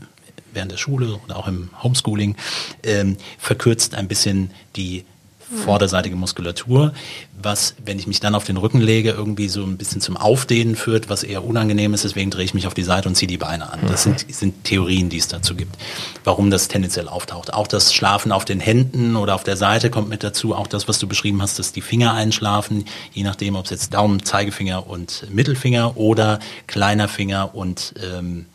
während 0.54 0.72
der 0.72 0.78
Schule 0.78 1.20
oder 1.24 1.38
auch 1.38 1.48
im 1.48 1.70
Homeschooling, 1.82 2.36
ähm, 2.84 3.18
verkürzt 3.38 3.96
ein 3.96 4.08
bisschen 4.08 4.52
die 4.76 5.06
vorderseitige 5.52 6.16
Muskulatur, 6.16 6.94
was, 7.42 7.76
wenn 7.84 8.00
ich 8.00 8.08
mich 8.08 8.20
dann 8.20 8.36
auf 8.36 8.44
den 8.44 8.58
Rücken 8.58 8.80
lege, 8.80 9.12
irgendwie 9.12 9.50
so 9.50 9.64
ein 9.64 9.78
bisschen 9.78 10.02
zum 10.02 10.18
Aufdehnen 10.18 10.76
führt, 10.76 11.10
was 11.10 11.24
eher 11.24 11.44
unangenehm 11.44 11.94
ist. 11.94 12.04
Deswegen 12.04 12.30
drehe 12.30 12.46
ich 12.46 12.54
mich 12.54 12.68
auf 12.68 12.74
die 12.74 12.84
Seite 12.84 13.10
und 13.10 13.16
ziehe 13.16 13.28
die 13.28 13.38
Beine 13.38 13.72
an. 13.72 13.80
Das 13.88 14.04
sind, 14.04 14.26
sind 14.34 14.64
Theorien, 14.64 15.10
die 15.10 15.18
es 15.18 15.28
dazu 15.28 15.56
gibt, 15.56 15.76
warum 16.24 16.52
das 16.52 16.68
tendenziell 16.68 17.08
auftaucht. 17.08 17.54
Auch 17.54 17.68
das 17.68 17.94
Schlafen 17.94 18.32
auf 18.32 18.46
den 18.46 18.60
Händen 18.60 19.16
oder 19.16 19.36
auf 19.36 19.44
der 19.44 19.58
Seite 19.58 19.90
kommt 19.90 20.10
mit 20.10 20.24
dazu. 20.24 20.56
Auch 20.56 20.68
das, 20.68 20.88
was 20.88 21.00
du 21.00 21.08
beschrieben 21.08 21.42
hast, 21.42 21.60
dass 21.60 21.72
die 21.72 21.82
Finger 21.82 22.14
einschlafen, 22.14 22.86
je 23.12 23.24
nachdem, 23.24 23.56
ob 23.56 23.66
es 23.66 23.72
jetzt 23.72 23.94
Daumen, 23.94 24.24
Zeigefinger 24.24 24.88
und 24.88 25.28
Mittelfinger 25.32 25.98
oder 25.98 26.40
kleiner 26.68 27.08
Finger 27.08 27.56
und 27.56 27.94
ähm, 28.02 28.46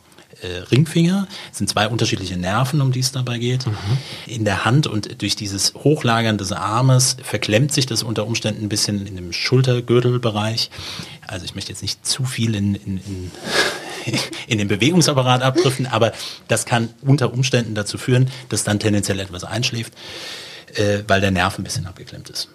äh, 0.41 0.59
Ringfinger. 0.71 1.27
Es 1.51 1.57
sind 1.57 1.69
zwei 1.69 1.87
unterschiedliche 1.87 2.37
Nerven, 2.37 2.81
um 2.81 2.91
die 2.91 2.99
es 2.99 3.11
dabei 3.11 3.37
geht. 3.37 3.65
In 4.25 4.45
der 4.45 4.65
Hand 4.65 4.87
und 4.87 5.21
durch 5.21 5.35
dieses 5.35 5.73
Hochlagern 5.73 6.37
des 6.37 6.51
Armes 6.51 7.17
verklemmt 7.21 7.73
sich 7.73 7.85
das 7.85 8.03
unter 8.03 8.27
Umständen 8.27 8.65
ein 8.65 8.69
bisschen 8.69 9.05
in 9.05 9.15
dem 9.15 9.33
Schultergürtelbereich. 9.33 10.69
Also 11.25 11.45
ich 11.45 11.55
möchte 11.55 11.71
jetzt 11.71 11.81
nicht 11.81 12.05
zu 12.05 12.25
viel 12.25 12.55
in, 12.55 12.75
in, 12.75 12.97
in, 12.97 13.31
in 14.47 14.57
den 14.57 14.67
Bewegungsapparat 14.67 15.41
abdriften, 15.41 15.87
aber 15.87 16.13
das 16.47 16.65
kann 16.65 16.89
unter 17.01 17.33
Umständen 17.33 17.75
dazu 17.75 17.97
führen, 17.97 18.29
dass 18.49 18.63
dann 18.63 18.79
tendenziell 18.79 19.19
etwas 19.19 19.43
einschläft, 19.43 19.93
äh, 20.75 20.99
weil 21.07 21.21
der 21.21 21.31
Nerv 21.31 21.57
ein 21.57 21.63
bisschen 21.63 21.87
abgeklemmt 21.87 22.29
ist. 22.29 22.49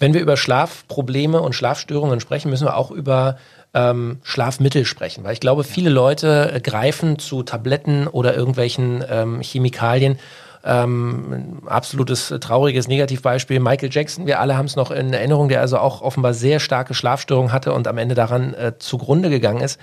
Wenn 0.00 0.14
wir 0.14 0.22
über 0.22 0.38
Schlafprobleme 0.38 1.40
und 1.40 1.54
Schlafstörungen 1.54 2.20
sprechen, 2.20 2.50
müssen 2.50 2.66
wir 2.66 2.76
auch 2.76 2.90
über 2.90 3.36
ähm, 3.74 4.18
Schlafmittel 4.22 4.86
sprechen, 4.86 5.22
weil 5.22 5.34
ich 5.34 5.40
glaube, 5.40 5.62
viele 5.62 5.90
Leute 5.90 6.52
äh, 6.54 6.60
greifen 6.60 7.18
zu 7.18 7.42
Tabletten 7.42 8.08
oder 8.08 8.34
irgendwelchen 8.34 9.04
ähm, 9.08 9.40
Chemikalien. 9.42 10.18
Ähm, 10.64 11.62
absolutes 11.66 12.30
äh, 12.30 12.38
trauriges 12.38 12.88
Negativbeispiel. 12.88 13.60
Michael 13.60 13.90
Jackson, 13.92 14.26
wir 14.26 14.40
alle 14.40 14.56
haben 14.56 14.66
es 14.66 14.76
noch 14.76 14.90
in 14.90 15.12
Erinnerung, 15.12 15.48
der 15.48 15.60
also 15.60 15.78
auch 15.78 16.02
offenbar 16.02 16.34
sehr 16.34 16.60
starke 16.60 16.94
Schlafstörungen 16.94 17.52
hatte 17.52 17.72
und 17.72 17.86
am 17.86 17.98
Ende 17.98 18.14
daran 18.14 18.54
äh, 18.54 18.72
zugrunde 18.78 19.30
gegangen 19.30 19.60
ist. 19.60 19.78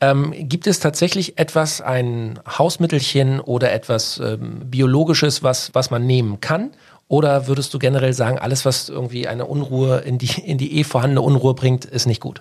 Ähm, 0.00 0.34
gibt 0.36 0.66
es 0.66 0.80
tatsächlich 0.80 1.38
etwas, 1.38 1.80
ein 1.80 2.38
Hausmittelchen 2.46 3.40
oder 3.40 3.72
etwas 3.72 4.18
ähm, 4.18 4.60
Biologisches, 4.66 5.42
was, 5.42 5.70
was 5.74 5.90
man 5.90 6.06
nehmen 6.06 6.40
kann? 6.40 6.72
Oder 7.08 7.46
würdest 7.46 7.72
du 7.72 7.78
generell 7.78 8.12
sagen, 8.12 8.38
alles, 8.38 8.64
was 8.64 8.88
irgendwie 8.88 9.28
eine 9.28 9.46
Unruhe 9.46 9.98
in 9.98 10.18
die, 10.18 10.40
in 10.44 10.58
die 10.58 10.78
eh 10.78 10.84
vorhandene 10.84 11.20
Unruhe 11.22 11.54
bringt, 11.54 11.84
ist 11.84 12.06
nicht 12.06 12.20
gut? 12.20 12.40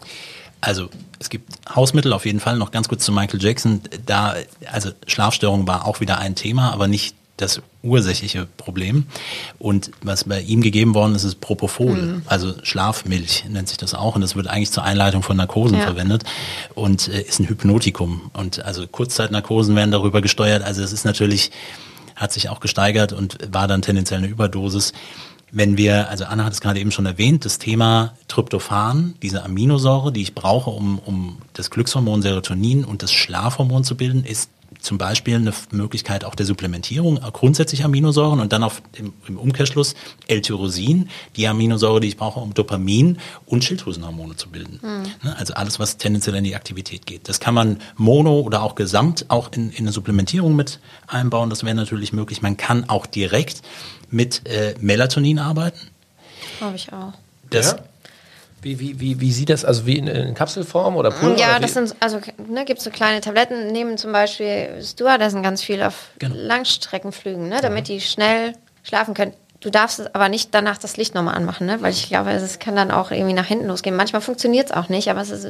Also 0.62 0.90
es 1.20 1.30
gibt 1.30 1.52
Hausmittel 1.76 2.12
auf 2.14 2.26
jeden 2.26 2.40
Fall. 2.40 2.58
Noch 2.58 2.72
ganz 2.72 2.88
kurz 2.88 3.06
zu 3.06 3.12
Michael 3.12 3.42
Jackson. 3.42 3.82
Da, 4.06 4.34
also 4.72 4.90
Schlafstörung 5.06 5.68
war 5.68 5.86
auch 5.86 6.00
wieder 6.00 6.18
ein 6.18 6.34
Thema, 6.34 6.72
aber 6.74 6.88
nicht 6.88 7.16
das 7.38 7.62
ursächliche 7.84 8.48
Problem. 8.58 9.06
Und 9.60 9.92
was 10.02 10.24
bei 10.24 10.42
ihm 10.42 10.62
gegeben 10.62 10.96
worden 10.96 11.16
ist, 11.16 11.26
ist 11.26 11.42
Propofol, 11.42 12.22
also 12.26 12.54
Schlafmilch 12.64 13.46
nennt 13.50 13.68
sich 13.68 13.78
das 13.78 13.94
auch. 13.94 14.16
Und 14.16 14.22
das 14.22 14.36
wird 14.36 14.48
eigentlich 14.48 14.72
zur 14.72 14.84
Einleitung 14.84 15.22
von 15.22 15.36
Narkosen 15.38 15.78
Ja. 15.78 15.84
verwendet 15.84 16.24
und 16.76 17.10
äh, 17.10 17.22
ist 17.22 17.40
ein 17.40 17.48
Hypnotikum. 17.50 18.32
Und 18.34 18.64
also 18.64 18.88
Kurzzeitnarkosen 18.88 19.76
werden 19.76 19.92
darüber 19.92 20.22
gesteuert. 20.22 20.64
Also 20.64 20.82
es 20.82 20.94
ist 20.94 21.04
natürlich, 21.04 21.52
hat 22.16 22.34
sich 22.34 22.50
auch 22.50 22.60
gesteigert 22.60 23.14
und 23.14 23.38
war 23.52 23.68
dann 23.68 23.82
tendenziell 23.82 24.20
eine 24.20 24.28
Überdosis. 24.28 24.94
Wenn 25.52 25.78
wir, 25.78 26.10
also 26.10 26.26
Anna 26.26 26.44
hat 26.44 26.54
es 26.54 26.62
gerade 26.62 26.80
eben 26.80 26.92
schon 26.92 27.06
erwähnt, 27.06 27.46
das 27.46 27.60
Thema 27.60 28.14
Tryptophan, 28.28 29.16
diese 29.22 29.44
Aminosäure, 29.44 30.12
die 30.12 30.22
ich 30.22 30.36
brauche, 30.36 30.70
um, 30.70 31.00
um 31.00 31.38
das 31.54 31.70
Glückshormon 31.70 32.22
Serotonin 32.22 32.84
und 32.84 33.04
das 33.04 33.12
Schlafhormon 33.12 33.84
zu 33.84 33.96
bilden, 33.96 34.26
ist 34.26 34.50
zum 34.80 34.98
Beispiel 34.98 35.36
eine 35.36 35.54
Möglichkeit 35.72 36.26
auch 36.26 36.36
der 36.36 36.46
Supplementierung, 36.46 37.18
äh, 37.18 37.32
grundsätzlich 37.32 37.84
Aminosäuren 37.84 38.40
und 38.40 38.54
dann 38.54 38.64
auf 38.64 38.82
im, 38.94 39.14
im 39.28 39.38
Umkehrschluss 39.38 39.96
L-Tyrosin, 40.28 41.10
die 41.36 41.48
Aminosäure, 41.48 42.00
die 42.00 42.08
ich 42.08 42.18
brauche, 42.18 42.40
um 42.40 42.54
Dopamin 42.54 43.18
und 43.46 43.64
Schilddrüsenhormone 43.64 44.36
zu 44.36 44.50
bilden. 44.50 44.80
Ne, 45.24 45.36
Also 45.38 45.54
alles, 45.54 45.80
was 45.80 45.98
tendenziell 45.98 46.36
in 46.36 46.44
die 46.44 46.56
Aktivität 46.56 47.06
geht. 47.06 47.28
Das 47.30 47.40
kann 47.40 47.54
man 47.54 47.80
mono 47.98 48.40
oder 48.40 48.64
auch 48.64 48.76
gesamt 48.76 49.26
auch 49.30 49.52
in, 49.54 49.72
in 49.72 49.80
eine 49.80 49.92
Supplementierung 49.92 50.56
mit 50.56 50.80
einbauen. 51.08 51.50
Das 51.50 51.64
wäre 51.64 51.76
natürlich 51.76 52.14
möglich. 52.14 52.42
Man 52.42 52.58
kann 52.58 52.90
auch 52.90 53.06
direkt 53.06 53.62
mit 54.10 54.46
äh, 54.48 54.76
Melatonin 54.80 55.40
arbeiten. 55.40 55.80
Glaube 56.60 56.76
ich 56.76 56.92
auch. 56.94 57.14
Das, 57.50 57.72
Ja? 57.72 57.80
Wie, 58.66 58.80
wie, 58.80 59.00
wie, 59.00 59.22
wie 59.22 59.32
sieht 59.32 59.52
das, 59.52 59.64
also 59.64 59.86
wie 59.86 59.96
in, 60.00 60.08
in 60.08 60.34
Kapselform 60.34 60.96
oder 60.96 61.12
Pulver? 61.12 61.38
Ja, 61.40 61.52
oder 61.52 61.60
das 61.60 61.76
sind, 61.76 61.96
also 62.00 62.20
ne, 62.50 62.66
gibt 62.66 62.82
so 62.82 62.90
kleine 62.90 63.22
Tabletten, 63.22 63.68
nehmen 63.68 63.96
zum 64.00 64.12
Beispiel 64.12 64.82
Stewardessen 64.84 65.44
ganz 65.44 65.62
viel 65.62 65.84
auf 65.84 66.08
Genau. 66.18 66.34
Langstreckenflügen, 66.36 67.48
ne, 67.48 67.60
damit 67.62 67.90
die 67.90 68.02
schnell 68.02 68.54
schlafen 68.82 69.14
können. 69.14 69.34
Du 69.60 69.70
darfst 69.70 70.00
es 70.00 70.14
aber 70.16 70.30
nicht 70.30 70.50
danach 70.56 70.80
das 70.80 70.98
Licht 70.98 71.14
nochmal 71.14 71.36
anmachen, 71.36 71.68
ne? 71.68 71.78
weil 71.82 71.92
ich 71.92 72.08
glaube, 72.08 72.32
es 72.32 72.58
kann 72.58 72.76
dann 72.76 72.90
auch 72.90 73.12
irgendwie 73.12 73.34
nach 73.34 73.46
hinten 73.46 73.68
losgehen. 73.68 73.96
Manchmal 73.96 74.22
funktioniert 74.24 74.72
es 74.72 74.76
auch 74.76 74.90
nicht, 74.90 75.10
aber 75.10 75.22
es 75.22 75.30
ist, 75.30 75.48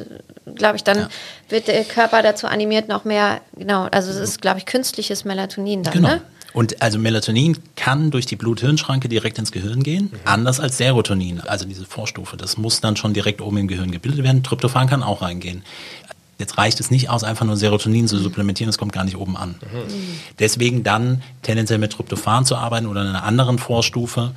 glaube 0.56 0.76
ich, 0.76 0.84
dann 0.84 0.98
Ja. 1.00 1.08
wird 1.50 1.68
der 1.70 1.84
Körper 1.86 2.22
dazu 2.22 2.48
animiert, 2.48 2.90
noch 2.90 3.06
mehr, 3.06 3.40
genau, 3.58 3.88
also 3.92 4.12
es 4.12 4.18
ist, 4.18 4.42
glaube 4.42 4.58
ich, 4.60 4.66
künstliches 4.66 5.24
Melatonin 5.26 5.84
dann, 5.84 5.94
Genau. 5.94 6.08
ne? 6.10 6.22
Und 6.56 6.82
also 6.82 6.98
Melatonin 6.98 7.58
kann 7.76 8.12
durch 8.12 8.26
die 8.26 8.38
Blut-Hirn-Schranke 8.38 9.10
direkt 9.10 9.38
ins 9.38 9.52
Gehirn 9.52 9.84
gehen, 9.84 10.10
anders 10.24 10.62
als 10.62 10.78
Serotonin, 10.78 11.42
also 11.42 11.66
diese 11.66 11.84
Vorstufe. 11.84 12.38
Das 12.38 12.58
muss 12.58 12.80
dann 12.80 12.96
schon 12.96 13.14
direkt 13.14 13.42
oben 13.42 13.58
im 13.58 13.68
Gehirn 13.68 13.92
gebildet 13.92 14.24
werden. 14.24 14.42
Tryptophan 14.42 14.88
kann 14.88 15.04
auch 15.04 15.22
reingehen. 15.22 15.64
Jetzt 16.40 16.58
reicht 16.58 16.80
es 16.80 16.92
nicht 16.92 17.10
aus, 17.10 17.26
einfach 17.26 17.46
nur 17.46 17.58
Serotonin 17.58 18.08
zu 18.08 18.18
supplementieren, 18.18 18.70
das 18.70 18.78
kommt 18.78 18.94
gar 18.94 19.04
nicht 19.04 19.18
oben 19.18 19.36
an. 19.36 19.56
Mhm. 19.62 19.92
Deswegen 20.40 20.84
dann 20.84 21.22
tendenziell 21.42 21.78
mit 21.78 21.92
Tryptophan 21.92 22.46
zu 22.46 22.56
arbeiten 22.56 22.88
oder 22.88 23.02
in 23.02 23.08
einer 23.08 23.24
anderen 23.24 23.60
Vorstufe 23.60 24.32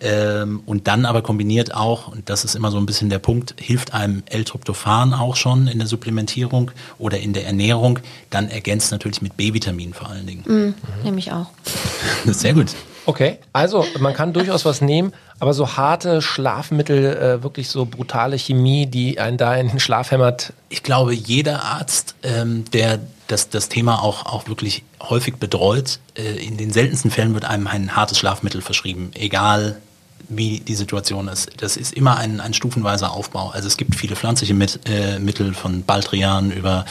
ähm, 0.00 0.62
und 0.66 0.86
dann 0.88 1.04
aber 1.04 1.22
kombiniert 1.22 1.74
auch, 1.74 2.08
und 2.08 2.28
das 2.28 2.44
ist 2.44 2.54
immer 2.54 2.70
so 2.70 2.78
ein 2.78 2.86
bisschen 2.86 3.10
der 3.10 3.18
Punkt, 3.18 3.54
hilft 3.58 3.94
einem 3.94 4.22
L-Tryptophan 4.26 5.14
auch 5.14 5.36
schon 5.36 5.66
in 5.66 5.78
der 5.78 5.86
Supplementierung 5.86 6.70
oder 6.98 7.18
in 7.18 7.32
der 7.32 7.46
Ernährung, 7.46 8.00
dann 8.30 8.48
ergänzt 8.48 8.92
natürlich 8.92 9.22
mit 9.22 9.36
B-Vitamin 9.36 9.94
vor 9.94 10.10
allen 10.10 10.26
Dingen. 10.26 10.44
Mhm. 10.46 10.54
Mhm. 10.54 10.74
Nehme 11.02 11.18
ich 11.18 11.32
auch. 11.32 11.46
Sehr 12.26 12.54
gut. 12.54 12.74
Okay, 13.06 13.38
also 13.52 13.84
man 13.98 14.14
kann 14.14 14.32
durchaus 14.32 14.64
was 14.64 14.80
nehmen, 14.80 15.12
aber 15.38 15.52
so 15.52 15.76
harte 15.76 16.22
Schlafmittel, 16.22 17.04
äh, 17.04 17.42
wirklich 17.42 17.68
so 17.68 17.84
brutale 17.84 18.38
Chemie, 18.38 18.86
die 18.86 19.20
einen 19.20 19.36
da 19.36 19.54
in 19.56 19.68
den 19.68 19.78
Schlaf 19.78 20.10
hämmert. 20.10 20.54
Ich 20.70 20.82
glaube, 20.82 21.12
jeder 21.12 21.62
Arzt, 21.62 22.14
ähm, 22.22 22.64
der 22.72 23.00
das, 23.26 23.48
das 23.48 23.68
Thema 23.68 24.02
auch, 24.02 24.26
auch 24.26 24.48
wirklich 24.48 24.82
häufig 25.02 25.36
betreut, 25.36 25.98
äh, 26.16 26.44
in 26.44 26.56
den 26.56 26.72
seltensten 26.72 27.10
Fällen 27.10 27.34
wird 27.34 27.44
einem 27.44 27.66
ein 27.66 27.96
hartes 27.96 28.18
Schlafmittel 28.18 28.60
verschrieben, 28.60 29.10
egal 29.14 29.80
wie 30.28 30.60
die 30.60 30.74
Situation 30.74 31.28
ist. 31.28 31.50
Das 31.58 31.76
ist 31.76 31.92
immer 31.92 32.16
ein, 32.16 32.40
ein 32.40 32.54
stufenweiser 32.54 33.12
Aufbau. 33.12 33.50
Also 33.50 33.66
es 33.66 33.76
gibt 33.76 33.94
viele 33.94 34.16
pflanzliche 34.16 34.54
Mit, 34.54 34.80
äh, 34.86 35.18
Mittel 35.18 35.54
von 35.54 35.84
Baldrian 35.84 36.50
über 36.50 36.84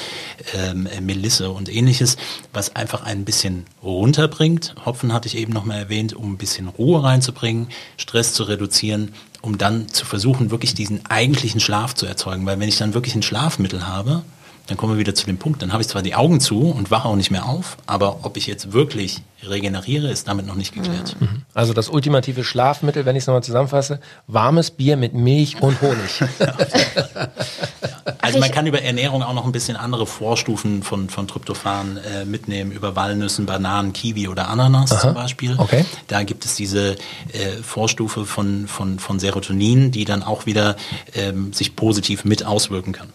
ähm, 0.54 0.88
Melisse 1.02 1.50
und 1.50 1.74
ähnliches, 1.74 2.18
was 2.54 2.76
einfach 2.76 3.04
ein 3.04 3.26
bisschen 3.26 3.66
runterbringt. 3.82 4.76
Hopfen 4.86 5.14
hatte 5.14 5.28
ich 5.28 5.38
eben 5.38 5.54
noch 5.54 5.66
mal 5.66 5.78
erwähnt, 5.78 6.14
um 6.14 6.34
ein 6.34 6.38
bisschen 6.38 6.68
Ruhe 6.68 7.04
reinzubringen, 7.04 7.70
Stress 7.98 8.34
zu 8.34 8.44
reduzieren, 8.44 9.14
um 9.42 9.58
dann 9.58 9.88
zu 9.90 10.06
versuchen, 10.06 10.52
wirklich 10.52 10.74
diesen 10.74 11.06
eigentlichen 11.08 11.60
Schlaf 11.60 11.96
zu 11.96 12.06
erzeugen. 12.06 12.46
Weil 12.46 12.60
wenn 12.60 12.70
ich 12.70 12.78
dann 12.78 12.94
wirklich 12.94 13.16
ein 13.16 13.24
Schlafmittel 13.24 13.88
habe, 13.88 14.24
dann 14.68 14.78
kommen 14.78 14.94
wir 14.94 15.00
wieder 15.00 15.14
zu 15.14 15.26
dem 15.26 15.38
Punkt, 15.38 15.62
dann 15.62 15.74
habe 15.74 15.82
ich 15.82 15.90
zwar 15.90 16.02
die 16.02 16.16
Augen 16.16 16.40
zu 16.40 16.62
und 16.62 16.90
wache 16.90 17.08
auch 17.08 17.16
nicht 17.18 17.32
mehr 17.32 17.46
auf, 17.46 17.78
aber 17.86 18.20
ob 18.24 18.38
ich 18.38 18.48
jetzt 18.48 18.72
wirklich 18.72 19.22
regeneriere, 19.46 20.10
ist 20.10 20.30
damit 20.30 20.46
noch 20.46 20.56
nicht 20.56 20.74
geklärt. 20.74 21.18
Mhm. 21.20 21.42
Also 21.54 21.74
das 21.74 21.90
ultimative 21.90 22.46
Schlafmittel, 22.46 23.06
wenn 23.06 23.18
ich 23.18 23.24
es 23.24 23.28
nochmal 23.28 23.44
zusammenfasse, 23.44 24.00
warmes 24.28 24.72
Bier 24.72 24.96
mit 24.96 25.14
Milch 25.14 25.62
und 25.62 25.82
Honig. 25.82 26.24
also 28.22 28.40
man 28.40 28.52
kann 28.52 28.66
über 28.66 28.82
Ernährung 28.82 29.22
auch 29.22 29.34
noch 29.34 29.46
ein 29.46 29.52
bisschen 29.52 29.76
andere 29.76 30.06
Vorstufen 30.08 30.82
von, 30.82 31.10
von 31.10 31.28
Tryptophan 31.28 31.98
äh, 31.98 32.24
mitnehmen, 32.24 32.72
über 32.72 32.96
Walnüssen, 32.96 33.46
Bananen, 33.46 33.92
Kiwi 33.92 34.30
oder 34.30 34.48
Ananas 34.48 34.94
Aha. 34.94 35.02
zum 35.02 35.14
Beispiel. 35.14 35.56
Okay. 35.58 35.86
Da 36.08 36.24
gibt 36.24 36.46
es 36.46 36.56
diese 36.56 36.96
äh, 37.34 37.52
Vorstufe 37.62 38.26
von, 38.26 38.68
von, 38.68 39.00
von 39.00 39.20
Serotonin, 39.20 39.92
die 39.92 40.06
dann 40.06 40.24
auch 40.24 40.46
wieder 40.46 40.78
ähm, 41.16 41.52
sich 41.52 41.76
positiv 41.76 42.24
mit 42.24 42.46
auswirken 42.46 42.94
kann. 42.94 43.10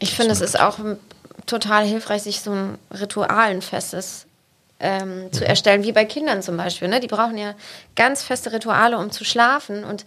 Ich 0.00 0.14
finde, 0.14 0.32
es 0.32 0.40
ist 0.40 0.58
auch 0.58 0.78
total 1.46 1.84
hilfreich, 1.84 2.22
sich 2.22 2.40
so 2.40 2.52
ein 2.52 2.78
Ritual, 2.92 3.50
ein 3.50 3.62
festes 3.62 4.26
ähm, 4.80 5.32
zu 5.32 5.46
erstellen, 5.46 5.82
wie 5.82 5.92
bei 5.92 6.04
Kindern 6.04 6.42
zum 6.42 6.56
Beispiel. 6.56 6.88
Ne? 6.88 7.00
Die 7.00 7.08
brauchen 7.08 7.36
ja 7.36 7.54
ganz 7.96 8.22
feste 8.22 8.52
Rituale, 8.52 8.98
um 8.98 9.10
zu 9.10 9.24
schlafen. 9.24 9.84
Und 9.84 10.04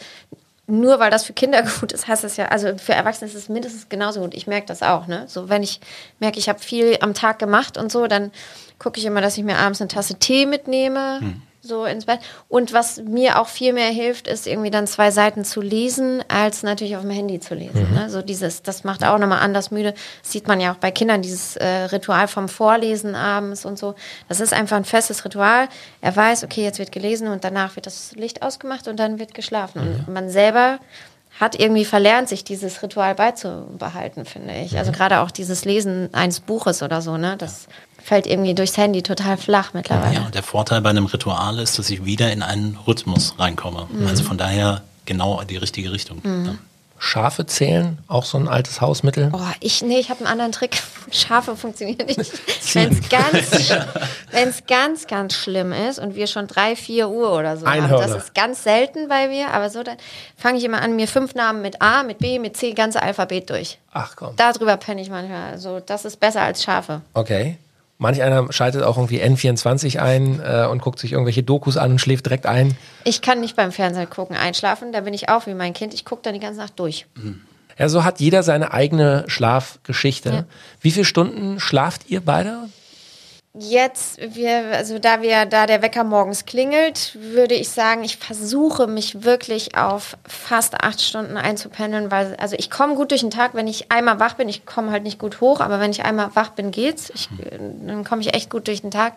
nur 0.68 1.00
weil 1.00 1.12
das 1.12 1.26
für 1.26 1.34
Kinder 1.34 1.64
gut 1.80 1.92
ist, 1.92 2.08
heißt 2.08 2.24
das 2.24 2.38
ja, 2.38 2.46
also 2.48 2.78
für 2.78 2.94
Erwachsene 2.94 3.30
ist 3.30 3.36
es 3.36 3.50
mindestens 3.50 3.90
genauso 3.90 4.22
gut. 4.22 4.34
Ich 4.34 4.48
merke 4.48 4.68
das 4.68 4.82
auch. 4.82 5.08
Ne? 5.08 5.26
So, 5.28 5.50
wenn 5.50 5.64
ich 5.64 5.82
merke, 6.20 6.40
ich 6.40 6.48
habe 6.48 6.60
viel 6.60 6.98
am 7.02 7.14
Tag 7.14 7.40
gemacht 7.40 7.78
und 7.78 7.92
so, 7.92 8.08
dann 8.08 8.32
gucke 8.80 9.00
ich 9.00 9.06
immer, 9.06 9.22
dass 9.22 9.38
ich 9.38 9.44
mir 9.44 9.58
abends 9.58 9.82
eine 9.82 9.90
Tasse 9.90 10.16
Tee 10.16 10.46
mitnehme. 10.46 11.20
Hm 11.20 11.42
so 11.62 11.86
ins 11.86 12.06
Bett. 12.06 12.20
Und 12.50 12.74
was 12.74 13.02
mir 13.04 13.40
auch 13.40 13.48
viel 13.48 13.74
mehr 13.74 13.90
hilft, 13.90 14.28
ist 14.28 14.48
irgendwie 14.48 14.72
dann 14.72 14.88
zwei 14.88 15.12
Seiten 15.12 15.46
zu 15.46 15.62
lesen, 15.62 16.24
als 16.28 16.64
natürlich 16.64 16.96
auf 16.96 17.04
dem 17.04 17.12
Handy 17.12 17.40
zu 17.40 17.54
lesen. 17.54 17.88
Mhm. 17.90 17.96
Ne? 17.96 18.10
So 18.10 18.22
dieses, 18.22 18.64
das 18.64 18.84
macht 18.84 19.04
auch 19.04 19.20
nochmal 19.20 19.40
anders 19.40 19.70
müde. 19.70 19.94
Das 20.22 20.32
sieht 20.32 20.48
man 20.48 20.60
ja 20.60 20.74
auch 20.74 20.78
bei 20.78 20.92
Kindern, 20.92 21.22
dieses 21.22 21.56
äh, 21.58 21.68
Ritual 21.68 22.28
vom 22.28 22.50
Vorlesen 22.50 23.16
abends 23.16 23.66
und 23.66 23.78
so. 23.78 23.96
Das 24.28 24.40
ist 24.40 24.54
einfach 24.54 24.78
ein 24.78 24.86
festes 24.86 25.24
Ritual. 25.24 25.68
Er 26.02 26.16
weiß, 26.16 26.44
okay, 26.44 26.64
jetzt 26.64 26.80
wird 26.80 26.92
gelesen 26.92 27.28
und 27.28 27.44
danach 27.44 27.76
wird 27.76 27.86
das 27.86 28.14
Licht 28.14 28.42
ausgemacht 28.42 28.88
und 28.88 29.00
dann 29.00 29.20
wird 29.20 29.34
geschlafen. 29.34 29.82
Mhm. 29.84 30.06
Und 30.08 30.14
man 30.14 30.30
selber 30.30 30.80
hat 31.40 31.60
irgendwie 31.60 31.86
verlernt, 31.86 32.28
sich 32.28 32.44
dieses 32.44 32.84
Ritual 32.84 33.16
beizubehalten, 33.16 34.26
finde 34.26 34.54
ich. 34.56 34.78
Also 34.78 34.92
mhm. 34.92 34.96
gerade 34.96 35.20
auch 35.22 35.32
dieses 35.32 35.64
Lesen 35.66 36.10
eines 36.14 36.40
Buches 36.40 36.84
oder 36.84 37.02
so, 37.02 37.18
ne? 37.18 37.36
Das 37.38 37.68
fällt 38.04 38.28
irgendwie 38.28 38.54
durchs 38.54 38.78
Handy 38.78 39.02
total 39.02 39.38
flach 39.38 39.74
mittlerweile. 39.74 40.16
Ja, 40.16 40.26
und 40.26 40.36
der 40.36 40.44
Vorteil 40.44 40.82
bei 40.82 40.90
einem 40.90 41.06
Ritual 41.06 41.60
ist, 41.60 41.78
dass 41.80 41.90
ich 41.90 42.06
wieder 42.06 42.32
in 42.32 42.44
einen 42.44 42.78
Rhythmus 42.88 43.36
reinkomme. 43.38 43.88
Mhm. 43.92 44.08
Also 44.08 44.24
von 44.24 44.38
daher 44.38 44.82
genau 45.06 45.44
die 45.44 45.58
richtige 45.58 45.92
Richtung. 45.92 46.20
Mhm. 46.24 46.60
Schafe 47.04 47.48
zählen, 47.48 47.98
auch 48.08 48.26
so 48.26 48.38
ein 48.38 48.48
altes 48.48 48.80
Hausmittel? 48.80 49.32
Oh, 49.34 49.40
ich, 49.60 49.82
nee, 49.82 49.98
ich 49.98 50.12
habe 50.12 50.20
einen 50.20 50.28
anderen 50.28 50.52
Trick. 50.52 50.84
Schafe 51.12 51.56
funktionieren 51.56 52.06
nicht. 52.06 52.20
Wenn 52.76 52.92
es 52.92 53.10
ganz, 53.10 53.76
wenn's 54.32 54.64
ganz, 54.68 55.08
ganz 55.08 55.34
schlimm 55.34 55.74
ist 55.74 55.98
und 55.98 56.14
wir 56.14 56.28
schon 56.28 56.46
drei, 56.46 56.76
vier 56.76 57.10
Uhr 57.10 57.34
oder 57.34 57.58
so 57.58 57.66
Einhörner. 57.66 58.04
haben, 58.04 58.14
das 58.14 58.26
ist 58.26 58.36
ganz 58.36 58.64
selten 58.64 59.08
bei 59.08 59.30
mir, 59.30 59.50
aber 59.52 59.72
so, 59.72 59.82
dann 59.82 59.98
fange 60.38 60.60
ich 60.60 60.64
immer 60.64 60.80
an, 60.84 60.96
mir 60.96 61.08
fünf 61.08 61.34
Namen 61.34 61.64
mit 61.64 61.82
A, 61.82 62.04
mit 62.04 62.20
B, 62.20 62.38
mit 62.38 62.56
C, 62.56 62.74
ganze 62.74 63.02
Alphabet 63.02 63.50
durch. 63.50 63.80
Ach 63.92 64.16
komm. 64.16 64.36
Darüber 64.36 64.78
penne 64.78 65.02
ich 65.02 65.10
manchmal. 65.10 65.54
Also, 65.54 65.80
das 65.80 66.06
ist 66.06 66.20
besser 66.20 66.42
als 66.42 66.62
Schafe. 66.62 67.02
Okay. 67.16 67.58
Manch 68.02 68.20
einer 68.24 68.52
schaltet 68.52 68.82
auch 68.82 68.98
irgendwie 68.98 69.22
N24 69.22 70.00
ein 70.00 70.42
äh, 70.44 70.66
und 70.66 70.82
guckt 70.82 70.98
sich 70.98 71.12
irgendwelche 71.12 71.44
Dokus 71.44 71.78
an 71.78 71.92
und 71.92 72.00
schläft 72.00 72.26
direkt 72.26 72.48
ein. 72.48 72.76
Ich 73.04 73.22
kann 73.22 73.42
nicht 73.42 73.56
beim 73.56 73.72
Fernsehen 73.72 74.10
gucken, 74.10 74.36
einschlafen. 74.36 74.92
Da 74.92 75.02
bin 75.02 75.14
ich 75.14 75.30
auch 75.30 75.46
wie 75.46 75.54
mein 75.54 75.74
Kind. 75.74 75.94
Ich 75.94 76.04
gucke 76.04 76.24
dann 76.24 76.34
die 76.34 76.40
ganze 76.40 76.62
Nacht 76.62 76.80
durch. 76.80 77.06
Ja, 77.78 77.90
so 77.90 78.04
hat 78.04 78.20
jeder 78.20 78.42
seine 78.42 78.74
eigene 78.74 79.26
Schlafgeschichte. 79.28 80.30
Ja. 80.30 80.44
Wie 80.82 80.90
viele 80.90 81.06
Stunden 81.06 81.60
schlaft 81.60 82.10
ihr 82.10 82.22
beide? 82.22 82.70
Jetzt, 83.54 84.18
wir, 84.34 84.78
also 84.78 84.98
da 84.98 85.22
wir, 85.22 85.46
da 85.46 85.66
der 85.66 85.82
Wecker 85.82 86.06
morgens 86.06 86.46
klingelt, 86.46 87.18
würde 87.20 87.54
ich 87.54 87.68
sagen, 87.70 88.02
ich 88.06 88.16
versuche 88.16 88.88
mich 88.88 89.24
wirklich 89.24 89.76
auf 89.76 90.16
fast 90.26 90.76
acht 90.76 91.02
Stunden 91.02 91.36
einzupendeln, 91.36 92.12
weil, 92.12 92.38
also 92.38 92.56
ich 92.58 92.72
komme 92.72 92.96
gut 92.96 93.12
durch 93.12 93.22
den 93.22 93.30
Tag, 93.30 93.54
wenn 93.54 93.68
ich 93.68 93.92
einmal 93.92 94.22
wach 94.22 94.36
bin, 94.36 94.48
ich 94.48 94.66
komme 94.66 94.92
halt 94.92 95.04
nicht 95.04 95.20
gut 95.20 95.42
hoch, 95.42 95.60
aber 95.60 95.82
wenn 95.82 95.92
ich 95.92 96.06
einmal 96.06 96.34
wach 96.34 96.52
bin, 96.52 96.72
geht's. 96.72 97.12
Ich, 97.14 97.28
dann 97.86 98.06
komme 98.06 98.22
ich 98.22 98.34
echt 98.34 98.50
gut 98.50 98.68
durch 98.68 98.82
den 98.82 98.92
Tag. 98.92 99.16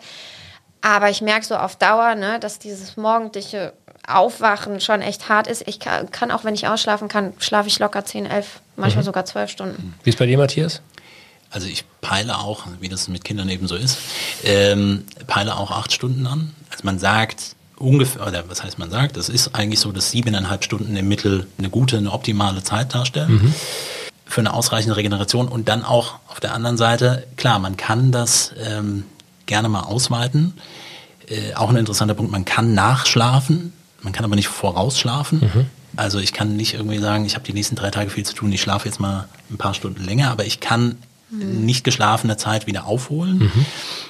Aber 0.81 1.09
ich 1.09 1.21
merke 1.21 1.45
so 1.45 1.55
auf 1.55 1.77
Dauer, 1.77 2.15
ne, 2.15 2.37
dass 2.39 2.59
dieses 2.59 2.97
morgendliche 2.97 3.71
Aufwachen 4.05 4.81
schon 4.81 5.01
echt 5.01 5.29
hart 5.29 5.47
ist. 5.47 5.65
Ich 5.65 5.79
kann, 5.79 6.11
kann 6.11 6.29
auch, 6.29 6.43
wenn 6.43 6.53
ich 6.53 6.67
ausschlafen 6.67 7.07
kann, 7.07 7.33
schlafe 7.39 7.69
ich 7.69 7.79
locker 7.79 8.03
10, 8.03 8.25
11, 8.25 8.59
manchmal 8.75 9.03
mhm. 9.03 9.05
sogar 9.05 9.25
12 9.25 9.49
Stunden. 9.49 9.95
Wie 10.03 10.09
ist 10.09 10.19
bei 10.19 10.25
dir, 10.25 10.37
Matthias? 10.37 10.81
Also 11.55 11.67
ich 11.67 11.85
peile 12.01 12.37
auch, 12.37 12.65
wie 12.81 12.89
das 12.89 13.07
mit 13.07 13.23
Kindern 13.23 13.47
eben 13.47 13.67
so 13.67 13.75
ist, 13.75 13.97
ähm, 14.43 15.05
peile 15.25 15.55
auch 15.55 15.71
acht 15.71 15.93
Stunden 15.93 16.27
an. 16.27 16.53
Also 16.69 16.83
man 16.83 16.99
sagt 16.99 17.55
ungefähr, 17.77 18.27
oder 18.27 18.43
was 18.49 18.61
heißt 18.61 18.77
man 18.77 18.91
sagt, 18.91 19.15
das 19.15 19.29
ist 19.29 19.55
eigentlich 19.55 19.79
so, 19.79 19.93
dass 19.93 20.11
siebeneinhalb 20.11 20.65
Stunden 20.65 20.97
im 20.97 21.07
Mittel 21.07 21.47
eine 21.57 21.69
gute, 21.69 21.97
eine 21.97 22.11
optimale 22.11 22.61
Zeit 22.61 22.93
darstellen. 22.93 23.31
Mhm. 23.31 23.53
Für 24.25 24.41
eine 24.41 24.53
ausreichende 24.53 24.97
Regeneration 24.97 25.47
und 25.47 25.69
dann 25.69 25.85
auch 25.85 26.15
auf 26.27 26.41
der 26.41 26.53
anderen 26.53 26.77
Seite, 26.77 27.25
klar, 27.37 27.59
man 27.59 27.77
kann 27.77 28.11
das 28.11 28.51
ähm, 28.61 29.05
gerne 29.45 29.69
mal 29.69 29.83
ausweiten. 29.83 30.55
Äh, 31.27 31.53
auch 31.53 31.69
ein 31.69 31.77
interessanter 31.77 32.15
Punkt, 32.15 32.33
man 32.33 32.43
kann 32.43 32.73
nachschlafen, 32.73 33.71
man 34.01 34.11
kann 34.11 34.25
aber 34.25 34.35
nicht 34.35 34.49
vorausschlafen. 34.49 35.39
Mhm. 35.39 35.65
Also 35.95 36.19
ich 36.19 36.33
kann 36.33 36.57
nicht 36.57 36.73
irgendwie 36.73 36.99
sagen, 36.99 37.25
ich 37.25 37.35
habe 37.35 37.45
die 37.45 37.53
nächsten 37.53 37.75
drei 37.75 37.91
Tage 37.91 38.09
viel 38.09 38.25
zu 38.25 38.33
tun, 38.33 38.51
ich 38.51 38.61
schlafe 38.61 38.89
jetzt 38.89 38.99
mal 38.99 39.29
ein 39.49 39.57
paar 39.57 39.73
Stunden 39.73 40.03
länger, 40.03 40.31
aber 40.31 40.45
ich 40.45 40.59
kann 40.59 40.97
nicht 41.29 41.83
geschlafene 41.83 42.37
Zeit 42.37 42.67
wieder 42.67 42.85
aufholen. 42.85 43.39
Mhm. 43.39 43.65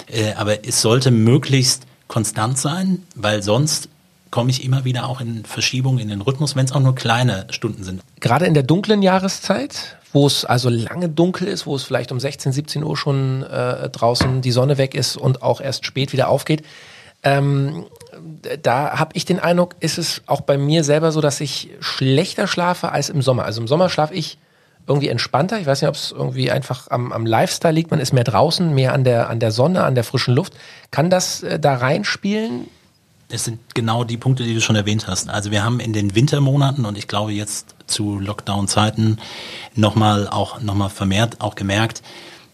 Äh, 0.08 0.34
aber 0.34 0.66
es 0.66 0.82
sollte 0.82 1.10
möglichst 1.10 1.84
konstant 2.08 2.58
sein, 2.58 3.02
weil 3.14 3.42
sonst 3.42 3.88
komme 4.30 4.50
ich 4.50 4.64
immer 4.64 4.84
wieder 4.84 5.08
auch 5.08 5.20
in 5.20 5.44
Verschiebungen 5.44 5.98
in 5.98 6.08
den 6.08 6.20
Rhythmus, 6.20 6.56
wenn 6.56 6.66
es 6.66 6.72
auch 6.72 6.80
nur 6.80 6.94
kleine 6.94 7.46
Stunden 7.50 7.84
sind. 7.84 8.02
Gerade 8.20 8.46
in 8.46 8.54
der 8.54 8.62
dunklen 8.62 9.02
Jahreszeit, 9.02 9.96
wo 10.12 10.26
es 10.26 10.44
also 10.44 10.68
lange 10.68 11.08
dunkel 11.08 11.48
ist, 11.48 11.66
wo 11.66 11.74
es 11.74 11.84
vielleicht 11.84 12.12
um 12.12 12.20
16, 12.20 12.52
17 12.52 12.82
Uhr 12.82 12.96
schon 12.96 13.42
äh, 13.44 13.88
draußen 13.88 14.42
die 14.42 14.52
Sonne 14.52 14.78
weg 14.78 14.94
ist 14.94 15.16
und 15.16 15.42
auch 15.42 15.60
erst 15.60 15.86
spät 15.86 16.12
wieder 16.12 16.28
aufgeht, 16.28 16.64
ähm, 17.22 17.86
da 18.62 18.98
habe 18.98 19.10
ich 19.14 19.24
den 19.24 19.40
Eindruck, 19.40 19.74
ist 19.80 19.98
es 19.98 20.22
auch 20.26 20.42
bei 20.42 20.58
mir 20.58 20.84
selber 20.84 21.12
so, 21.12 21.20
dass 21.20 21.40
ich 21.40 21.70
schlechter 21.80 22.46
schlafe 22.46 22.92
als 22.92 23.08
im 23.08 23.22
Sommer. 23.22 23.44
Also 23.44 23.60
im 23.60 23.68
Sommer 23.68 23.88
schlafe 23.88 24.14
ich 24.14 24.38
irgendwie 24.86 25.08
entspannter. 25.08 25.58
Ich 25.60 25.66
weiß 25.66 25.82
nicht, 25.82 25.88
ob 25.88 25.96
es 25.96 26.12
irgendwie 26.12 26.50
einfach 26.50 26.88
am, 26.90 27.12
am 27.12 27.26
Lifestyle 27.26 27.74
liegt. 27.74 27.90
Man 27.90 28.00
ist 28.00 28.12
mehr 28.12 28.24
draußen, 28.24 28.74
mehr 28.74 28.92
an 28.92 29.04
der, 29.04 29.28
an 29.28 29.40
der 29.40 29.50
Sonne, 29.50 29.84
an 29.84 29.94
der 29.94 30.04
frischen 30.04 30.34
Luft. 30.34 30.54
Kann 30.90 31.10
das 31.10 31.42
äh, 31.42 31.58
da 31.58 31.74
reinspielen? 31.74 32.68
Es 33.28 33.44
sind 33.44 33.58
genau 33.74 34.04
die 34.04 34.16
Punkte, 34.16 34.44
die 34.44 34.54
du 34.54 34.60
schon 34.60 34.76
erwähnt 34.76 35.08
hast. 35.08 35.28
Also 35.28 35.50
wir 35.50 35.64
haben 35.64 35.80
in 35.80 35.92
den 35.92 36.14
Wintermonaten 36.14 36.84
und 36.84 36.96
ich 36.96 37.08
glaube 37.08 37.32
jetzt 37.32 37.74
zu 37.88 38.20
Lockdown-Zeiten 38.20 39.18
nochmal 39.74 40.28
auch 40.28 40.60
nochmal 40.60 40.90
vermehrt 40.90 41.40
auch 41.40 41.56
gemerkt, 41.56 42.02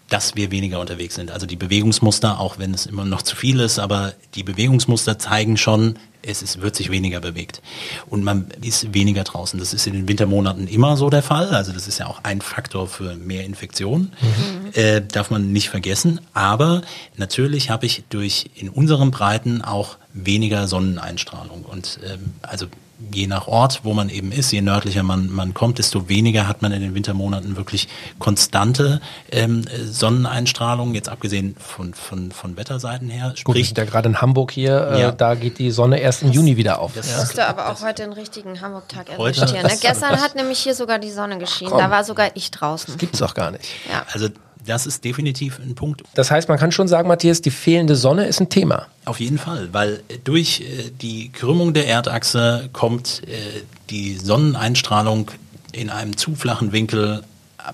dass 0.09 0.35
wir 0.35 0.51
weniger 0.51 0.81
unterwegs 0.81 1.15
sind. 1.15 1.31
Also 1.31 1.47
die 1.47 1.57
Bewegungsmuster, 1.57 2.41
auch 2.41 2.59
wenn 2.59 2.73
es 2.73 2.87
immer 2.87 3.05
noch 3.05 3.21
zu 3.21 3.37
viel 3.37 3.61
ist, 3.61 3.79
aber 3.79 4.15
die 4.35 4.43
Bewegungsmuster 4.43 5.19
zeigen 5.19 5.59
schon, 5.59 5.99
es 6.23 6.43
ist, 6.43 6.63
wird 6.63 6.77
sich 6.77 6.91
weniger 6.91 7.21
bewegt. 7.21 7.63
Und 8.09 8.25
man 8.25 8.47
ist 8.63 8.95
weniger 8.95 9.25
draußen. 9.25 9.59
Das 9.59 9.75
ist 9.75 9.87
in 9.87 9.93
den 9.93 10.09
Wintermonaten 10.09 10.67
immer 10.69 10.97
so 10.97 11.11
der 11.11 11.23
Fall. 11.23 11.49
Also 11.55 11.73
das 11.73 11.89
ist 11.89 11.99
ja 11.99 12.07
auch 12.07 12.25
ein 12.25 12.41
Faktor 12.41 12.89
für 12.89 13.17
mehr 13.17 13.45
Infektionen. 13.45 14.13
Mhm. 14.21 14.71
Äh, 14.75 15.01
darf 15.03 15.31
man 15.31 15.53
nicht 15.53 15.69
vergessen. 15.69 16.21
Aber 16.33 16.83
natürlich 17.17 17.71
habe 17.71 17.87
ich 17.87 18.05
durch 18.09 18.51
in 18.55 18.69
unseren 18.69 19.11
Breiten 19.11 19.63
auch 19.63 19.97
weniger 20.13 20.69
Sonneneinstrahlung. 20.69 21.65
Und 21.65 21.99
ähm, 22.05 22.35
also 22.43 22.67
je 23.11 23.27
nach 23.27 23.49
Ort, 23.49 23.81
wo 23.83 23.95
man 23.95 24.09
eben 24.09 24.33
ist, 24.33 24.53
je 24.53 24.61
nördlicher 24.61 25.03
man, 25.03 25.31
man 25.31 25.55
kommt, 25.55 25.79
desto 25.79 26.09
weniger 26.09 26.47
hat 26.47 26.63
man 26.63 26.73
in 26.73 26.83
den 26.83 26.95
Wintermonaten 26.95 27.57
wirklich 27.57 27.89
konstante 28.19 29.01
ähm, 29.31 29.65
Sonneneinstrahlung, 29.85 30.95
jetzt 30.95 31.09
abgesehen 31.09 31.57
von, 31.59 31.95
von, 31.95 32.33
von 32.33 32.57
Wetterseiten 32.57 33.09
her. 33.09 33.31
Sprich, 33.31 33.45
Gut, 33.45 33.57
wir 33.57 33.65
sind 33.65 33.79
ja 33.79 33.85
gerade 33.85 34.09
in 34.09 34.21
Hamburg 34.21 34.53
hier, 34.53 34.91
äh, 34.93 35.01
ja. 35.01 35.13
da 35.13 35.35
geht 35.35 35.59
die 35.59 35.71
Sonne 35.71 35.99
erst 35.99 36.23
im 36.23 36.29
das, 36.29 36.37
Juni 36.37 36.57
wieder 36.57 36.81
auf. 36.81 36.93
Das 36.95 37.11
ja. 37.11 37.25
du 37.25 37.49
aber 37.49 37.71
auch 37.71 37.83
heute 37.83 38.05
einen 38.05 38.13
richtigen 38.13 38.61
Hamburg-Tag 38.61 39.11
erwischt 39.11 39.51
hier. 39.51 39.63
Ne? 39.63 39.77
Gestern 39.81 40.21
hat 40.21 40.35
nämlich 40.35 40.59
hier 40.59 40.75
sogar 40.75 40.99
die 40.99 41.11
Sonne 41.11 41.39
geschienen, 41.39 41.73
Komm. 41.73 41.81
da 41.81 41.91
war 41.91 42.05
sogar 42.05 42.31
ich 42.35 42.51
draußen. 42.51 42.87
Das 42.89 42.99
gibt 42.99 43.15
es 43.15 43.23
auch 43.23 43.35
gar 43.35 43.51
nicht. 43.51 43.65
Ja. 43.91 44.05
Also 44.13 44.29
das 44.67 44.87
ist 44.87 45.05
definitiv 45.05 45.59
ein 45.59 45.75
Punkt. 45.75 46.03
Das 46.15 46.31
heißt, 46.31 46.49
man 46.49 46.59
kann 46.59 46.73
schon 46.73 46.89
sagen, 46.89 47.09
Matthias, 47.09 47.41
die 47.41 47.51
fehlende 47.51 47.97
Sonne 47.97 48.27
ist 48.27 48.41
ein 48.41 48.49
Thema. 48.49 48.87
Auf 49.05 49.21
jeden 49.21 49.39
Fall, 49.39 49.69
weil 49.73 50.03
durch 50.25 50.61
äh, 50.61 50.91
die 51.01 51.31
Krümmung 51.31 51.75
der 51.75 51.87
Erdachse 51.87 52.69
kommt 52.73 53.23
äh, 53.27 53.63
die 53.91 54.17
Sonneneinstrahlung 54.17 55.31
in 55.73 55.91
einem 55.91 56.17
zu 56.17 56.35
flachen 56.35 56.73
Winkel 56.73 57.23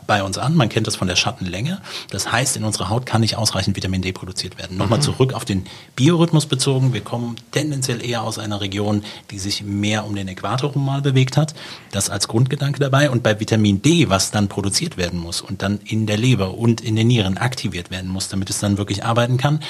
bei 0.07 0.23
uns 0.23 0.39
an. 0.39 0.55
Man 0.55 0.69
kennt 0.69 0.87
das 0.87 0.97
von 0.97 1.09
der 1.09 1.17
Schattenlänge. 1.17 1.81
Das 2.11 2.31
heißt, 2.31 2.57
in 2.57 2.65
unserer 2.65 2.89
Haut 2.89 3.07
kann 3.07 3.21
nicht 3.21 3.37
ausreichend 3.37 3.77
Vitamin 3.77 4.03
D 4.03 4.13
produziert 4.13 4.59
werden. 4.59 4.77
Nochmal 4.77 4.99
mhm. 4.99 5.03
zurück 5.03 5.33
auf 5.33 5.45
den 5.45 5.67
Biorhythmus 5.97 6.47
bezogen. 6.47 6.93
Wir 6.93 7.01
kommen 7.01 7.37
tendenziell 7.51 8.05
eher 8.05 8.23
aus 8.23 8.39
einer 8.39 8.61
Region, 8.61 9.05
die 9.31 9.39
sich 9.39 9.63
mehr 9.63 10.05
um 10.07 10.15
den 10.15 10.29
Äquator 10.29 10.73
rum 10.73 10.85
mal 10.85 11.03
bewegt 11.03 11.37
hat. 11.37 11.55
Das 11.91 12.11
als 12.11 12.29
Grundgedanke 12.29 12.81
dabei. 12.81 13.11
Und 13.11 13.23
bei 13.23 13.39
Vitamin 13.39 13.83
D, 13.83 14.09
was 14.09 14.31
dann 14.31 14.49
produziert 14.49 14.97
werden 14.97 15.19
muss 15.19 15.41
und 15.41 15.63
dann 15.63 15.79
in 15.85 16.07
der 16.07 16.17
Leber 16.17 16.55
und 16.55 16.81
in 16.81 16.97
den 16.97 17.07
Nieren 17.07 17.39
aktiviert 17.39 17.91
werden 17.91 18.11
muss, 18.11 18.29
damit 18.29 18.51
es 18.51 18.59
dann 18.59 18.79
wirklich 18.79 19.05
arbeiten 19.05 19.37
kann, 19.37 19.61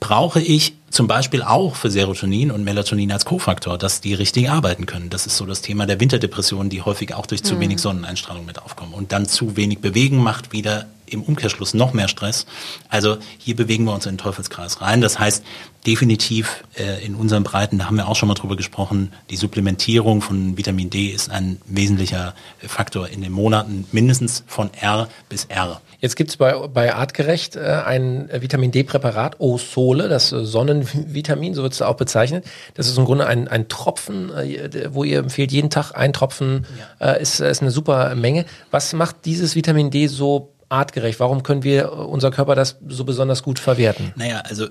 brauche 0.00 0.40
ich 0.40 0.74
zum 0.92 1.06
Beispiel 1.06 1.42
auch 1.42 1.74
für 1.74 1.90
Serotonin 1.90 2.50
und 2.50 2.64
Melatonin 2.64 3.10
als 3.10 3.24
Kofaktor, 3.24 3.78
dass 3.78 4.00
die 4.00 4.14
richtig 4.14 4.50
arbeiten 4.50 4.86
können. 4.86 5.08
Das 5.08 5.26
ist 5.26 5.38
so 5.38 5.46
das 5.46 5.62
Thema 5.62 5.86
der 5.86 5.98
Winterdepression, 5.98 6.68
die 6.68 6.82
häufig 6.82 7.14
auch 7.14 7.26
durch 7.26 7.42
zu 7.42 7.54
mhm. 7.54 7.60
wenig 7.60 7.78
Sonneneinstrahlung 7.80 8.44
mit 8.44 8.60
aufkommen. 8.60 8.92
Und 8.92 9.10
dann 9.10 9.26
zu 9.26 9.56
wenig 9.56 9.80
Bewegen 9.80 10.18
macht 10.18 10.52
wieder 10.52 10.86
im 11.06 11.22
Umkehrschluss 11.22 11.74
noch 11.74 11.92
mehr 11.92 12.08
Stress. 12.08 12.46
Also 12.88 13.18
hier 13.38 13.56
bewegen 13.56 13.84
wir 13.84 13.92
uns 13.92 14.06
in 14.06 14.12
den 14.12 14.18
Teufelskreis 14.18 14.80
rein. 14.80 15.00
Das 15.00 15.18
heißt, 15.18 15.44
definitiv 15.86 16.64
äh, 16.78 17.04
in 17.04 17.14
unseren 17.14 17.42
Breiten, 17.42 17.78
da 17.78 17.86
haben 17.86 17.96
wir 17.96 18.08
auch 18.08 18.16
schon 18.16 18.28
mal 18.28 18.34
drüber 18.34 18.56
gesprochen, 18.56 19.12
die 19.30 19.36
Supplementierung 19.36 20.22
von 20.22 20.56
Vitamin 20.56 20.90
D 20.90 21.08
ist 21.08 21.30
ein 21.30 21.60
wesentlicher 21.66 22.34
Faktor 22.60 23.08
in 23.08 23.20
den 23.20 23.32
Monaten, 23.32 23.86
mindestens 23.92 24.44
von 24.46 24.70
R 24.74 25.08
bis 25.28 25.46
R. 25.46 25.80
Jetzt 26.00 26.16
gibt 26.16 26.30
es 26.30 26.36
bei, 26.36 26.52
bei 26.66 26.94
Artgerecht 26.94 27.54
äh, 27.54 27.60
ein 27.60 28.28
Vitamin 28.32 28.72
D-Präparat, 28.72 29.36
O-Sole, 29.38 30.08
das 30.08 30.32
äh, 30.32 30.44
Sonnenvitamin, 30.84 31.54
so 31.54 31.62
wird 31.62 31.72
es 31.72 31.82
auch 31.82 31.96
bezeichnet. 31.96 32.44
Das 32.74 32.88
ist 32.88 32.98
im 32.98 33.04
Grunde 33.04 33.26
ein, 33.26 33.48
ein 33.48 33.68
Tropfen, 33.68 34.30
äh, 34.34 34.88
wo 34.92 35.04
ihr 35.04 35.18
empfehlt, 35.18 35.52
jeden 35.52 35.70
Tag 35.70 35.92
ein 35.92 36.12
Tropfen 36.12 36.66
ja. 37.00 37.12
äh, 37.12 37.22
ist, 37.22 37.40
ist 37.40 37.62
eine 37.62 37.70
super 37.70 38.14
Menge. 38.14 38.44
Was 38.70 38.92
macht 38.92 39.24
dieses 39.24 39.54
Vitamin 39.54 39.90
D 39.90 40.06
so 40.06 40.52
artgerecht? 40.68 41.20
Warum 41.20 41.42
können 41.42 41.62
wir 41.62 41.92
unser 41.92 42.30
Körper 42.30 42.54
das 42.54 42.78
so 42.88 43.04
besonders 43.04 43.42
gut 43.42 43.58
verwerten? 43.58 44.12
Naja, 44.16 44.42
also 44.46 44.68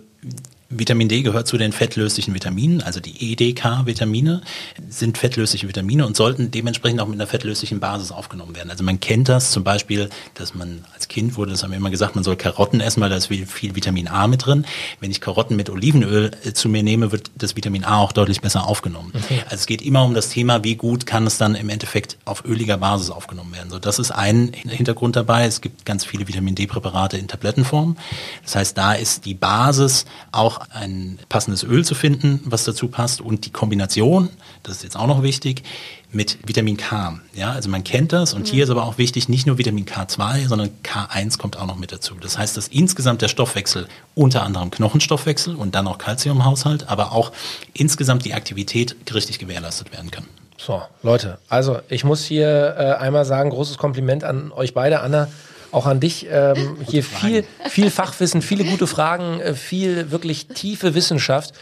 Vitamin 0.72 1.10
D 1.10 1.22
gehört 1.22 1.48
zu 1.48 1.58
den 1.58 1.72
fettlöslichen 1.74 2.34
Vitaminen, 2.34 2.82
also 2.82 3.00
die 3.00 3.32
EDK-Vitamine 3.32 4.42
sind 4.90 5.18
fettlösliche 5.18 5.68
Vitamine 5.68 6.06
und 6.06 6.16
sollten 6.16 6.50
dementsprechend 6.50 7.02
auch 7.02 7.08
mit 7.08 7.16
einer 7.16 7.28
fettlöslichen 7.28 7.80
Basis 7.80 8.12
aufgenommen 8.12 8.56
werden. 8.56 8.72
Also 8.72 8.84
man 8.84 9.00
kennt 9.00 9.30
das 9.30 9.52
zum 9.52 9.64
Beispiel, 9.64 10.10
dass 10.36 10.56
man 10.56 10.86
als 10.94 11.08
Kind 11.08 11.36
wurde, 11.36 11.52
das 11.52 11.64
haben 11.64 11.72
wir 11.72 11.78
immer 11.78 11.92
gesagt, 11.92 12.16
man 12.16 12.24
soll 12.24 12.38
Karotten 12.38 12.80
essen, 12.80 13.02
weil 13.02 13.10
da 13.10 13.18
ist 13.18 13.28
viel, 13.28 13.46
viel 13.46 13.76
Vitamin 13.76 14.08
A 14.08 14.28
mit 14.28 14.46
drin. 14.46 14.66
Wenn 15.00 15.12
ich 15.12 15.20
Karotten 15.20 15.56
mit 15.56 15.70
Olivenöl 15.70 16.32
äh, 16.44 16.54
zu 16.54 16.70
mir 16.70 16.84
nehme, 16.84 17.12
wird 17.12 17.32
das 17.36 17.56
Vitamin 17.56 17.84
A 17.84 17.98
auch 17.98 18.14
deutlich 18.14 18.42
besser 18.42 18.66
aufgenommen. 18.66 19.12
Okay. 19.14 19.42
Also 19.46 19.56
es 19.56 19.66
geht 19.66 19.82
immer 19.82 20.04
um 20.04 20.14
das 20.14 20.30
Thema, 20.30 20.64
wie 20.64 20.76
gut 20.76 21.06
kann 21.06 21.28
es 21.28 21.38
dann 21.38 21.56
im 21.56 21.70
Endeffekt 21.70 22.18
auf 22.26 22.46
öliger 22.46 22.78
Basis 22.78 23.10
aufgenommen 23.10 23.54
werden. 23.54 23.70
So, 23.70 23.80
das 23.80 24.00
ist 24.00 24.12
ein 24.12 24.54
Hintergrund 24.54 25.16
dabei. 25.16 25.46
Es 25.46 25.62
gibt 25.62 25.86
ganz 25.86 26.06
viele 26.06 26.28
Vitamin 26.28 26.56
D-Präparate 26.56 27.18
in 27.18 27.28
Tablettenform. 27.28 27.98
Das 28.44 28.56
heißt, 28.56 28.78
da 28.78 28.94
ist 28.94 29.26
die 29.26 29.34
Basis 29.34 30.06
auch 30.32 30.61
ein 30.70 31.20
passendes 31.30 31.64
Öl 31.64 31.84
zu 31.84 31.96
finden, 31.96 32.42
was 32.46 32.64
dazu 32.64 32.88
passt 32.88 33.22
und 33.22 33.46
die 33.46 33.50
Kombination, 33.52 34.30
das 34.64 34.78
ist 34.78 34.84
jetzt 34.84 34.98
auch 34.98 35.08
noch 35.08 35.24
wichtig, 35.24 35.64
mit 36.12 36.38
Vitamin 36.46 36.78
K. 36.78 37.20
Ja, 37.34 37.52
also 37.52 37.70
man 37.70 37.84
kennt 37.84 38.12
das 38.12 38.34
und 38.34 38.42
mhm. 38.42 38.52
hier 38.52 38.64
ist 38.66 38.70
aber 38.70 38.84
auch 38.84 38.98
wichtig, 38.98 39.30
nicht 39.30 39.48
nur 39.48 39.58
Vitamin 39.58 39.86
K2, 39.86 40.48
sondern 40.48 40.70
K1 40.84 41.38
kommt 41.38 41.58
auch 41.58 41.66
noch 41.66 41.78
mit 41.78 41.92
dazu. 41.92 42.16
Das 42.20 42.38
heißt, 42.38 42.58
dass 42.58 42.68
insgesamt 42.68 43.22
der 43.22 43.30
Stoffwechsel, 43.30 43.88
unter 44.14 44.44
anderem 44.44 44.72
Knochenstoffwechsel 44.72 45.56
und 45.56 45.76
dann 45.76 45.88
auch 45.88 45.98
Kalziumhaushalt, 45.98 46.90
aber 46.90 47.14
auch 47.14 47.32
insgesamt 47.74 48.26
die 48.26 48.34
Aktivität 48.34 48.96
richtig 49.14 49.40
gewährleistet 49.40 49.92
werden 49.92 50.12
kann. 50.12 50.26
So, 50.58 50.82
Leute, 51.02 51.40
also 51.50 51.80
ich 51.90 52.04
muss 52.04 52.24
hier 52.24 52.76
äh, 52.78 53.02
einmal 53.02 53.26
sagen, 53.26 53.50
großes 53.50 53.78
Kompliment 53.78 54.24
an 54.24 54.52
euch 54.52 54.74
beide, 54.74 55.00
Anna 55.00 55.28
auch 55.72 55.86
an 55.86 56.00
dich. 56.00 56.28
Ähm, 56.30 56.78
hier 56.88 57.04
viel, 57.04 57.44
viel 57.70 57.90
Fachwissen, 57.90 58.42
viele 58.42 58.64
gute 58.64 58.88
Fragen, 58.88 59.40
äh, 59.40 59.54
viel 59.54 60.12
wirklich 60.12 60.48
tiefe 60.48 60.94
Wissenschaft. 60.94 61.54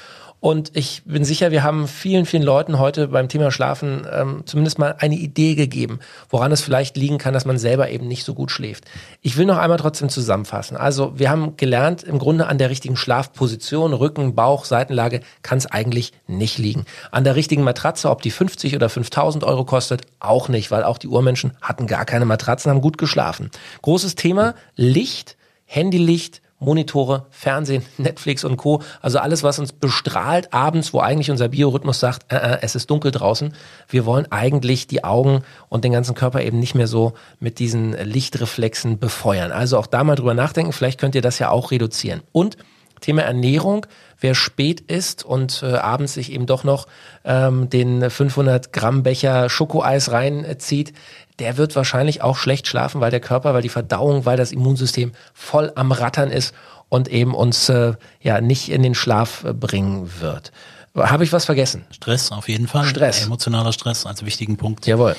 Und 0.41 0.71
ich 0.75 1.01
bin 1.05 1.25
sicher, 1.25 1.51
wir 1.51 1.63
haben 1.63 1.87
vielen, 1.87 2.25
vielen 2.25 2.43
Leuten 2.43 2.79
heute 2.79 3.09
beim 3.09 3.27
Thema 3.27 3.51
Schlafen 3.51 4.07
ähm, 4.09 4.43
zumindest 4.45 4.79
mal 4.79 4.95
eine 4.99 5.15
Idee 5.15 5.55
gegeben, 5.55 5.99
woran 6.29 6.53
es 6.53 6.61
vielleicht 6.61 6.95
liegen 6.95 7.17
kann, 7.17 7.33
dass 7.33 7.45
man 7.45 7.57
selber 7.57 7.89
eben 7.89 8.07
nicht 8.07 8.23
so 8.23 8.33
gut 8.33 8.49
schläft. 8.49 8.85
Ich 9.21 9.35
will 9.35 9.45
noch 9.45 9.57
einmal 9.57 9.77
trotzdem 9.77 10.07
zusammenfassen. 10.07 10.77
Also 10.77 11.19
wir 11.19 11.29
haben 11.29 11.57
gelernt, 11.57 12.03
im 12.03 12.19
Grunde 12.19 12.47
an 12.47 12.57
der 12.57 12.69
richtigen 12.69 12.95
Schlafposition, 12.95 13.91
Rücken, 13.91 14.33
Bauch, 14.33 14.63
Seitenlage 14.63 15.19
kann 15.41 15.57
es 15.57 15.65
eigentlich 15.65 16.13
nicht 16.27 16.57
liegen. 16.57 16.85
An 17.11 17.25
der 17.25 17.35
richtigen 17.35 17.63
Matratze, 17.63 18.09
ob 18.09 18.21
die 18.21 18.31
50 18.31 18.75
oder 18.75 18.87
5000 18.87 19.43
Euro 19.43 19.65
kostet, 19.65 20.03
auch 20.21 20.47
nicht, 20.47 20.71
weil 20.71 20.83
auch 20.83 20.97
die 20.97 21.09
Urmenschen 21.09 21.51
hatten 21.61 21.85
gar 21.85 22.05
keine 22.05 22.25
Matratzen, 22.25 22.71
haben 22.71 22.81
gut 22.81 22.97
geschlafen. 22.97 23.51
Großes 23.81 24.15
Thema, 24.15 24.55
Licht, 24.77 25.35
Handylicht, 25.65 26.41
Monitore, 26.59 27.25
Fernsehen, 27.29 27.83
Netflix 27.97 28.43
und 28.43 28.57
Co. 28.57 28.81
Also 29.01 29.19
alles, 29.19 29.43
was 29.43 29.59
uns 29.59 29.73
bestrahlt 29.73 30.53
abends, 30.53 30.93
wo 30.93 30.99
eigentlich 30.99 31.31
unser 31.31 31.47
Biorhythmus 31.47 31.99
sagt, 31.99 32.31
äh, 32.31 32.35
äh, 32.35 32.57
es 32.61 32.75
ist 32.75 32.89
dunkel 32.89 33.11
draußen. 33.11 33.53
Wir 33.87 34.05
wollen 34.05 34.31
eigentlich 34.31 34.87
die 34.87 35.03
Augen 35.03 35.43
und 35.69 35.83
den 35.83 35.93
ganzen 35.93 36.15
Körper 36.15 36.41
eben 36.41 36.59
nicht 36.59 36.75
mehr 36.75 36.87
so 36.87 37.13
mit 37.39 37.59
diesen 37.59 37.93
Lichtreflexen 37.93 38.99
befeuern. 38.99 39.51
Also 39.51 39.77
auch 39.77 39.87
da 39.87 40.03
mal 40.03 40.15
drüber 40.15 40.33
nachdenken. 40.33 40.73
Vielleicht 40.73 40.99
könnt 40.99 41.15
ihr 41.15 41.21
das 41.21 41.39
ja 41.39 41.49
auch 41.49 41.71
reduzieren. 41.71 42.21
Und 42.31 42.57
Thema 42.99 43.23
Ernährung. 43.23 43.85
Wer 44.19 44.35
spät 44.35 44.81
isst 44.81 45.23
und 45.23 45.63
äh, 45.63 45.75
abends 45.75 46.13
sich 46.13 46.31
eben 46.31 46.45
doch 46.45 46.63
noch 46.63 46.87
ähm, 47.23 47.69
den 47.69 48.09
500 48.09 48.73
Gramm 48.73 49.03
Becher 49.03 49.49
Schokoeis 49.49 50.11
reinzieht, 50.11 50.93
der 51.39 51.57
wird 51.57 51.75
wahrscheinlich 51.75 52.21
auch 52.21 52.37
schlecht 52.37 52.67
schlafen, 52.67 53.01
weil 53.01 53.11
der 53.11 53.19
Körper, 53.19 53.53
weil 53.53 53.61
die 53.61 53.69
Verdauung, 53.69 54.25
weil 54.25 54.37
das 54.37 54.51
Immunsystem 54.51 55.13
voll 55.33 55.71
am 55.75 55.91
Rattern 55.91 56.31
ist 56.31 56.53
und 56.89 57.07
eben 57.07 57.33
uns 57.33 57.69
äh, 57.69 57.93
ja 58.21 58.41
nicht 58.41 58.69
in 58.69 58.83
den 58.83 58.95
Schlaf 58.95 59.43
äh, 59.43 59.53
bringen 59.53 60.09
wird. 60.19 60.51
Habe 60.95 61.23
ich 61.23 61.31
was 61.31 61.45
vergessen? 61.45 61.85
Stress 61.91 62.31
auf 62.31 62.49
jeden 62.49 62.67
Fall. 62.67 62.85
Stress. 62.85 63.25
Emotionaler 63.25 63.71
Stress 63.71 64.05
als 64.05 64.25
wichtigen 64.25 64.57
Punkt. 64.57 64.87
Jawohl. 64.87 65.15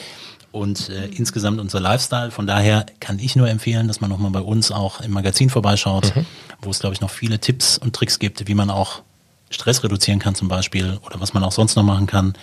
Und 0.53 0.89
äh, 0.89 1.07
insgesamt 1.07 1.61
unser 1.61 1.79
Lifestyle. 1.79 2.33
Von 2.33 2.47
daher 2.47 2.85
kann 2.99 3.21
ich 3.21 3.37
nur 3.37 3.49
empfehlen, 3.49 3.87
dass 3.87 4.01
man 4.01 4.11
nochmal 4.11 4.33
bei 4.33 4.41
uns 4.41 4.73
auch 4.73 5.01
im 5.01 5.13
Magazin 5.13 5.49
vorbeischaut, 5.49 6.15
mhm. 6.15 6.27
wo 6.61 6.71
es, 6.71 6.81
glaube 6.81 6.95
ich, 6.95 7.01
noch 7.01 7.11
viele 7.11 7.39
Tipps 7.39 7.79
und 7.79 7.95
Tricks 7.95 8.19
gibt, 8.19 8.49
wie 8.49 8.55
man 8.55 8.69
auch 8.69 9.03
Stress 9.49 9.83
reduzieren 9.85 10.19
kann 10.19 10.35
zum 10.35 10.49
Beispiel 10.49 10.99
oder 11.07 11.21
was 11.21 11.35
man 11.35 11.45
auch 11.45 11.53
sonst 11.53 11.77
noch 11.77 11.85
machen 11.85 12.07
kann. 12.07 12.35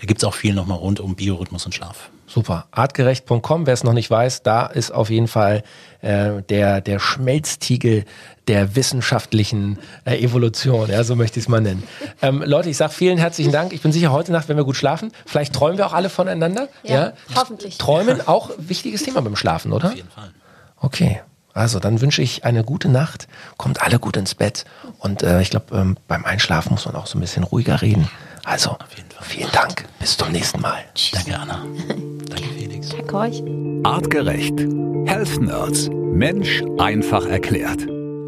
Da 0.00 0.06
gibt 0.06 0.22
es 0.22 0.24
auch 0.24 0.34
viel 0.34 0.54
nochmal 0.54 0.78
rund 0.78 1.00
um 1.00 1.14
Biorhythmus 1.14 1.64
und 1.64 1.74
Schlaf. 1.74 2.10
Super. 2.26 2.66
Artgerecht.com, 2.72 3.66
wer 3.66 3.74
es 3.74 3.84
noch 3.84 3.92
nicht 3.92 4.10
weiß, 4.10 4.42
da 4.42 4.66
ist 4.66 4.90
auf 4.90 5.10
jeden 5.10 5.28
Fall 5.28 5.62
äh, 6.02 6.42
der, 6.48 6.80
der 6.80 6.98
Schmelztiegel 6.98 8.04
der 8.48 8.76
wissenschaftlichen 8.76 9.78
äh, 10.04 10.18
Evolution, 10.18 10.90
ja, 10.90 11.02
so 11.04 11.16
möchte 11.16 11.38
ich 11.38 11.46
es 11.46 11.48
mal 11.48 11.60
nennen. 11.60 11.82
Ähm, 12.22 12.42
Leute, 12.44 12.68
ich 12.68 12.76
sage 12.76 12.92
vielen 12.92 13.18
herzlichen 13.18 13.52
Dank. 13.52 13.72
Ich 13.72 13.80
bin 13.80 13.92
sicher, 13.92 14.12
heute 14.12 14.32
Nacht, 14.32 14.48
wenn 14.48 14.56
wir 14.56 14.64
gut 14.64 14.76
schlafen, 14.76 15.12
vielleicht 15.24 15.52
träumen 15.54 15.78
wir 15.78 15.86
auch 15.86 15.92
alle 15.92 16.08
voneinander. 16.08 16.68
Ja, 16.82 16.94
ja? 16.94 17.12
hoffentlich. 17.34 17.78
Träumen 17.78 18.26
auch 18.26 18.50
wichtiges 18.58 19.02
Thema 19.02 19.22
beim 19.22 19.36
Schlafen, 19.36 19.72
oder? 19.72 19.88
Auf 19.88 19.96
jeden 19.96 20.10
Fall. 20.10 20.30
Okay. 20.78 21.20
Also 21.54 21.80
dann 21.80 22.02
wünsche 22.02 22.20
ich 22.20 22.44
eine 22.44 22.64
gute 22.64 22.90
Nacht, 22.90 23.28
kommt 23.56 23.82
alle 23.82 23.98
gut 23.98 24.18
ins 24.18 24.34
Bett 24.34 24.66
und 24.98 25.22
äh, 25.22 25.40
ich 25.40 25.48
glaube, 25.48 25.74
ähm, 25.74 25.96
beim 26.06 26.26
Einschlafen 26.26 26.72
muss 26.72 26.84
man 26.84 26.94
auch 26.96 27.06
so 27.06 27.16
ein 27.16 27.22
bisschen 27.22 27.44
ruhiger 27.44 27.80
reden. 27.80 28.10
Also, 28.46 28.76
vielen 29.22 29.50
Dank. 29.52 29.84
Bis 29.98 30.16
zum 30.16 30.30
nächsten 30.30 30.60
Mal. 30.60 30.84
Danke, 31.12 31.36
Anna. 31.36 31.64
Danke, 31.88 32.48
Felix. 32.56 32.90
Danke 32.90 33.16
euch. 33.16 33.42
Artgerecht. 33.82 34.60
Health 35.06 35.40
Nerds. 35.40 35.90
Mensch 35.90 36.62
einfach 36.78 37.26
erklärt. 37.26 37.80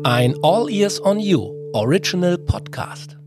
Ein 0.02 0.34
All 0.42 0.68
Ears 0.68 1.00
on 1.00 1.20
You 1.20 1.52
Original 1.72 2.36
Podcast. 2.36 3.17